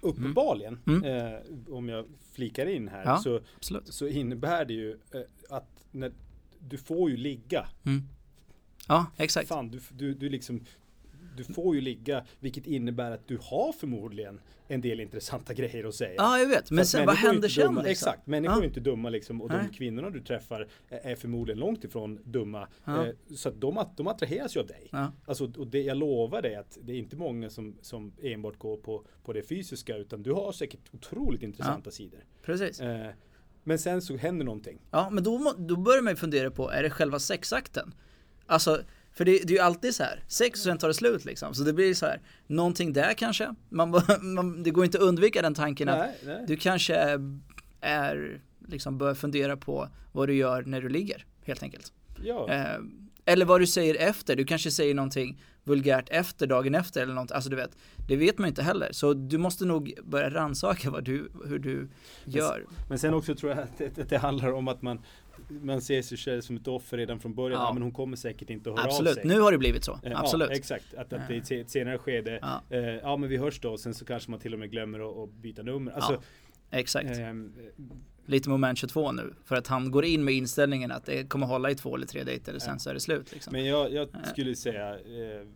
uppenbarligen, 0.03 0.79
mm. 0.87 1.05
Mm. 1.05 1.35
Eh, 1.35 1.75
om 1.75 1.89
jag 1.89 2.05
flikar 2.33 2.67
in 2.67 2.89
här, 2.89 3.05
ja, 3.05 3.19
så, 3.19 3.41
så 3.85 4.07
innebär 4.07 4.65
det 4.65 4.75
ju 4.75 4.91
eh, 4.91 5.21
att 5.51 5.78
när, 5.91 6.13
du 6.59 6.79
får 6.79 7.11
ju 7.11 7.17
ligga. 7.17 7.69
Mm. 7.87 8.03
Ja, 8.89 9.07
exakt. 9.17 9.49
Fan, 9.49 9.69
du, 9.69 9.81
du, 9.91 10.15
du 10.15 10.29
liksom 10.29 10.61
du 11.39 11.45
får 11.45 11.75
ju 11.75 11.81
ligga, 11.81 12.25
vilket 12.41 12.67
innebär 12.67 13.11
att 13.11 13.29
du 13.29 13.39
har 13.43 13.73
förmodligen 13.73 14.41
en 14.69 14.81
del 14.81 15.01
intressanta 15.01 15.55
grejer 15.55 15.85
att 15.85 15.95
säga. 15.95 16.15
Ja, 16.17 16.39
jag 16.39 16.49
vet. 16.49 16.71
Men 16.71 16.87
sen 16.87 17.07
vad 17.07 17.17
händer 17.17 17.49
sen? 17.49 17.75
Liksom? 17.75 17.87
Exakt, 17.87 18.27
människor 18.27 18.57
ja. 18.57 18.63
är 18.63 18.67
inte 18.67 18.81
dumma 18.81 19.09
liksom. 19.11 19.43
Och 19.43 19.51
Nej. 19.51 19.59
de 19.71 19.77
kvinnorna 19.77 20.11
du 20.11 20.21
träffar 20.21 20.69
är 20.89 21.17
förmodligen 21.17 21.59
långt 21.59 21.85
ifrån 21.85 22.21
dumma. 22.25 22.69
Ja. 22.85 23.07
Eh, 23.07 23.15
så 23.35 23.49
att 23.49 23.61
de, 23.61 23.85
de 23.97 24.07
attraheras 24.07 24.57
ju 24.57 24.61
av 24.61 24.67
dig. 24.67 24.89
Ja. 24.93 25.13
Alltså, 25.27 25.53
och 25.57 25.67
det, 25.67 25.83
jag 25.83 25.97
lovar 25.97 26.43
dig 26.43 26.55
att 26.55 26.79
det 26.83 26.93
är 26.93 26.97
inte 26.97 27.17
många 27.17 27.51
som, 27.51 27.77
som 27.81 28.13
enbart 28.23 28.59
går 28.59 28.77
på, 28.77 29.05
på 29.25 29.33
det 29.33 29.43
fysiska. 29.43 29.97
Utan 29.97 30.23
du 30.23 30.33
har 30.33 30.53
säkert 30.53 30.81
otroligt 30.93 31.43
intressanta 31.43 31.91
sidor. 31.91 32.21
Precis. 32.43 32.81
Eh, 32.81 33.11
men 33.65 33.79
sen 33.79 34.03
så 34.03 34.17
händer 34.17 34.45
någonting. 34.45 34.79
Ja, 34.91 35.11
men 35.11 35.25
då, 35.25 35.55
då 35.59 35.77
börjar 35.77 36.03
man 36.03 36.13
ju 36.13 36.17
fundera 36.17 36.51
på, 36.51 36.71
är 36.71 36.83
det 36.83 36.91
själva 36.91 37.19
sexakten? 37.19 37.95
Alltså, 38.47 38.81
För 39.13 39.25
det, 39.25 39.33
det 39.33 39.53
är 39.53 39.57
ju 39.57 39.59
alltid 39.59 39.95
så 39.95 40.03
här, 40.03 40.25
sex 40.29 40.61
och 40.61 40.65
sen 40.65 40.79
tar 40.79 40.89
det 40.89 40.95
slut 40.95 41.25
liksom. 41.25 41.55
Så 41.55 41.63
det 41.63 41.73
blir 41.73 41.95
så 41.95 42.07
här, 42.07 42.21
någonting 42.47 42.93
där 42.93 43.15
kanske. 43.15 43.55
Man, 43.69 43.91
man, 44.21 44.63
det 44.63 44.71
går 44.71 44.85
inte 44.85 44.99
att 44.99 45.05
undvika 45.05 45.43
den 45.43 45.55
tanken 45.55 45.87
Nej, 45.87 46.01
att 46.01 46.27
nej. 46.27 46.45
du 46.49 46.57
kanske 46.57 47.21
är, 47.81 48.41
liksom 48.69 48.99
bör 48.99 49.15
fundera 49.15 49.57
på 49.57 49.89
vad 50.13 50.29
du 50.29 50.35
gör 50.35 50.63
när 50.63 50.81
du 50.81 50.89
ligger, 50.89 51.27
helt 51.45 51.63
enkelt. 51.63 51.93
Ja. 52.25 52.51
Eh, 52.51 52.79
eller 53.25 53.47
vad 53.47 53.61
du 53.61 53.67
säger 53.67 53.95
efter, 53.95 54.37
du 54.37 54.45
kanske 54.45 54.71
säger 54.71 54.95
någonting 54.95 55.41
vulgärt 55.69 56.09
efter, 56.11 56.47
dagen 56.47 56.75
efter 56.75 57.03
eller 57.03 57.15
något, 57.15 57.31
alltså 57.33 57.51
du 57.51 57.57
vet, 57.57 57.77
det 58.09 58.17
vet 58.17 58.39
man 58.39 58.49
inte 58.49 58.63
heller. 58.63 58.89
Så 58.93 59.15
du 59.15 59.39
måste 59.39 59.65
nog 59.65 59.93
börja 60.05 60.31
rannsaka 60.31 60.91
vad 60.91 61.05
du, 61.05 61.31
hur 61.47 61.59
du 61.59 61.89
gör. 62.25 62.65
Men 62.89 62.99
sen 62.99 63.15
också 63.15 63.35
tror 63.35 63.53
jag 63.53 63.61
att 63.61 63.79
det, 63.79 63.99
att 63.99 64.09
det 64.09 64.19
handlar 64.19 64.53
om 64.53 64.69
att 64.69 64.83
man 64.83 65.01
man 65.49 65.81
ser 65.81 66.03
sig 66.03 66.19
själv 66.19 66.41
som 66.41 66.57
ett 66.57 66.69
offer 66.69 66.97
redan 66.97 67.21
från 67.21 67.35
början. 67.35 67.61
Ja. 67.61 67.67
Ja. 67.69 67.73
men 67.73 67.83
hon 67.83 67.93
kommer 67.93 68.17
säkert 68.17 68.51
inte 68.51 68.71
att 68.71 68.77
höra 68.77 68.87
av 68.87 68.91
Absolut, 68.91 69.15
sig. 69.15 69.25
nu 69.27 69.41
har 69.41 69.53
det 69.53 69.59
blivit 69.59 69.85
så. 69.85 70.01
Eh, 70.03 70.21
Absolut. 70.21 70.49
Ja, 70.51 70.57
exakt. 70.57 70.95
Att, 70.95 71.13
att 71.13 71.29
det 71.29 71.37
ett 71.37 71.47
se- 71.47 71.61
ett 71.61 71.71
senare 71.71 71.99
skede, 71.99 72.39
Ja. 72.43 72.63
Eh, 72.77 72.85
ja 72.85 73.17
men 73.17 73.29
vi 73.29 73.37
hörs 73.37 73.61
då. 73.61 73.79
Sen 73.79 73.95
så 73.95 74.05
kanske 74.05 74.31
man 74.31 74.41
till 74.41 74.53
och 74.53 74.59
med 74.59 74.71
glömmer 74.71 75.01
att, 75.11 75.17
att 75.29 75.33
byta 75.35 75.63
nummer. 75.63 75.93
Alltså, 75.93 76.23
Exakt. 76.71 77.19
ehm, 77.19 77.53
Lite 78.29 78.49
moment 78.49 78.79
22 78.79 79.13
nu. 79.13 79.35
För 79.45 79.57
att 79.57 79.67
han 79.67 79.91
går 79.91 80.05
in 80.05 80.25
med 80.25 80.35
inställningen 80.35 80.93
att 80.93 81.05
det 81.07 81.25
kommer 81.25 81.47
hålla 81.47 81.71
i 81.71 81.75
två 81.75 81.97
eller 81.97 82.07
tre 82.07 82.25
dejter 82.25 82.55
och 82.55 82.63
sen 82.63 82.79
så 82.81 82.91
är 82.91 82.95
det 82.95 83.01
slut. 83.01 83.33
Liksom. 83.33 83.53
Men 83.53 83.65
jag, 83.65 83.93
jag 83.93 84.09
skulle 84.27 84.57
säga 84.57 84.95
eh, 84.95 85.47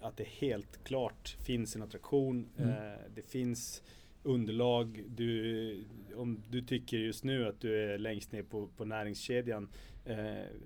att 0.00 0.16
det 0.16 0.28
helt 0.28 0.84
klart 0.84 1.36
finns 1.46 1.76
en 1.76 1.82
attraktion. 1.82 2.48
Mm. 2.58 2.70
Eh, 2.70 2.98
det 3.14 3.22
finns 3.22 3.82
underlag. 4.22 5.04
Du, 5.08 5.84
om 6.14 6.42
du 6.50 6.62
tycker 6.62 6.96
just 6.96 7.24
nu 7.24 7.46
att 7.48 7.60
du 7.60 7.92
är 7.92 7.98
längst 7.98 8.32
ner 8.32 8.42
på, 8.42 8.66
på 8.76 8.84
näringskedjan 8.84 9.68
eh, 10.04 10.16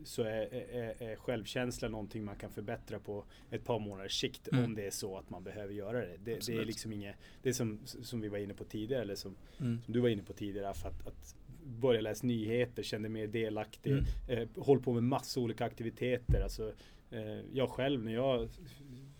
så 0.05 0.23
är, 0.23 0.55
är, 0.55 1.03
är 1.03 1.17
självkänsla 1.17 1.89
någonting 1.89 2.25
man 2.25 2.37
kan 2.37 2.51
förbättra 2.51 2.99
på 2.99 3.25
ett 3.51 3.65
par 3.65 3.79
månaders 3.79 4.21
sikt 4.21 4.49
Mm. 4.53 4.65
om 4.65 4.75
det 4.75 4.87
är 4.87 4.91
så 4.91 5.19
att 5.19 5.31
man 5.31 5.45
behöver 5.45 5.75
göra 5.75 5.99
det. 6.01 6.17
Det, 6.25 6.47
det 6.47 6.57
är 6.57 6.65
liksom 6.65 6.93
inget, 6.93 7.17
det 7.43 7.49
är 7.49 7.53
som, 7.53 7.79
som 7.85 8.21
vi 8.21 8.29
var 8.29 8.39
inne 8.39 8.55
på 8.55 8.65
tidigare 8.65 9.03
eller 9.03 9.15
som, 9.15 9.37
Mm. 9.61 9.81
som 9.85 9.95
du 9.95 10.01
var 10.01 10.09
inne 10.09 10.23
på 10.23 10.33
tidigare 10.33 10.69
att, 10.69 11.07
att 11.07 11.37
börja 11.65 12.01
läsa 12.01 12.27
nyheter, 12.27 12.83
kände 12.83 13.09
mig 13.09 13.27
delaktig, 13.27 13.93
Mm. 13.93 14.05
eh, 14.29 14.49
håll 14.57 14.81
på 14.81 14.93
med 14.93 15.03
massa 15.03 15.41
olika 15.41 15.65
aktiviteter. 15.65 16.41
Alltså, 16.43 16.73
eh, 17.11 17.41
jag 17.53 17.69
själv 17.71 18.05
när 18.05 18.15
jag 18.15 18.49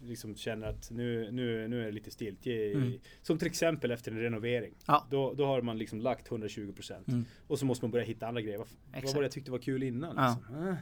liksom 0.03 0.37
känner 0.37 0.67
att 0.67 0.91
nu, 0.91 1.31
nu, 1.33 1.69
nu 1.69 1.81
är 1.83 1.85
det 1.87 1.93
lite 1.93 2.11
stiltje, 2.11 2.73
Mm. 2.73 2.93
som 3.23 3.39
till 3.39 3.47
exempel 3.49 3.91
efter 3.91 4.13
en 4.13 4.19
renovering. 4.21 4.75
Ja. 4.87 5.07
Då, 5.11 5.35
då 5.35 5.47
har 5.47 5.63
man 5.63 5.79
liksom 5.79 6.01
lagt 6.01 6.29
120% 6.31 7.09
Mm. 7.09 7.25
och 7.47 7.59
så 7.59 7.67
måste 7.67 7.85
man 7.85 7.91
börja 7.91 8.05
hitta 8.05 8.27
andra 8.27 8.41
grejer. 8.43 8.59
Vad, 8.59 8.69
vad 8.93 9.05
var 9.15 9.21
det 9.21 9.25
jag 9.25 9.33
tyckte 9.33 9.51
var 9.51 9.59
kul 9.59 9.83
innan? 9.83 10.17
Ja. 10.17 10.37
Liksom? 10.49 10.69
Äh. 10.69 10.75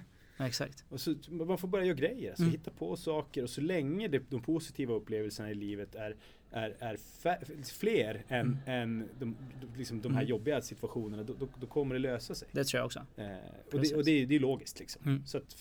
Exakt. 0.46 0.84
Och 0.88 1.00
så, 1.00 1.14
man 1.28 1.58
får 1.58 1.68
börja 1.68 1.84
göra 1.84 1.96
grejer, 1.96 2.28
alltså, 2.30 2.42
Mm. 2.42 2.52
hitta 2.52 2.70
på 2.70 2.96
saker 2.96 3.42
och 3.42 3.50
så 3.50 3.60
länge 3.60 4.08
det, 4.08 4.22
de 4.30 4.42
positiva 4.42 4.94
upplevelserna 4.94 5.50
i 5.50 5.54
livet 5.54 5.94
är, 5.94 6.16
är, 6.52 6.76
är 6.78 6.96
fler 7.78 8.24
än, 8.28 8.58
än 8.66 9.08
de, 9.18 9.36
de, 9.60 9.78
liksom 9.78 10.00
de 10.02 10.14
här 10.14 10.20
Mm. 10.20 10.30
jobbiga 10.30 10.60
situationerna, 10.62 11.22
då, 11.22 11.34
då, 11.38 11.48
då 11.60 11.66
kommer 11.66 11.94
det 11.94 11.98
lösa 11.98 12.34
sig. 12.34 12.48
Det 12.52 12.64
tror 12.64 12.78
jag 12.78 12.86
också. 12.86 12.98
Eh, 13.16 13.26
och 13.72 13.80
det, 13.80 13.94
och 13.94 14.04
det, 14.04 14.10
är- 14.22 14.26
det 14.26 14.34
är 14.34 14.40
logiskt 14.40 14.78
liksom. 14.78 15.02
Mm. 15.06 15.26
Så 15.26 15.38
att 15.38 15.56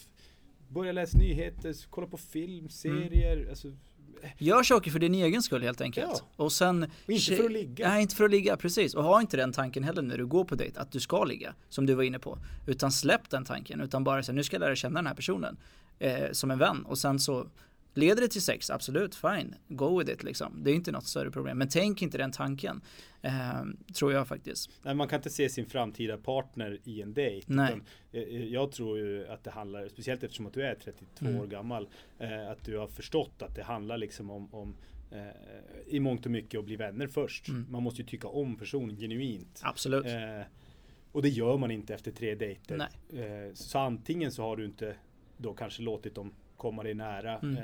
börja 0.69 0.91
läsa 0.91 1.17
nyheter, 1.17 1.75
kolla 1.89 2.07
på 2.07 2.17
film, 2.17 2.69
serier. 2.69 3.47
Alltså, 3.49 3.71
Gör 4.37 4.63
saker 4.63 4.91
för 4.91 4.99
din 4.99 5.15
egen 5.15 5.41
skull 5.43 5.61
helt 5.63 5.81
enkelt. 5.81 6.07
Ja. 6.37 6.43
Och 6.43 6.51
sen... 6.51 6.83
och 6.83 7.09
inte 7.09 7.35
för 7.35 7.45
att 7.45 7.51
ligga. 7.51 7.87
Nej, 7.89 8.01
inte 8.01 8.15
för 8.15 8.23
att 8.25 8.31
ligga, 8.31 8.57
precis. 8.57 8.93
Och 8.95 9.03
ha 9.03 9.21
inte 9.21 9.37
den 9.37 9.51
tanken 9.51 9.83
heller 9.83 10.01
när 10.01 10.17
du 10.17 10.25
går 10.25 10.43
på 10.45 10.55
dejt, 10.55 10.79
att 10.79 10.91
du 10.91 10.99
ska 10.99 11.23
ligga, 11.23 11.53
som 11.69 11.85
du 11.85 11.93
var 11.93 12.03
inne 12.03 12.19
på. 12.19 12.37
Utan 12.67 12.91
släpp 12.91 13.29
den 13.29 13.45
tanken, 13.45 13.81
utan 13.81 14.03
bara 14.03 14.23
säga 14.23 14.35
nu 14.35 14.43
ska 14.43 14.55
jag 14.55 14.59
lära 14.61 14.75
känna 14.75 14.99
den 14.99 15.07
här 15.07 15.13
personen 15.15 15.57
eh, 15.99 16.31
som 16.31 16.51
en 16.51 16.59
vän. 16.59 16.85
Och 16.85 16.97
sen 16.97 17.19
så 17.19 17.47
leder 17.93 18.21
det 18.21 18.27
till 18.27 18.41
sex, 18.41 18.69
absolut, 18.69 19.15
fine, 19.15 19.55
go 19.67 19.99
with 19.99 20.11
it 20.11 20.23
liksom. 20.23 20.63
Det 20.63 20.71
är 20.71 20.75
inte 20.75 20.91
något 20.91 21.07
större 21.07 21.31
problem. 21.31 21.57
Men 21.57 21.69
tänk 21.69 22.01
inte 22.01 22.17
den 22.17 22.31
tanken, 22.31 22.81
eh, 23.21 23.31
tror 23.95 24.13
jag 24.13 24.27
faktiskt. 24.27 24.69
Nej, 24.83 24.95
man 24.95 25.07
kan 25.07 25.19
inte 25.19 25.29
se 25.29 25.49
sin 25.49 25.65
framtida 25.65 26.17
partner 26.17 26.79
i 26.83 27.01
en 27.01 27.13
dejt. 27.13 27.45
Nej. 27.53 27.73
Utan, 27.73 27.85
eh, 28.33 28.45
jag 28.45 28.71
tror 28.71 28.97
ju 28.97 29.27
att 29.27 29.43
det 29.43 29.51
handlar, 29.51 29.87
speciellt 29.87 30.23
eftersom 30.23 30.45
att 30.45 30.53
du 30.53 30.63
är 30.65 30.75
32 30.75 31.25
Mm. 31.25 31.41
år 31.41 31.47
gammal, 31.47 31.89
eh, 32.19 32.49
att 32.51 32.65
du 32.65 32.77
har 32.77 32.87
förstått 32.87 33.41
att 33.41 33.55
det 33.55 33.63
handlar 33.63 33.97
liksom 33.97 34.29
om, 34.29 34.53
om 34.53 34.75
eh, 35.11 35.19
i 35.87 35.99
mångt 35.99 36.25
och 36.25 36.31
mycket 36.31 36.59
att 36.59 36.65
bli 36.65 36.75
vänner 36.75 37.07
först. 37.07 37.47
Mm. 37.47 37.65
Man 37.69 37.83
måste 37.83 38.01
ju 38.01 38.07
tycka 38.07 38.27
om 38.27 38.55
personen 38.57 38.97
genuint. 38.97 39.59
Absolut. 39.63 40.05
Eh, 40.05 40.41
och 41.11 41.21
det 41.21 41.29
gör 41.29 41.57
man 41.57 41.71
inte 41.71 41.93
efter 41.93 42.11
tre 42.11 42.35
dejter. 42.35 42.77
Nej. 43.11 43.51
Så 43.55 43.79
antingen 43.79 44.31
så 44.31 44.41
har 44.43 44.57
du 44.57 44.65
inte 44.65 44.95
då 45.37 45.53
kanske 45.53 45.81
låtit 45.81 46.15
dem 46.15 46.33
komma 46.61 46.83
dig 46.83 46.93
nära 46.93 47.37
Mm. 47.37 47.57
eh, 47.57 47.63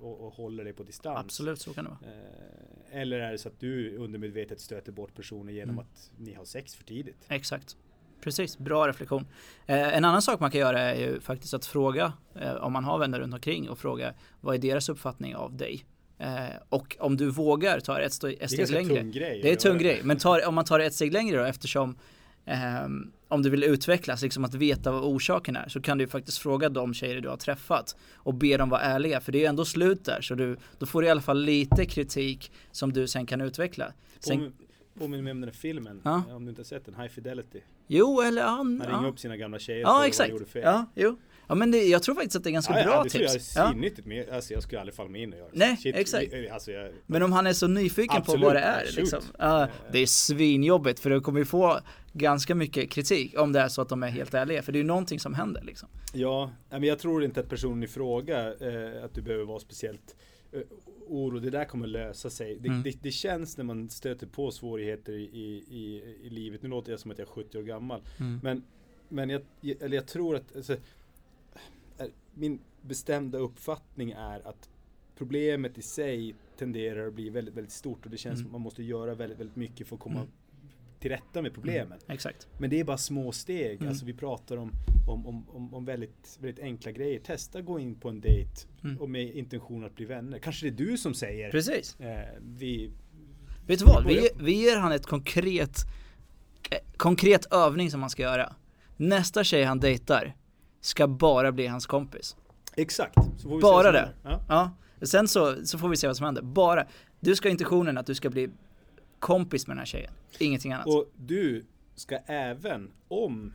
och, 0.00 0.26
och 0.26 0.32
håller 0.34 0.64
dig 0.64 0.72
på 0.72 0.82
distans. 0.82 1.18
Absolut, 1.24 1.60
så 1.60 1.72
kan 1.74 1.84
det 1.84 1.90
vara. 1.90 2.12
Eh, 2.12 3.00
eller 3.00 3.18
är 3.20 3.32
det 3.32 3.38
så 3.38 3.48
att 3.48 3.60
du 3.60 3.96
undermedvetet 3.96 4.60
stöter 4.60 4.92
bort 4.92 5.14
personer 5.14 5.52
genom 5.52 5.74
Mm. 5.74 5.84
att 5.92 6.10
ni 6.18 6.34
har 6.34 6.44
sex 6.44 6.74
för 6.74 6.84
tidigt? 6.84 7.16
Exakt. 7.28 7.76
Precis, 8.20 8.58
bra 8.58 8.88
reflektion. 8.88 9.26
Eh, 9.66 9.96
en 9.96 10.04
annan 10.04 10.22
sak 10.22 10.40
man 10.40 10.50
kan 10.50 10.60
göra 10.60 10.80
är 10.80 11.00
ju 11.00 11.20
faktiskt 11.20 11.54
att 11.54 11.66
fråga, 11.66 12.12
eh, 12.40 12.54
om 12.54 12.72
man 12.72 12.84
har 12.84 12.98
vänner 12.98 13.20
runt 13.20 13.34
omkring 13.34 13.68
och 13.70 13.78
fråga 13.78 14.14
vad 14.40 14.54
är 14.54 14.58
deras 14.58 14.88
uppfattning 14.88 15.34
av 15.36 15.56
dig? 15.56 15.84
Eh, 16.18 16.44
och 16.68 16.96
om 17.00 17.16
du 17.16 17.30
vågar 17.30 17.80
ta 17.80 18.00
ett, 18.00 18.12
steg- 18.12 18.36
ett 18.40 18.50
Det 18.50 18.62
är 18.62 18.66
längre. 18.72 18.96
tung 19.00 19.10
grej. 19.10 19.40
Det 19.42 19.48
är 19.48 19.52
en 19.52 19.58
tung 19.58 19.78
grej, 19.78 20.00
men 20.04 20.16
tar, 20.18 20.46
om 20.48 20.54
man 20.54 20.64
tar 20.64 20.78
det 20.78 20.84
ett 20.86 20.94
steg 20.94 21.12
längre 21.12 21.36
då 21.38 21.44
eftersom 21.44 21.98
ehm, 22.46 23.12
om 23.28 23.42
du 23.42 23.50
vill 23.50 23.64
utvecklas, 23.64 24.22
liksom 24.22 24.44
att 24.44 24.54
veta 24.54 24.92
vad 24.92 25.04
orsaken 25.04 25.56
är, 25.56 25.68
så 25.68 25.80
kan 25.80 25.98
du 25.98 26.04
ju 26.04 26.08
faktiskt 26.08 26.38
fråga 26.38 26.68
de 26.68 26.94
tjejer 26.94 27.20
du 27.20 27.28
har 27.28 27.36
träffat 27.36 27.96
och 28.14 28.34
be 28.34 28.56
dem 28.56 28.68
vara 28.68 28.80
ärliga, 28.80 29.20
för 29.20 29.32
det 29.32 29.38
är 29.38 29.40
ju 29.40 29.46
ändå 29.46 29.64
slut 29.64 30.04
där, 30.04 30.20
så 30.20 30.34
du, 30.34 30.56
då 30.78 30.86
får 30.86 31.02
du 31.02 31.08
i 31.08 31.10
alla 31.10 31.20
fall 31.20 31.42
lite 31.44 31.84
kritik 31.86 32.52
som 32.70 32.92
du 32.92 33.06
sen 33.08 33.26
kan 33.26 33.40
utveckla. 33.40 33.92
Sen, 34.20 34.38
Påmin- 34.40 34.52
Påminner 34.98 35.22
mig 35.22 35.30
om 35.30 35.40
den 35.40 35.48
här 35.48 35.56
filmen, 35.56 36.00
Ja. 36.04 36.22
om 36.30 36.44
du 36.44 36.48
inte 36.50 36.60
har 36.60 36.64
sett 36.64 36.84
den, 36.86 36.94
High 36.94 37.08
Fidelity. 37.08 37.60
jo, 37.86 38.20
eller 38.20 38.42
han, 38.42 38.56
Han 38.56 38.80
ringer 38.90 39.02
ja. 39.02 39.08
upp 39.08 39.18
sina 39.18 39.36
gamla 39.36 39.58
tjejer 39.58 39.80
Ja, 39.80 39.92
vad 39.92 40.02
de 40.02 40.06
exakt. 40.08 40.30
gjorde 40.30 40.44
fel. 40.44 40.62
Ja, 40.64 40.86
jo. 40.94 41.16
Ja, 41.52 41.56
men 41.56 41.70
det, 41.70 41.82
jag 41.84 42.02
tror 42.02 42.14
faktiskt 42.14 42.36
att 42.36 42.44
det 42.44 42.50
är 42.50 42.52
ganska 42.52 42.72
Ja, 42.72 42.78
ja, 42.78 42.84
bra 42.86 43.02
det 43.04 43.10
tror 43.10 43.22
jag 43.22 43.30
är 43.30 43.34
tips. 43.38 43.56
Ja. 43.56 43.70
svinnyttigt, 43.70 44.06
men 44.06 44.24
alltså, 44.32 44.52
jag 44.52 44.62
skulle 44.62 44.80
aldrig 44.80 44.94
falla 44.94 45.10
mig 45.10 45.22
in 45.22 45.32
och 45.32 45.38
göra 45.38 45.48
det. 45.52 45.58
Nej, 45.58 45.76
Shit, 45.76 45.96
exakt. 45.96 46.32
Alltså, 46.52 46.72
jag, 46.72 46.92
Men 47.06 47.22
om 47.22 47.32
han 47.32 47.46
är 47.46 47.52
så 47.52 47.66
nyfiken 47.66 48.16
Absolut, 48.16 48.40
på 48.40 48.46
vad 48.46 48.56
det 48.56 48.60
ja, 48.60 48.66
är 48.66 48.92
liksom. 48.96 49.20
Ja, 49.38 49.68
det 49.92 49.98
är 49.98 50.06
svinjobbigt 50.06 51.00
för 51.00 51.10
du 51.10 51.20
kommer 51.20 51.38
ju 51.38 51.44
få 51.44 51.80
ganska 52.12 52.54
mycket 52.54 52.90
kritik 52.90 53.38
om 53.38 53.52
det 53.52 53.60
är 53.60 53.68
så 53.68 53.82
att 53.82 53.88
de 53.88 54.02
är 54.02 54.08
helt 54.08 54.34
ärliga. 54.34 54.62
För 54.62 54.72
det 54.72 54.76
är 54.76 54.80
ju 54.80 54.86
någonting 54.86 55.20
som 55.20 55.34
händer 55.34 55.62
liksom. 55.62 55.88
Ja, 56.14 56.50
men 56.70 56.82
jag 56.84 56.98
tror 56.98 57.24
inte 57.24 57.40
att 57.40 57.48
personen 57.48 57.82
i 57.82 57.88
fråga, 57.88 58.38
eh, 58.48 59.04
att 59.04 59.14
du 59.14 59.22
behöver 59.22 59.44
vara 59.44 59.58
speciellt 59.60 60.16
eh, 60.52 60.60
oro, 61.08 61.38
det 61.38 61.50
där 61.50 61.64
kommer 61.64 61.86
lösa 61.86 62.30
sig. 62.30 62.58
Det, 62.60 62.68
Mm. 62.68 62.82
det, 62.82 63.02
det 63.02 63.10
känns 63.10 63.56
när 63.56 63.64
man 63.64 63.90
stöter 63.90 64.26
på 64.26 64.50
svårigheter 64.50 65.12
i, 65.12 65.24
i, 65.70 66.02
i 66.26 66.30
livet, 66.30 66.62
nu 66.62 66.68
låter 66.68 66.90
jag 66.90 67.00
som 67.00 67.10
att 67.10 67.18
jag 67.18 67.28
är 67.28 67.32
70 67.32 67.58
år 67.58 67.62
gammal, 67.62 68.00
Mm. 68.20 68.40
men, 68.42 68.62
men 69.08 69.30
jag, 69.30 69.42
eller 69.80 69.96
jag 69.96 70.06
tror 70.06 70.36
att, 70.36 70.56
alltså, 70.56 70.76
min 72.34 72.58
bestämda 72.82 73.38
uppfattning 73.38 74.10
är 74.10 74.48
att 74.48 74.68
problemet 75.18 75.78
i 75.78 75.82
sig 75.82 76.34
tenderar 76.58 77.06
att 77.08 77.14
bli 77.14 77.30
väldigt, 77.30 77.54
väldigt 77.54 77.72
stort 77.72 78.04
och 78.04 78.10
det 78.10 78.16
känns 78.16 78.34
Mm. 78.34 78.42
som 78.42 78.46
att 78.46 78.52
man 78.52 78.60
måste 78.60 78.82
göra 78.82 79.14
väldigt, 79.14 79.40
väldigt 79.40 79.56
mycket 79.56 79.86
för 79.86 79.96
att 79.96 80.02
komma 80.02 80.16
Mm. 80.20 80.28
till 81.00 81.10
rätta 81.10 81.42
med 81.42 81.54
problemen. 81.54 81.98
Exakt. 82.08 82.48
Men 82.58 82.70
det 82.70 82.80
är 82.80 82.84
bara 82.84 82.98
små 82.98 83.32
steg. 83.32 83.76
Mm. 83.76 83.88
Alltså 83.88 84.04
vi 84.04 84.14
pratar 84.14 84.56
om, 84.56 84.70
om, 85.08 85.26
om, 85.26 85.48
om, 85.48 85.74
om 85.74 85.84
väldigt, 85.84 86.38
väldigt 86.40 86.64
enkla 86.64 86.92
grejer. 86.92 87.20
Testa 87.20 87.60
gå 87.60 87.78
in 87.78 87.94
på 87.94 88.08
en 88.08 88.20
dejt 88.20 88.50
Mm. 88.84 89.00
och 89.00 89.10
med 89.10 89.34
intention 89.36 89.84
att 89.84 89.94
bli 89.94 90.04
vänner. 90.04 90.38
Kanske 90.38 90.70
det 90.70 90.84
är 90.84 90.86
du 90.90 90.98
som 90.98 91.14
säger 91.14 91.50
Precis. 91.50 92.00
eh, 92.00 92.28
vi, 92.42 92.90
Vet 93.66 93.78
du 93.78 93.84
vad? 93.84 94.06
Vi 94.06 94.28
vi 94.40 94.52
ger 94.52 94.76
han 94.76 94.92
ett 94.92 95.06
konkret, 95.06 95.76
eh, 96.70 96.78
konkret 96.96 97.52
övning 97.52 97.90
som 97.90 98.00
han 98.00 98.10
ska 98.10 98.22
göra. 98.22 98.54
Nästa 98.96 99.44
tjej 99.44 99.64
han 99.64 99.80
dejtar 99.80 100.34
ska 100.82 101.06
bara 101.08 101.52
bli 101.52 101.66
hans 101.66 101.86
kompis. 101.86 102.36
Exakt. 102.76 103.14
Så 103.38 103.48
får 103.48 103.56
vi 103.56 103.62
Bara 103.62 103.92
det. 103.92 104.10
Ja. 104.22 104.40
Ja. 104.48 104.70
Sen 105.06 105.28
så, 105.28 105.66
så 105.66 105.78
får 105.78 105.88
vi 105.88 105.96
se 105.96 106.06
vad 106.06 106.16
som 106.16 106.24
händer. 106.26 106.42
Bara. 106.42 106.86
Du 107.20 107.36
ska 107.36 107.48
ha 107.48 107.50
intentionen 107.50 107.98
att 107.98 108.06
du 108.06 108.14
ska 108.14 108.30
bli 108.30 108.48
kompis 109.18 109.66
med 109.66 109.74
den 109.76 109.78
här 109.78 109.86
tjejen. 109.86 110.12
Ingenting 110.38 110.72
annat. 110.72 110.86
Och 110.86 111.10
du 111.16 111.64
ska 111.94 112.16
även 112.26 112.90
om 113.08 113.52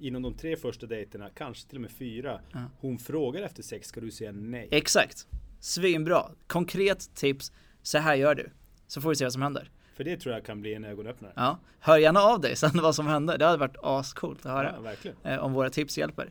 inom 0.00 0.22
de 0.22 0.34
tre 0.34 0.56
första 0.56 0.86
dejterna, 0.86 1.28
kanske 1.34 1.68
till 1.68 1.76
och 1.78 1.82
med 1.82 1.90
fyra, 1.90 2.40
Ja. 2.52 2.58
hon 2.80 2.98
frågar 2.98 3.42
efter 3.42 3.62
sex 3.62 3.88
ska 3.88 4.00
du 4.00 4.10
säga 4.10 4.32
nej. 4.32 4.68
Exakt. 4.70 5.26
Svinbra. 5.60 6.22
Konkret 6.46 7.14
tips. 7.14 7.52
Så 7.82 7.98
här 7.98 8.14
gör 8.14 8.34
du. 8.34 8.50
Så 8.86 9.00
får 9.00 9.08
vi 9.08 9.16
se 9.16 9.24
vad 9.24 9.32
som 9.32 9.42
händer. 9.42 9.70
För 9.96 10.04
det 10.04 10.16
tror 10.16 10.34
jag 10.34 10.44
kan 10.44 10.60
bli 10.60 10.74
en 10.74 10.84
ögonöppnare. 10.84 11.32
Ja. 11.36 11.58
Hör 11.80 11.98
gärna 11.98 12.20
av 12.20 12.40
dig 12.40 12.56
sen 12.56 12.70
vad 12.82 12.94
som 12.94 13.06
händer. 13.06 13.38
Det 13.38 13.44
hade 13.44 13.58
varit 13.58 13.76
ascoolt 13.82 14.46
att 14.46 14.52
höra. 14.52 14.72
Ja, 14.76 14.80
verkligen. 14.80 15.16
eh, 15.24 15.38
om 15.38 15.52
våra 15.52 15.70
tips 15.70 15.98
hjälper. 15.98 16.30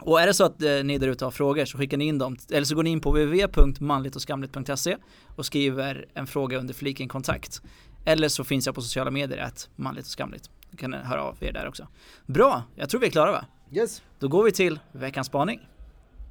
Och 0.00 0.20
är 0.20 0.26
det 0.26 0.34
så 0.34 0.44
att 0.44 0.62
eh, 0.62 0.70
ni 0.84 0.98
där 0.98 1.08
ute 1.08 1.24
har 1.24 1.30
frågor 1.30 1.64
så 1.64 1.78
skickar 1.78 1.96
ni 1.96 2.04
in 2.04 2.18
dem, 2.18 2.36
eller 2.50 2.64
så 2.64 2.74
går 2.74 2.82
ni 2.82 2.90
in 2.90 3.00
på 3.00 3.10
www.manligtochskamligt.se 3.10 4.96
och 5.36 5.46
skriver 5.46 6.06
en 6.14 6.26
fråga 6.26 6.58
under 6.58 6.74
fliken 6.74 7.08
kontakt. 7.08 7.62
Eller 8.04 8.28
så 8.28 8.44
finns 8.44 8.66
jag 8.66 8.74
på 8.74 8.82
sociala 8.82 9.10
medier, 9.10 9.38
att 9.38 9.68
manligt 9.76 10.04
och 10.04 10.10
skamligt. 10.10 10.50
Då 10.70 10.76
kan 10.76 10.90
ni 10.90 10.96
höra 10.96 11.22
av 11.22 11.36
er 11.40 11.52
där 11.52 11.68
också. 11.68 11.88
Bra, 12.26 12.62
jag 12.74 12.90
tror 12.90 13.00
vi 13.00 13.06
är 13.06 13.10
klara 13.10 13.32
va? 13.32 13.44
Yes. 13.72 14.02
Då 14.18 14.28
går 14.28 14.44
vi 14.44 14.52
till 14.52 14.78
veckans 14.92 15.26
spaning. 15.26 15.68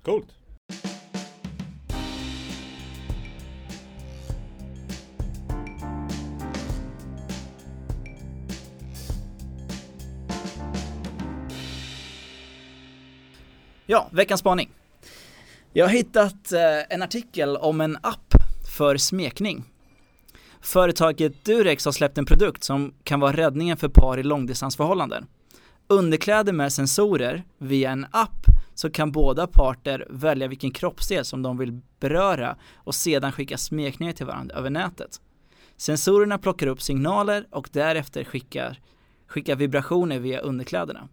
Coolt. 0.03 0.27
Ja, 13.85 14.07
veckans 14.11 14.39
spaning. 14.39 14.69
Jag 15.73 15.85
har 15.85 15.91
hittat 15.91 16.51
eh, 16.51 16.59
en 16.89 17.01
artikel 17.01 17.57
om 17.57 17.81
en 17.81 17.97
app 18.01 18.33
för 18.77 18.97
smekning. 18.97 19.63
Företaget 20.61 21.45
Durex 21.45 21.85
har 21.85 21.91
släppt 21.91 22.17
en 22.17 22.25
produkt 22.25 22.63
som 22.63 22.93
kan 23.03 23.19
vara 23.19 23.33
räddningen 23.33 23.77
för 23.77 23.89
par 23.89 24.17
i 24.19 24.23
långdistansförhållanden. 24.23 25.25
Underkläder 25.87 26.53
med 26.53 26.73
sensorer 26.73 27.43
via 27.57 27.91
en 27.91 28.05
app 28.11 28.45
så 28.73 28.89
kan 28.89 29.11
båda 29.11 29.47
parter 29.47 30.07
välja 30.09 30.47
vilken 30.47 30.71
kroppsdel 30.71 31.25
som 31.25 31.41
de 31.41 31.57
vill 31.57 31.81
beröra 31.99 32.55
och 32.75 32.95
sedan 32.95 33.31
skicka 33.31 33.57
smekningar 33.57 34.13
till 34.13 34.25
varandra 34.25 34.55
över 34.55 34.69
nätet. 34.69 35.21
Sensorerna 35.77 36.37
plockar 36.37 36.67
upp 36.67 36.81
signaler 36.81 37.47
och 37.51 37.69
därefter 37.71 38.23
skickar, 38.23 38.79
skickar 39.27 39.55
vibrationer 39.55 40.19
via 40.19 40.39
underkläderna. 40.39 41.09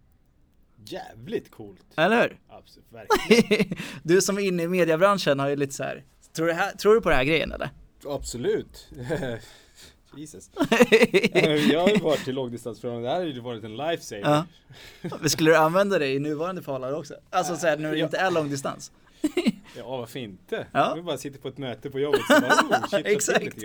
Jävligt 0.85 1.51
coolt. 1.51 1.85
Eller 1.95 2.21
hur? 2.21 2.39
Absolut, 2.49 2.85
verkligen. 2.89 3.77
du 4.03 4.21
som 4.21 4.37
är 4.37 4.41
inne 4.41 4.63
i 4.63 4.67
mediebranschen 4.67 5.39
har 5.39 5.49
ju 5.49 5.55
lite 5.55 5.73
så 5.73 5.83
här. 5.83 6.03
Tror 6.35 6.47
du, 6.47 6.53
här, 6.53 6.71
tror 6.71 6.95
du 6.95 7.01
på 7.01 7.09
den 7.09 7.17
här 7.17 7.25
grejen 7.25 7.51
eller? 7.51 7.69
Absolut. 8.05 8.87
Jesus. 10.17 10.49
jag 11.71 11.81
har 11.81 11.89
ju 11.89 11.97
varit 11.97 12.27
i 12.27 12.31
långdistansförhållande, 12.31 13.07
det 13.07 13.13
här 13.13 13.19
har 13.19 13.25
ju 13.25 13.39
varit 13.39 13.63
en 13.63 13.77
lifesaver. 13.77 14.23
Ja. 14.23 14.45
Men 15.19 15.29
skulle 15.29 15.51
du 15.51 15.55
använda 15.55 15.99
det 15.99 16.07
i 16.07 16.19
nuvarande 16.19 16.61
förhållande 16.61 16.97
också? 16.97 17.13
Alltså 17.29 17.55
såhär 17.55 17.77
när 17.77 17.91
det 17.91 17.97
Ja. 17.97 18.05
inte 18.05 18.17
är 18.17 18.31
långdistans? 18.31 18.91
Ja, 19.77 19.97
varför 19.97 20.19
inte? 20.19 20.67
Ja. 20.71 20.93
Vi 20.95 21.01
bara 21.01 21.17
sitter 21.17 21.39
på 21.39 21.47
ett 21.47 21.57
möte 21.57 21.89
på 21.89 21.99
jobbet 21.99 22.21
så 22.27 22.41
bara, 22.41 22.79
oh, 22.79 22.87
shit, 22.87 23.05
Exakt. 23.05 23.57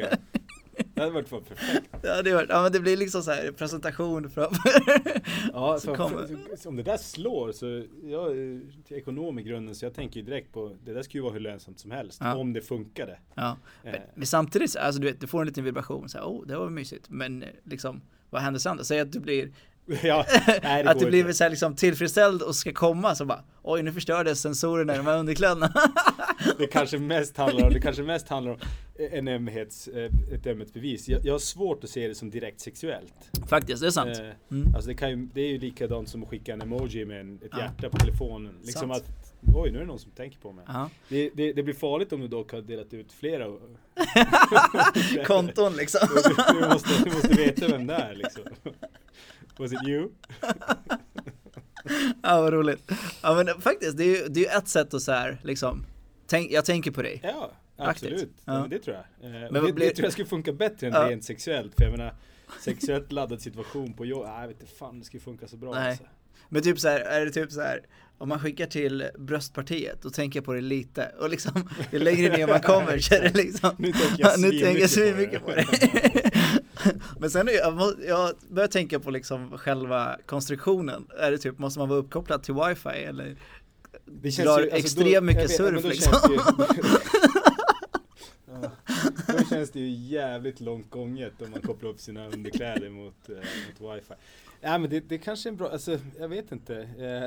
Det 0.94 1.00
hade 1.00 1.12
varit 1.12 1.30
perfekt. 1.30 1.88
Ja 2.02 2.22
det, 2.22 2.34
var, 2.34 2.46
ja, 2.48 2.62
men 2.62 2.72
det 2.72 2.80
blir 2.80 2.96
liksom 2.96 3.22
så 3.22 3.30
här 3.30 3.52
presentation 3.52 4.30
framför. 4.30 4.70
Ja, 5.52 5.78
Så 5.80 5.86
så 5.86 5.94
kommer- 5.94 6.28
om 6.66 6.76
det 6.76 6.82
där 6.82 6.96
slår 6.96 7.52
så, 7.52 7.66
jag 8.02 8.38
är 8.38 8.60
ekonom 8.88 9.38
i 9.38 9.42
grunden 9.42 9.74
så 9.74 9.84
jag 9.84 9.94
tänker 9.94 10.20
ju 10.20 10.26
direkt 10.26 10.52
på, 10.52 10.76
det 10.84 10.92
där 10.92 11.02
ska 11.02 11.18
ju 11.18 11.22
vara 11.22 11.32
hur 11.32 11.40
lönsamt 11.40 11.78
som 11.80 11.90
helst. 11.90 12.18
Ja. 12.24 12.34
Om 12.34 12.52
det 12.52 12.60
funkade. 12.60 13.18
Ja. 13.34 13.56
Eh, 13.84 13.92
Men, 13.92 14.00
men 14.14 14.26
samtidigt, 14.26 14.70
så- 14.70 14.78
alltså 14.78 15.00
du 15.00 15.06
vet, 15.06 15.20
du 15.20 15.26
får 15.26 15.40
en 15.40 15.46
liten 15.46 15.64
vibration 15.64 16.08
så 16.08 16.18
här, 16.18 16.24
oh 16.24 16.46
det 16.46 16.56
var 16.56 16.70
mysigt. 16.70 17.06
Men 17.10 17.44
liksom, 17.64 18.00
vad 18.30 18.42
händer 18.42 18.60
sen? 18.60 18.84
Säg 18.84 19.00
att 19.00 19.12
du 19.12 19.20
blir, 19.20 19.52
ja, 20.02 20.26
nej, 20.62 20.82
det 20.84 20.90
att 20.90 20.98
du 20.98 21.06
blir 21.06 21.32
så 21.32 21.44
här, 21.44 21.50
liksom 21.50 21.74
tillfredsställd 21.76 22.42
och 22.42 22.56
ska 22.56 22.72
komma 22.72 23.14
så 23.14 23.24
bara, 23.24 23.44
oj 23.62 23.82
nu 23.82 23.92
förstördes 23.92 24.40
sensorerna 24.40 24.94
i 24.94 24.96
de 24.96 25.06
här 25.06 25.18
underkläderna. 25.18 25.72
Det 26.58 26.66
kanske 26.66 26.98
mest 26.98 27.36
handlar 27.36 27.66
om, 27.66 27.72
det 27.72 27.80
kanske 27.80 28.02
mest 28.02 28.28
handlar 28.28 28.52
om 28.52 28.58
en 29.12 29.28
ömhets, 29.28 29.88
eh, 29.88 30.10
ett 30.34 30.46
ömhetsbevis. 30.46 31.08
Jag, 31.08 31.26
jag 31.26 31.34
har 31.34 31.38
svårt 31.38 31.84
att 31.84 31.90
se 31.90 32.08
det 32.08 32.14
som 32.14 32.30
direkt 32.30 32.60
sexuellt. 32.60 33.14
Faktiskt, 33.48 33.80
det 33.80 33.86
är 33.86 33.90
sant. 33.90 34.18
Eh, 34.18 34.24
Mm. 34.50 34.74
Alltså 34.74 34.88
det, 34.88 34.94
kan 34.94 35.10
ju, 35.10 35.16
det 35.34 35.40
är 35.40 35.48
ju 35.48 35.58
likadant 35.58 36.08
som 36.08 36.22
att 36.22 36.28
skicka 36.28 36.52
en 36.52 36.62
emoji 36.62 37.04
med 37.04 37.20
en, 37.20 37.34
ett 37.36 37.48
Ja. 37.52 37.58
hjärta 37.58 37.88
på 37.88 37.96
telefonen. 37.96 38.54
Liksom 38.64 38.88
Sant. 38.90 38.92
att, 39.02 39.34
oj 39.56 39.70
nu 39.70 39.76
är 39.76 39.80
det 39.80 39.86
någon 39.86 39.98
som 39.98 40.10
tänker 40.10 40.38
på 40.38 40.52
mig. 40.52 40.64
Det, 41.08 41.30
det, 41.34 41.52
det 41.52 41.62
blir 41.62 41.74
farligt 41.74 42.12
om 42.12 42.20
du 42.20 42.28
dock 42.28 42.52
har 42.52 42.60
delat 42.60 42.94
ut 42.94 43.12
flera. 43.12 43.46
Konton 45.26 45.76
liksom. 45.76 46.08
du, 46.24 46.60
du, 46.60 46.68
måste, 46.68 47.04
du 47.04 47.10
måste 47.10 47.28
veta 47.28 47.68
vem 47.68 47.86
det 47.86 47.94
är 47.94 48.14
liksom. 48.14 48.42
Was 49.58 49.72
it 49.72 49.88
you? 49.88 50.08
Ja 52.22 52.40
vad 52.40 52.52
roligt. 52.52 52.90
Ja 53.22 53.34
men 53.34 53.60
faktiskt, 53.60 53.96
det 53.96 54.04
är 54.04 54.08
ju 54.22 54.28
det 54.28 54.46
är 54.46 54.58
ett 54.58 54.68
sätt 54.68 54.94
att 54.94 55.02
så 55.02 55.12
här, 55.12 55.38
liksom, 55.44 55.84
tänk, 56.26 56.52
jag 56.52 56.64
tänker 56.64 56.90
på 56.90 57.02
dig. 57.02 57.20
Ja, 57.22 57.50
absolut. 57.76 58.32
Ja. 58.44 58.60
Men 58.60 58.70
det 58.70 58.78
tror 58.78 58.96
jag. 59.20 59.30
Eh, 59.44 59.52
vad 59.52 59.64
det, 59.66 59.72
blir- 59.72 59.86
det 59.88 59.94
tror 59.94 60.04
jag 60.06 60.12
skulle 60.12 60.28
funka 60.28 60.52
bättre 60.52 60.86
än 60.86 60.92
Ja. 60.92 61.10
rent 61.10 61.24
sexuellt. 61.24 61.74
För 61.76 61.82
jag 61.84 61.90
menar, 61.90 62.14
sexuellt 62.64 63.12
laddad 63.12 63.40
situation 63.42 63.92
på 63.92 64.06
jobb, 64.06 64.24
nej 64.26 64.40
jag 64.40 64.48
vet 64.48 64.60
inte 64.60 64.72
fan 64.74 64.98
det 64.98 65.04
skulle 65.04 65.20
funka 65.20 65.48
så 65.48 65.56
bra 65.56 65.74
Nej. 65.74 65.88
alltså. 65.90 66.04
Men 66.48 66.62
typ 66.62 66.78
så 66.80 66.88
här, 66.88 67.00
är 67.00 67.24
det 67.24 67.30
typ 67.32 67.52
så 67.52 67.60
här 67.60 67.80
om 68.18 68.28
man 68.28 68.40
skickar 68.40 68.66
till 68.66 69.04
bröstpartiet, 69.18 70.02
då 70.02 70.10
tänker 70.10 70.38
jag 70.38 70.44
på 70.44 70.52
det 70.52 70.60
lite 70.60 71.12
och 71.18 71.30
liksom 71.30 71.68
ju 71.92 71.98
längre 71.98 72.36
ner 72.36 72.46
man 72.46 72.60
kommer 72.60 72.98
så 72.98 73.14
är 73.14 73.22
det 73.22 73.34
liksom 73.36 73.70
Nu 73.78 73.92
tänker 73.92 74.22
jag 74.22 74.32
svinmycket 74.40 74.90
svinmycket 74.90 75.40
på 75.40 75.46
på 75.46 75.52
det. 75.52 76.30
Men 77.18 77.30
sen 77.30 77.48
jag, 77.52 77.94
jag 78.06 78.34
börjar 78.48 78.68
tänka 78.68 79.00
på 79.00 79.10
liksom 79.10 79.58
själva 79.58 80.16
konstruktionen. 80.26 81.06
Är 81.18 81.30
det 81.30 81.38
typ, 81.38 81.58
måste 81.58 81.78
man 81.78 81.88
vara 81.88 81.98
uppkopplad 81.98 82.42
till 82.42 82.54
wifi 82.54 82.88
eller? 82.88 83.36
Det 84.04 84.42
Drar 84.42 84.68
extremt 84.72 85.26
mycket 85.26 85.42
vet, 85.42 85.56
surf, 85.56 85.84
liksom. 85.84 86.12
Känns 86.12 86.22
det 86.22 86.32
ju, 86.32 86.40
ja, 88.46 88.70
då 89.38 89.44
känns 89.44 89.70
det 89.70 89.80
ju 89.80 89.88
jävligt 89.88 90.60
långt 90.60 90.90
gånget 90.90 91.42
om 91.42 91.50
man 91.50 91.60
kopplar 91.60 91.90
upp 91.90 92.00
sina 92.00 92.26
underkläder 92.26 92.90
mot, 92.90 93.28
eh, 93.28 93.34
mot 93.34 93.96
wifi. 93.96 94.14
Ja 94.60 94.78
men 94.78 94.90
det, 94.90 95.00
det 95.00 95.18
kanske 95.18 95.48
är 95.48 95.50
en 95.50 95.56
bra, 95.56 95.70
alltså 95.70 95.98
jag 96.18 96.28
vet 96.28 96.52
inte. 96.52 96.88
Eh, 96.98 97.24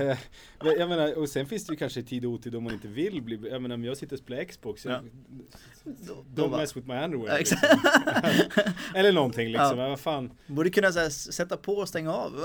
eh, 0.08 0.16
jag 0.60 0.88
menar, 0.88 1.18
och 1.18 1.28
sen 1.28 1.46
finns 1.46 1.66
det 1.66 1.72
ju 1.72 1.76
kanske 1.76 2.02
tid 2.02 2.24
och 2.24 2.30
otid 2.32 2.54
om 2.54 2.64
man 2.64 2.72
inte 2.72 2.88
vill 2.88 3.22
bli, 3.22 3.38
jag 3.50 3.62
menar 3.62 3.74
om 3.74 3.84
jag 3.84 3.96
sitter 3.96 4.16
och 4.16 4.20
spelar 4.20 4.44
Xbox, 4.44 4.84
Ja. 4.84 4.90
jag, 4.90 5.04
då 6.34 6.46
don't 6.46 6.56
mess 6.56 6.76
with 6.76 6.88
my 6.88 6.94
underwear. 6.94 7.38
Liksom. 7.38 7.58
Eller 8.94 9.12
någonting 9.12 9.48
liksom, 9.48 9.78
Ja. 9.78 9.88
vad 9.88 10.00
fan. 10.00 10.32
borde 10.46 10.70
kunna 10.70 10.86
här, 10.88 11.08
sätta 11.10 11.56
på 11.56 11.72
och 11.72 11.88
stänga 11.88 12.12
av. 12.14 12.32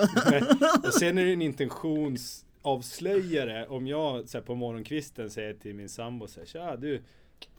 Och 0.88 0.93
sen 0.93 1.18
är 1.18 1.26
det 1.26 1.34
en 1.34 1.41
intentionsavslöjare 1.41 3.68
om 3.68 3.88
jag 3.88 4.30
så 4.30 4.38
här, 4.38 4.45
på 4.45 4.56
morgonkvisten 4.56 5.30
säger 5.30 5.54
till 5.54 5.76
min 5.76 5.89
sambo 5.89 6.28
så 6.28 6.39
här, 6.39 6.47
Tja 6.47 6.76
du, 6.76 7.01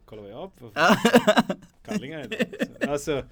kolla 0.04 0.22
vad 0.22 0.30
jag 0.30 0.36
har 0.36 0.48
på 0.48 0.70
kallingar 1.86 2.20
idag. 2.24 2.46
Så, 2.82 2.90
Alltså, 2.90 3.22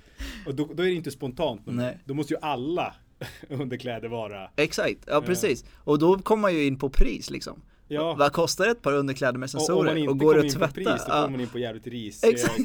och 0.46 0.54
då, 0.54 0.68
då 0.74 0.82
är 0.82 0.86
det 0.86 0.92
inte 0.94 1.10
spontant. 1.10 1.62
Nej. 1.64 1.98
Då 2.04 2.14
måste 2.14 2.34
ju 2.34 2.40
alla 2.42 2.94
underkläder 3.48 4.08
vara 4.08 4.50
Exakt, 4.56 4.98
ja 5.06 5.20
precis. 5.22 5.64
Och 5.84 5.98
då 5.98 6.18
kommer 6.18 6.40
man 6.40 6.54
ju 6.54 6.64
in 6.66 6.78
på 6.78 6.90
pris 6.90 7.30
liksom. 7.30 7.62
Ja, 7.88 8.14
Vad 8.14 8.32
kostar 8.32 8.66
ett 8.68 8.82
par 8.82 8.92
underkläder 8.92 9.38
med 9.38 9.48
och 9.54 9.54
om 9.54 9.58
man 9.58 9.66
sensorer? 9.66 9.96
inte 9.96 10.10
Och, 10.10 10.18
går 10.18 10.32
kommer 10.32 10.42
det 10.42 10.48
in 10.48 10.62
att 10.62 10.74
på 10.74 10.74
tvätta? 10.74 10.90
pris, 10.92 11.04
då 11.06 11.12
kommer 11.12 11.28
man 11.28 11.40
in 11.40 11.48
på 11.48 11.58
jävligt 11.58 11.86
risiga 11.86 12.30
Exakt. 12.30 12.58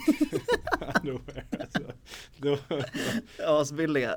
Asbilliga. 3.48 4.16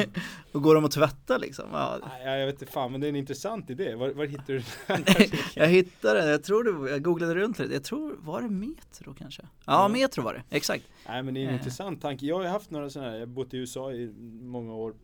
och 0.52 0.62
går 0.62 0.74
de 0.74 0.84
att 0.84 0.90
tvätta 0.90 1.38
liksom? 1.38 1.64
Ja. 1.72 1.98
nej, 2.02 2.38
jag 2.38 2.46
vet 2.46 2.60
inte 2.62 2.72
fan, 2.72 2.92
men 2.92 3.00
det 3.00 3.06
är 3.06 3.08
en 3.08 3.16
intressant 3.16 3.70
idé. 3.70 3.94
Var, 3.94 4.08
var 4.10 4.24
hittar 4.26 4.44
du 4.46 4.62
den 4.86 5.04
här 5.06 5.28
Jag 5.54 5.66
hittade 5.68 6.20
den, 6.20 6.28
jag 6.28 6.44
tror 6.44 6.64
det, 6.84 6.90
jag 6.90 7.02
googlade 7.02 7.34
runt 7.34 7.58
lite, 7.58 7.74
jag 7.74 7.84
tror, 7.84 8.16
var 8.18 8.42
det 8.42 8.48
Metro 8.48 9.14
kanske? 9.14 9.42
Ja, 9.42 9.48
Ja. 9.64 9.88
Metro 9.88 10.22
var 10.22 10.34
det, 10.34 10.56
exakt. 10.56 10.84
Nej 11.08 11.22
men 11.22 11.34
det 11.34 11.40
är 11.40 11.44
en 11.44 11.48
Eh. 11.48 11.54
intressant 11.54 12.02
tanke. 12.02 12.26
Jag 12.26 12.36
har 12.38 12.44
haft 12.44 12.70
några 12.70 12.90
sådana 12.90 13.10
här, 13.10 13.16
jag 13.18 13.26
har 13.26 13.32
bott 13.34 13.54
i 13.54 13.56
USA 13.56 13.92
i 13.92 14.12
många 14.42 14.74
år. 14.74 14.94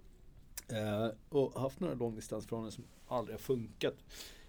Eh, 0.69 1.09
och 1.29 1.61
haft 1.61 1.81
några 1.81 1.95
långdistansförhållanden 1.95 2.73
som 2.73 2.85
aldrig 3.09 3.35
har 3.35 3.41
funkat. 3.41 3.95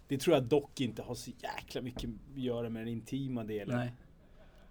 Det 0.08 0.18
tror 0.18 0.36
jag 0.36 0.44
dock 0.44 0.82
inte 0.82 1.02
har 1.02 1.16
så 1.16 1.32
jäkla 1.38 1.82
mycket 1.82 2.10
att 2.10 2.38
göra 2.42 2.70
med 2.70 2.82
den 2.82 2.88
intima 2.88 3.44
delen. 3.44 3.78
Nej. 3.78 3.94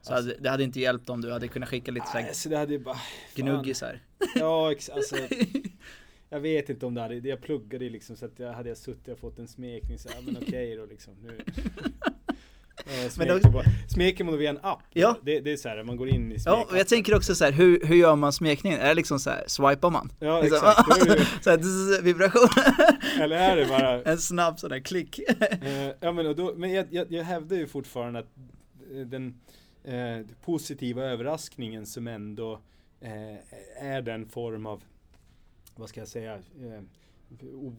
Så 0.09 0.15
Alltså- 0.15 0.31
hade, 0.31 0.43
det 0.43 0.51
hade 0.51 0.65
inte 0.65 0.81
hjälpt 0.81 1.11
om 1.11 1.21
du 1.21 1.33
hade 1.33 1.49
kunnat 1.49 1.69
skicka 1.69 1.91
lite 1.93 2.07
såhär 2.07 2.33
så 2.33 2.49
det 2.49 2.57
hade 2.59 2.79
bara... 2.79 2.95
fan. 2.95 3.05
gnuggisar. 3.35 4.01
Ja, 4.35 4.73
ex- 4.73 4.89
alltså. 4.91 5.17
Jag 6.31 6.41
vet 6.41 6.71
inte 6.71 6.87
om 6.87 6.95
det 6.95 7.01
hade, 7.01 7.15
jag 7.15 7.41
pluggade 7.43 7.85
ju 7.85 7.91
liksom 7.91 8.17
så 8.17 8.25
att 8.27 8.39
jag 8.39 8.53
hade 8.53 8.69
jag 8.69 8.79
suttit 8.79 9.09
och 9.09 9.19
fått 9.19 9.39
en 9.39 9.49
smekning 9.49 9.99
så 9.99 10.09
ja 10.15 10.21
men 10.21 10.37
okej 10.43 10.77
då 10.77 10.87
liksom. 10.87 11.15
Nu. 11.23 11.41
Eh, 12.87 13.11
man 14.25 14.33
då 14.33 14.39
via 14.39 14.51
en 14.51 14.59
app? 14.63 14.83
Ja. 14.93 15.17
Det, 15.23 15.41
det 15.41 15.53
är 15.53 15.57
så 15.57 15.69
här, 15.69 15.83
man 15.83 15.97
går 15.97 16.09
in 16.09 16.33
i 16.33 16.35
Ja, 16.35 16.41
smekappen. 16.41 16.75
och 16.75 16.79
jag 16.81 16.89
tänker 16.89 17.15
också 17.17 17.35
så 17.35 17.45
här, 17.45 17.53
hur, 17.53 17.87
hur 17.87 17.97
gör 17.97 18.17
man 18.17 18.33
smekningen? 18.33 18.81
Är 18.81 18.89
det 18.89 18.95
liksom 18.95 19.19
så 19.21 19.31
här, 19.31 19.45
swipar 19.47 19.91
man? 19.91 20.13
Ja 20.21 20.41
liksom, 20.43 20.57
exakt, 20.69 21.45
så 21.45 21.51
här, 21.51 22.03
vibration. 22.03 22.49
eller 23.21 23.37
är 23.37 23.57
det 23.57 23.67
bara 23.67 24.03
en 24.03 24.19
snabb 24.19 24.59
sån 24.59 24.71
där 24.71 24.81
klick. 24.81 25.19
Eh, 25.63 25.91
ja 26.01 26.13
men, 26.13 26.27
och 26.27 26.37
då, 26.37 26.55
men 26.57 26.73
jag, 26.73 26.87
jag, 26.91 27.13
jag 27.13 27.25
hävdar 27.25 27.57
ju 27.57 27.67
fortfarande 27.67 28.19
att 28.19 28.31
den 29.07 29.41
eh, 29.89 30.27
positiva 30.45 31.03
överraskningen 31.03 31.87
som 31.87 32.07
ändå 32.09 32.61
eh, 33.01 33.37
är 33.83 34.03
den 34.03 34.27
form 34.29 34.67
av, 34.67 34.85
vad 35.77 35.89
ska 35.89 36.01
jag 36.01 36.09
säga, 36.09 36.35
eh, 36.61 36.83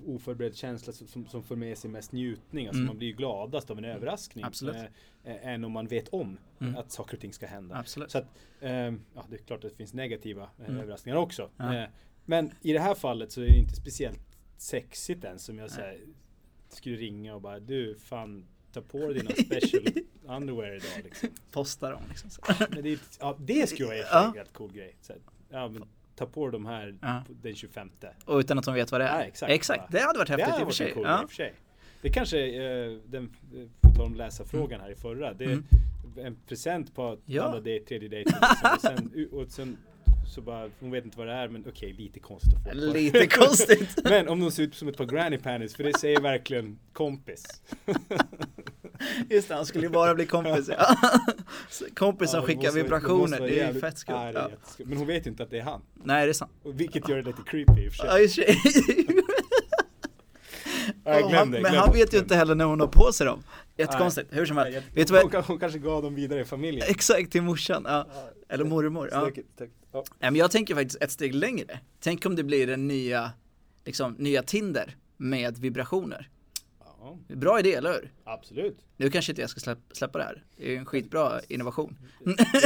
oförberedd 0.06 0.56
känsla 0.56 0.94
som- 0.94 1.26
som, 1.28 1.44
för 1.44 1.56
med 1.56 1.78
sig 1.78 1.90
mest 1.90 2.12
njutning. 2.12 2.68
Alltså 2.68 2.80
Mm. 2.80 2.88
man 2.88 2.98
blir 2.98 3.08
ju 3.08 3.14
gladast 3.14 3.72
av 3.72 3.78
en 3.78 3.86
överraskning. 3.86 4.46
Absolut. 4.46 4.76
Eh, 4.76 4.84
eh, 5.36 5.48
än 5.48 5.64
om 5.64 5.72
man 5.72 5.88
vet 5.88 6.08
om 6.10 6.38
Mm. 6.60 6.76
att 6.78 6.92
saker 6.92 7.16
och 7.16 7.22
ting 7.22 7.34
ska 7.34 7.48
hända. 7.48 7.76
Absolut. 7.76 8.12
Så 8.12 8.18
att, 8.18 8.26
ehm, 8.62 9.02
ja 9.16 9.26
det 9.30 9.36
är 9.36 9.38
klart 9.40 9.64
att 9.64 9.72
det 9.72 9.78
finns 9.78 9.94
negativa 9.94 10.44
eh, 10.60 10.66
Mm. 10.70 10.82
överraskningar 10.82 11.18
också. 11.18 11.50
Ja. 11.58 11.76
Eh, 11.76 11.90
men 12.26 12.52
i 12.62 12.74
det 12.74 12.80
här 12.80 12.96
fallet 12.96 13.32
så 13.32 13.42
är 13.42 13.46
det 13.46 13.58
inte 13.60 13.76
speciellt 13.76 14.20
sexigt 14.58 15.24
än 15.24 15.40
som 15.40 15.58
jag 15.60 15.72
säger 15.72 16.00
skulle 16.70 16.96
ringa 16.96 17.36
och 17.36 17.42
bara 17.42 17.60
du 17.60 17.96
fan 17.96 18.48
ta 18.74 18.82
på 18.82 18.98
dig 18.98 19.14
dina 19.14 19.30
special 19.32 19.84
underwear 20.38 20.76
idag 20.76 21.04
liksom. 21.04 21.30
Posta 21.52 21.90
dem 21.90 22.02
liksom. 22.10 22.30
Så. 22.30 22.42
Men 22.70 22.84
det, 22.84 22.90
är, 22.92 23.00
ja, 23.20 23.38
det 23.40 23.70
skulle 23.70 23.88
vara 23.88 24.26
en 24.28 24.34
rätt 24.34 24.54
cool 24.54 24.72
grej. 24.72 24.96
Så, 25.02 25.14
ja, 25.50 25.68
men, 25.68 25.84
ta 26.16 26.26
på 26.26 26.46
dig 26.46 26.52
de 26.52 26.66
här 26.66 26.98
Ja. 27.02 27.24
den 27.42 27.56
25. 27.56 27.90
Och 28.26 28.38
utan 28.38 28.60
att 28.60 28.66
de 28.66 28.74
vet 28.74 28.92
vad 28.92 29.02
det 29.02 29.06
är. 29.08 29.20
Ja, 29.20 29.24
exakt. 29.26 29.52
exakt. 29.52 29.92
Det 29.92 30.00
hade 30.00 30.20
varit 30.20 30.28
Det 30.28 30.34
häftigt 30.34 30.50
hade 30.52 30.62
i 30.62 30.66
och 30.66 30.76
för 30.76 30.84
varit 30.84 30.94
cool 30.94 31.04
Ja. 31.06 31.22
i 31.22 31.26
och 31.26 31.30
för 31.30 31.36
sig. 31.36 31.54
Det 32.02 32.10
kanske, 32.10 32.40
eh, 32.48 32.98
den, 33.06 33.24
eh, 33.54 33.68
på 33.82 33.90
tal 33.90 34.06
om 34.06 34.16
läsarfrågan 34.16 34.82
här 34.82 34.92
i 34.92 34.96
förra. 34.96 35.34
Det 35.34 35.44
är 35.44 35.50
Mm. 35.50 35.66
en 36.18 36.38
present 36.48 36.96
på 36.96 37.18
Ja. 37.26 37.44
andra 37.44 37.60
dejt, 37.60 37.86
tredje 37.86 38.10
dejten. 38.16 38.34
Liksom. 38.74 39.28
Och 39.40 39.48
sen, 39.52 39.78
så 40.36 40.42
bara, 40.42 40.70
hon 40.80 40.92
vet 40.92 41.06
inte 41.06 41.18
vad 41.18 41.28
det 41.28 41.34
är 41.34 41.48
men 41.50 41.66
okej, 41.70 41.94
lite 41.94 42.20
konstigt 42.20 42.54
att 42.56 42.64
få. 42.64 42.74
Lite 42.94 43.28
konstigt. 43.28 44.00
Men 44.04 44.28
om 44.28 44.40
de 44.40 44.52
ser 44.52 44.64
ut 44.64 44.76
som 44.76 44.88
ett 44.88 44.98
par 44.98 45.06
granny 45.06 45.38
panties, 45.38 45.76
för 45.76 45.84
det 45.84 45.98
säger 46.00 46.22
verkligen 46.22 46.80
kompis. 46.94 47.46
Just 49.30 49.48
det, 49.48 49.56
han 49.56 49.66
skulle 49.66 49.84
ju 49.84 49.90
bara 49.90 50.16
bli 50.16 50.26
kompis. 50.26 50.70
Ja. 50.78 50.96
Kompis 51.96 52.30
som 52.32 52.38
Ja, 52.42 52.48
det 52.48 52.54
skickar 52.56 52.72
vibrationer, 52.72 53.40
det 53.40 53.60
är 53.60 53.74
ju 53.74 53.80
fett 53.80 53.98
skumt. 53.98 54.16
Ja, 54.16 54.32
det. 54.32 54.86
Men 54.86 54.98
hon 54.98 55.08
vet 55.08 55.26
ju 55.26 55.30
inte 55.30 55.44
att 55.44 55.50
det 55.50 55.60
är 55.60 55.64
han. 55.64 55.82
Nej, 56.04 56.26
det 56.26 56.32
är 56.32 56.34
sant. 56.34 56.52
Vilket 56.66 57.10
gör 57.10 57.18
det 57.18 57.24
lite 57.24 57.42
creepy 57.46 57.82
i 57.86 57.90
och 57.90 57.94
för 57.94 58.28
sig. 58.28 58.54
Ja, 61.04 61.20
glömde, 61.30 61.36
han, 61.38 61.54
jag 61.54 61.62
men 61.62 61.76
han 61.76 61.94
vet 61.94 62.14
ju 62.14 62.18
inte 62.18 62.36
heller 62.36 62.56
när 62.56 62.66
hon 62.66 62.80
har 62.80 62.88
på 62.88 63.12
sig 63.12 63.26
dem. 63.28 63.44
Jättekonstigt, 63.78 64.28
hur 64.32 64.46
som 64.46 64.58
helst. 64.58 64.74
jag- 64.74 64.96
Vet 64.96 65.08
du 65.08 65.14
vad? 65.14 65.22
hon, 65.22 65.32
kan- 65.32 65.44
hon 65.44 65.60
kanske 65.60 65.80
gav 65.80 66.04
dem 66.04 66.16
vidare 66.16 66.42
i 66.42 66.46
familjen. 66.46 66.86
Exakt, 66.90 67.32
till 67.32 67.42
morsan. 67.42 67.84
Ja. 67.88 68.08
Eller 68.50 68.66
mormor. 68.66 69.10
Ja. 69.12 69.30
Ja. 69.92 70.04
Nej, 70.20 70.32
men 70.32 70.36
jag 70.36 70.52
tänker 70.52 70.76
faktiskt 70.76 71.04
ett 71.04 71.12
steg 71.12 71.36
längre. 71.36 71.80
Tänk 72.00 72.26
om 72.26 72.36
det 72.36 72.44
blir 72.44 72.68
den 72.68 72.88
nya, 72.88 73.32
liksom, 73.86 74.14
nya 74.14 74.44
Tinder 74.44 74.96
med 75.18 75.58
vibrationer. 75.58 76.30
Ja, 77.02 77.18
Bra 77.36 77.60
idé, 77.60 77.74
eller 77.74 77.92
hur? 77.94 78.12
absolut. 78.24 78.78
Nu 78.98 79.10
kanske 79.10 79.32
inte 79.32 79.42
jag 79.42 79.50
ska 79.50 79.60
släppa, 79.60 79.82
släppa 79.96 80.18
det 80.18 80.24
här. 80.24 80.44
Det 80.58 80.74
är 80.76 80.78
en 80.80 80.86
skitbra 80.86 81.40
innovation. 81.50 81.98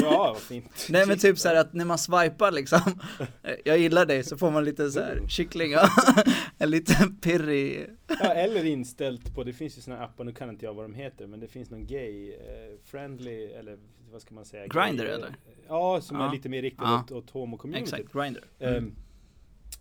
Ja, 0.02 0.32
vad 0.34 0.38
fint. 0.42 0.88
Nej 0.90 1.08
men 1.08 1.18
typ 1.20 1.40
så 1.40 1.48
här 1.50 1.56
att 1.56 1.74
när 1.74 1.86
man 1.86 1.98
swipar 1.98 2.52
liksom, 2.52 2.80
jag 3.66 3.78
gillar 3.78 4.06
dig, 4.06 4.24
så 4.24 4.38
får 4.38 4.52
man 4.52 4.66
lite 4.66 4.92
så 4.92 5.00
här 5.00 5.22
kyckling 5.28 5.74
en 6.58 6.70
liten 6.70 7.16
pirrig, 7.16 7.90
Ja, 8.08 8.34
eller 8.34 8.66
inställt 8.66 9.36
på, 9.36 9.44
det 9.44 9.54
finns 9.54 9.78
ju 9.78 9.82
såna 9.82 10.04
appar, 10.04 10.24
nu 10.24 10.32
kan 10.32 10.50
inte 10.50 10.66
jag 10.66 10.74
vad 10.74 10.86
de 10.86 10.94
heter, 10.94 11.28
men 11.28 11.40
det 11.40 11.48
finns 11.48 11.70
någon 11.70 11.86
gay 11.88 12.32
eh, 12.32 12.38
friendly, 12.84 13.46
eller 13.46 13.78
vad 14.12 14.22
ska 14.22 14.34
man 14.36 14.46
säga? 14.46 14.68
Grindr, 14.68 15.04
Gay, 15.04 15.08
eh, 15.12 15.16
eller? 15.16 15.36
Ja, 15.68 16.02
som 16.02 16.18
Ja. 16.20 16.28
är 16.28 16.32
lite 16.32 16.50
mer 16.50 16.62
riktad 16.62 16.84
Ja. 16.84 17.00
åt, 17.04 17.12
åt 17.12 17.30
homo-community. 17.32 17.84
exakt, 17.84 18.14
grinder. 18.14 18.44
Ehm, 18.60 18.96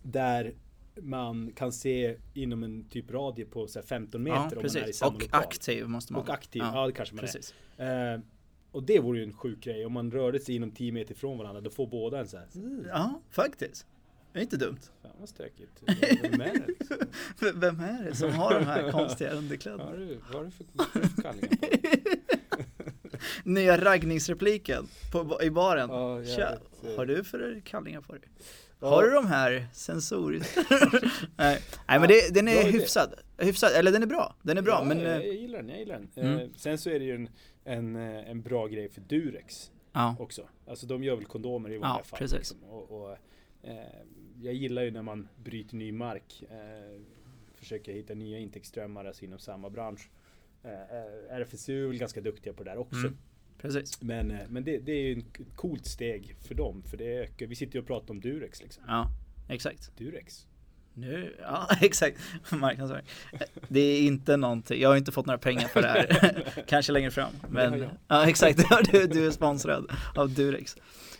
där 0.03 0.53
man 1.01 1.51
kan 1.55 1.71
se 1.71 2.17
inom 2.33 2.63
en 2.63 2.89
typ 2.89 3.11
radie 3.11 3.45
på 3.45 3.67
så 3.67 3.79
här 3.79 3.85
15 3.85 4.23
meter 4.23 4.35
Ja, 4.35 4.43
om 4.43 4.63
man 4.73 4.83
är 4.83 4.89
i 4.89 4.93
samma 4.93 5.11
Och 5.15 5.21
lokal. 5.21 5.39
aktiv 5.41 5.87
måste 5.87 6.13
man 6.13 6.21
Och 6.21 6.29
aktiv, 6.29 6.61
ja, 6.73 6.87
det 6.87 6.93
kanske 6.93 7.15
man 7.15 7.21
precis. 7.25 7.53
är. 7.77 8.13
Ehm, 8.15 8.21
och 8.71 8.83
det 8.83 8.99
vore 8.99 9.17
ju 9.19 9.23
en 9.23 9.33
sjuk 9.33 9.59
grej 9.63 9.85
om 9.85 9.93
man 9.93 10.11
rörde 10.11 10.39
sig 10.39 10.55
inom 10.55 10.71
10 10.71 10.91
meter 10.91 11.13
ifrån 11.13 11.37
varandra, 11.37 11.61
då 11.61 11.69
får 11.69 11.87
båda 11.87 12.19
en 12.19 12.27
så 12.27 12.37
här. 12.37 12.47
Ja, 12.87 13.21
faktiskt. 13.29 13.85
Det 14.33 14.39
är 14.39 14.43
inte 14.43 14.57
dumt. 14.57 14.79
Fan 15.01 15.11
vad 15.19 15.29
stökigt. 15.29 15.83
Vem 16.21 16.41
är 16.41 16.53
det? 16.53 16.67
liksom? 16.67 16.97
Vem 17.59 17.79
är 17.79 18.03
det 18.03 18.15
som 18.15 18.31
har 18.31 18.59
de 18.59 18.65
här 18.65 18.91
konstiga 18.91 19.31
underkläderna? 19.31 19.83
vad 19.85 20.35
har 20.35 20.43
du 20.45 20.51
för, 20.51 20.65
vad 20.73 20.87
har 20.87 21.01
du 21.01 21.07
för 21.09 21.21
kallingar 21.21 21.47
på? 21.57 21.67
Nya 23.43 23.77
raggningsrepliken 23.77 24.87
på, 25.11 25.39
i 25.43 25.49
baren. 25.49 25.89
Ja, 25.89 26.23
Tja, 26.25 26.57
eh. 26.83 26.95
har 26.97 27.05
du 27.05 27.23
för 27.23 27.61
kallingar 27.65 28.01
på 28.01 28.13
dig? 28.13 28.21
Har 28.89 29.03
du 29.03 29.11
de 29.11 29.27
här 29.27 29.67
sensoriskt? 29.73 30.57
Nej. 31.37 31.61
Nej 31.87 31.99
men 31.99 32.07
det, 32.07 32.33
den 32.33 32.47
är 32.47 32.63
hyfsad. 32.63 33.13
hyfsad, 33.37 33.71
eller 33.71 33.91
den 33.91 34.03
är 34.03 34.07
bra. 34.07 34.35
Den 34.41 34.57
är 34.57 34.61
bra 34.61 34.73
ja, 34.79 34.83
men 34.83 34.99
jag, 34.99 35.21
eh, 35.21 35.27
jag 35.27 35.35
gillar 35.35 35.57
den, 35.59 35.69
jag 35.69 35.79
gillar 35.79 35.99
den. 35.99 36.25
Mm. 36.25 36.39
Eh, 36.39 36.47
sen 36.55 36.77
så 36.77 36.89
är 36.89 36.99
det 36.99 37.05
ju 37.05 37.15
en, 37.15 37.29
en, 37.63 37.95
eh, 37.95 38.29
en 38.29 38.41
bra 38.41 38.67
grej 38.67 38.89
för 38.89 39.01
Durex 39.01 39.71
ja. 39.91 40.15
också. 40.19 40.47
Alltså 40.67 40.85
de 40.85 41.03
gör 41.03 41.15
väl 41.15 41.25
kondomer 41.25 41.69
i 41.69 41.77
vanliga 41.77 41.99
Ja, 41.99 42.03
fall. 42.03 42.19
precis. 42.19 42.37
Liksom. 42.37 42.63
Och, 42.63 42.91
och, 42.91 43.17
eh, 43.63 43.77
jag 44.41 44.53
gillar 44.53 44.83
ju 44.83 44.91
när 44.91 45.01
man 45.01 45.27
bryter 45.43 45.75
ny 45.75 45.91
mark. 45.91 46.43
Eh, 46.49 47.01
försöker 47.55 47.93
hitta 47.93 48.13
nya 48.13 48.39
intäktsströmmar 48.39 49.05
alltså 49.05 49.25
inom 49.25 49.39
samma 49.39 49.69
bransch. 49.69 50.09
RFSU 51.29 51.83
är 51.83 51.87
väl 51.87 51.97
ganska 51.97 52.21
duktiga 52.21 52.53
på 52.53 52.63
det 52.63 52.71
där 52.71 52.77
också. 52.77 52.97
Mm. 52.97 53.17
Precis. 53.63 54.01
Men, 54.01 54.31
eh, 54.31 54.37
men 54.49 54.63
det, 54.63 54.77
det 54.77 54.91
är 54.91 55.01
ju 55.01 55.19
ett 55.19 55.55
coolt 55.55 55.85
steg 55.85 56.35
för 56.47 56.55
dem. 56.55 56.83
För 56.89 56.97
det 56.97 57.05
ökar, 57.05 57.47
vi 57.47 57.55
sitter 57.55 57.73
ju 57.73 57.81
och 57.81 57.87
pratar 57.87 58.13
om 58.13 58.19
Durex 58.19 58.61
liksom. 58.61 58.83
Ja, 58.87 59.09
exakt. 59.49 59.97
Durex. 59.97 60.47
Nu, 60.93 61.35
ja 61.41 61.67
exakt. 61.81 62.17
Marknadsföring. 62.51 63.05
Det 63.67 63.79
är 63.79 64.01
inte 64.01 64.37
någonting, 64.37 64.81
jag 64.81 64.89
har 64.89 64.97
inte 64.97 65.11
fått 65.11 65.25
några 65.25 65.37
pengar 65.37 65.67
för 65.67 65.81
det 65.81 65.87
här. 65.87 66.63
Kanske 66.67 66.91
längre 66.91 67.11
fram. 67.11 67.31
Men, 67.49 67.89
ja 68.07 68.29
exakt, 68.29 68.59
du, 68.91 69.07
du 69.07 69.27
är 69.27 69.31
sponsrad 69.31 69.91
av 70.15 70.29
Durex. 70.29 70.75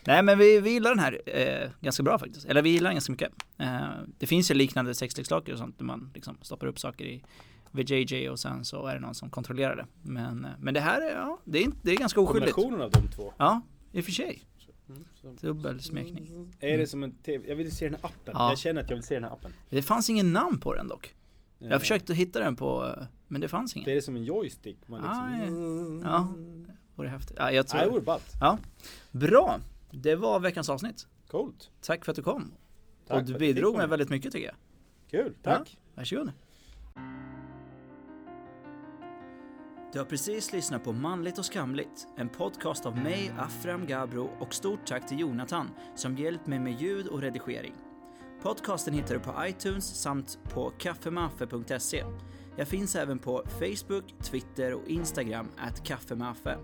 Nej 0.06 0.24
men 0.24 0.38
vi, 0.38 0.60
vi 0.60 0.70
gillar 0.70 0.90
den 0.90 1.00
här 1.00 1.22
eh, 1.26 1.70
ganska 1.82 2.04
bra 2.04 2.20
faktiskt. 2.20 2.46
Eller 2.46 2.62
vi 2.62 2.70
gillar 2.70 2.90
den 2.90 2.96
ganska 2.96 3.12
mycket. 3.12 3.32
Eh, 3.58 3.88
det 4.18 4.28
finns 4.28 4.52
ju 4.52 4.56
liknande 4.56 4.96
sexleksaker 4.96 5.54
och 5.54 5.60
sånt 5.60 5.78
där 5.78 5.86
man 5.86 6.12
liksom 6.14 6.38
stoppar 6.42 6.68
upp 6.68 6.80
saker 6.80 7.06
i 7.06 7.24
VJJ 7.74 8.30
och 8.30 8.40
sen 8.40 8.66
så 8.66 8.86
är 8.88 8.94
det 8.94 9.00
någon 9.00 9.16
som 9.16 9.30
kontrollerar 9.30 9.76
det. 9.76 9.86
Men, 10.02 10.46
eh, 10.46 10.52
men 10.60 10.74
det 10.74 10.80
här 10.80 11.02
är, 11.02 11.16
ja, 11.16 11.40
det 11.46 11.58
är, 11.60 11.64
inte- 11.64 11.78
det 11.82 11.92
är 11.92 11.98
ganska 11.98 12.22
oskyldigt. 12.22 12.54
Kombinationen 12.54 12.86
av 12.86 12.92
de 12.92 13.08
två. 13.16 13.34
Ja, 13.38 13.62
i 13.92 14.02
och 14.02 14.06
för 14.06 14.12
sig. 14.12 14.42
Så- 15.22 15.34
Dubbelsmekning. 15.42 16.54
Är 16.60 16.78
det 16.78 16.88
som 16.88 17.04
en 17.04 17.12
tv? 17.12 17.50
Jag 17.50 17.56
vill 17.56 17.72
se 17.76 17.86
den 17.86 17.94
här 18.02 18.06
appen. 18.10 18.34
Ja. 18.38 18.50
Jag 18.50 18.58
känner 18.58 18.82
att 18.82 18.90
jag 18.90 18.98
vill 18.98 19.04
se 19.06 19.14
den 19.16 19.24
här 19.24 19.32
appen. 19.32 19.54
Det 19.70 19.82
fanns 19.82 20.10
ingen 20.10 20.34
namn 20.34 20.60
på 20.60 20.74
den 20.74 20.88
dock. 20.88 21.16
Jag 21.60 21.80
försökte 21.82 22.14
hitta 22.14 22.40
den 22.40 22.56
på, 22.56 22.86
eh, 22.98 23.04
men 23.28 23.42
det 23.42 23.48
fanns 23.48 23.74
Det 23.74 23.80
ingen. 23.80 23.98
är 23.98 24.02
som 24.02 24.16
en 24.16 24.24
joystick. 24.24 24.78
Man 24.88 25.04
Ah, 25.04 25.28
liksom... 25.38 26.02
Ja, 26.06 26.34
vore 26.96 27.08
häftigt. 27.10 27.38
Ja, 27.40 27.52
jag 27.52 27.54
Nej, 27.54 27.64
det 27.64 27.80
tror. 27.84 27.92
vore 27.92 28.02
ballt. 28.02 28.32
Ja, 28.42 28.58
bra. 29.12 29.60
Det 29.92 30.16
var 30.16 30.40
veckans 30.40 30.70
avsnitt. 30.70 31.08
Coolt. 31.28 31.70
Tack 31.82 32.06
för 32.06 32.12
att 32.12 32.16
du 32.16 32.24
kom. 32.24 32.52
Tack 33.08 33.18
och 33.18 33.26
du 33.26 33.34
bidrog 33.38 33.78
med 33.78 33.90
väldigt 33.90 34.10
mycket 34.10 34.32
tycker 34.34 34.46
jag. 34.48 34.56
Kul, 35.12 35.34
tack. 35.44 35.78
Varsågod. 35.96 36.32
Du 39.94 40.00
har 40.00 40.06
precis 40.06 40.54
lyssnat 40.54 40.84
på 40.84 40.94
Manligt 40.94 41.38
och 41.40 41.46
skamligt, 41.46 42.08
en 42.18 42.30
podcast 42.30 42.86
av 42.86 42.98
mig, 42.98 43.34
Afram 43.38 43.86
Gabro 43.86 44.30
och 44.40 44.54
stort 44.54 44.86
tack 44.86 45.08
till 45.08 45.20
Jonathan 45.20 45.70
som 45.96 46.18
hjälpt 46.18 46.48
mig 46.48 46.60
med 46.60 46.82
ljud 46.82 47.08
och 47.08 47.22
redigering. 47.22 47.74
Podcasten 48.42 48.94
hittar 48.94 49.14
du 49.14 49.20
på 49.20 49.34
iTunes 49.46 50.02
samt 50.02 50.40
på 50.44 50.70
kaffemaffe.se. 50.78 52.04
Jag 52.56 52.68
finns 52.68 52.96
även 52.96 53.20
på 53.20 53.44
Facebook, 53.60 54.14
Twitter 54.22 54.74
och 54.74 54.88
Instagram 54.88 55.48
at 55.58 55.84
kaffemaffe. 55.84 56.58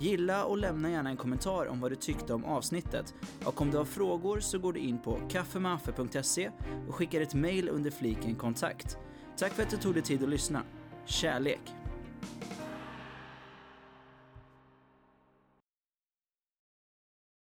Gilla 0.00 0.44
och 0.44 0.58
lämna 0.58 0.90
gärna 0.90 1.10
en 1.10 1.16
kommentar 1.16 1.66
om 1.66 1.80
vad 1.80 1.92
du 1.92 1.96
tyckte 1.96 2.34
om 2.34 2.44
avsnittet 2.44 3.14
och 3.44 3.60
om 3.60 3.70
du 3.70 3.76
har 3.76 3.84
frågor 3.84 4.40
så 4.40 4.58
går 4.58 4.72
du 4.72 4.80
in 4.80 5.02
på 5.02 5.20
kaffemaffe.se 5.28 6.50
och 6.88 6.94
skickar 6.94 7.20
ett 7.20 7.34
mail 7.34 7.68
under 7.68 7.90
fliken 7.90 8.34
kontakt. 8.34 8.98
Tack 9.36 9.52
för 9.52 9.62
att 9.62 9.70
du 9.70 9.76
tog 9.76 9.94
dig 9.94 10.02
tid 10.02 10.22
att 10.22 10.28
lyssna. 10.28 10.62
Kärlek! 11.06 11.77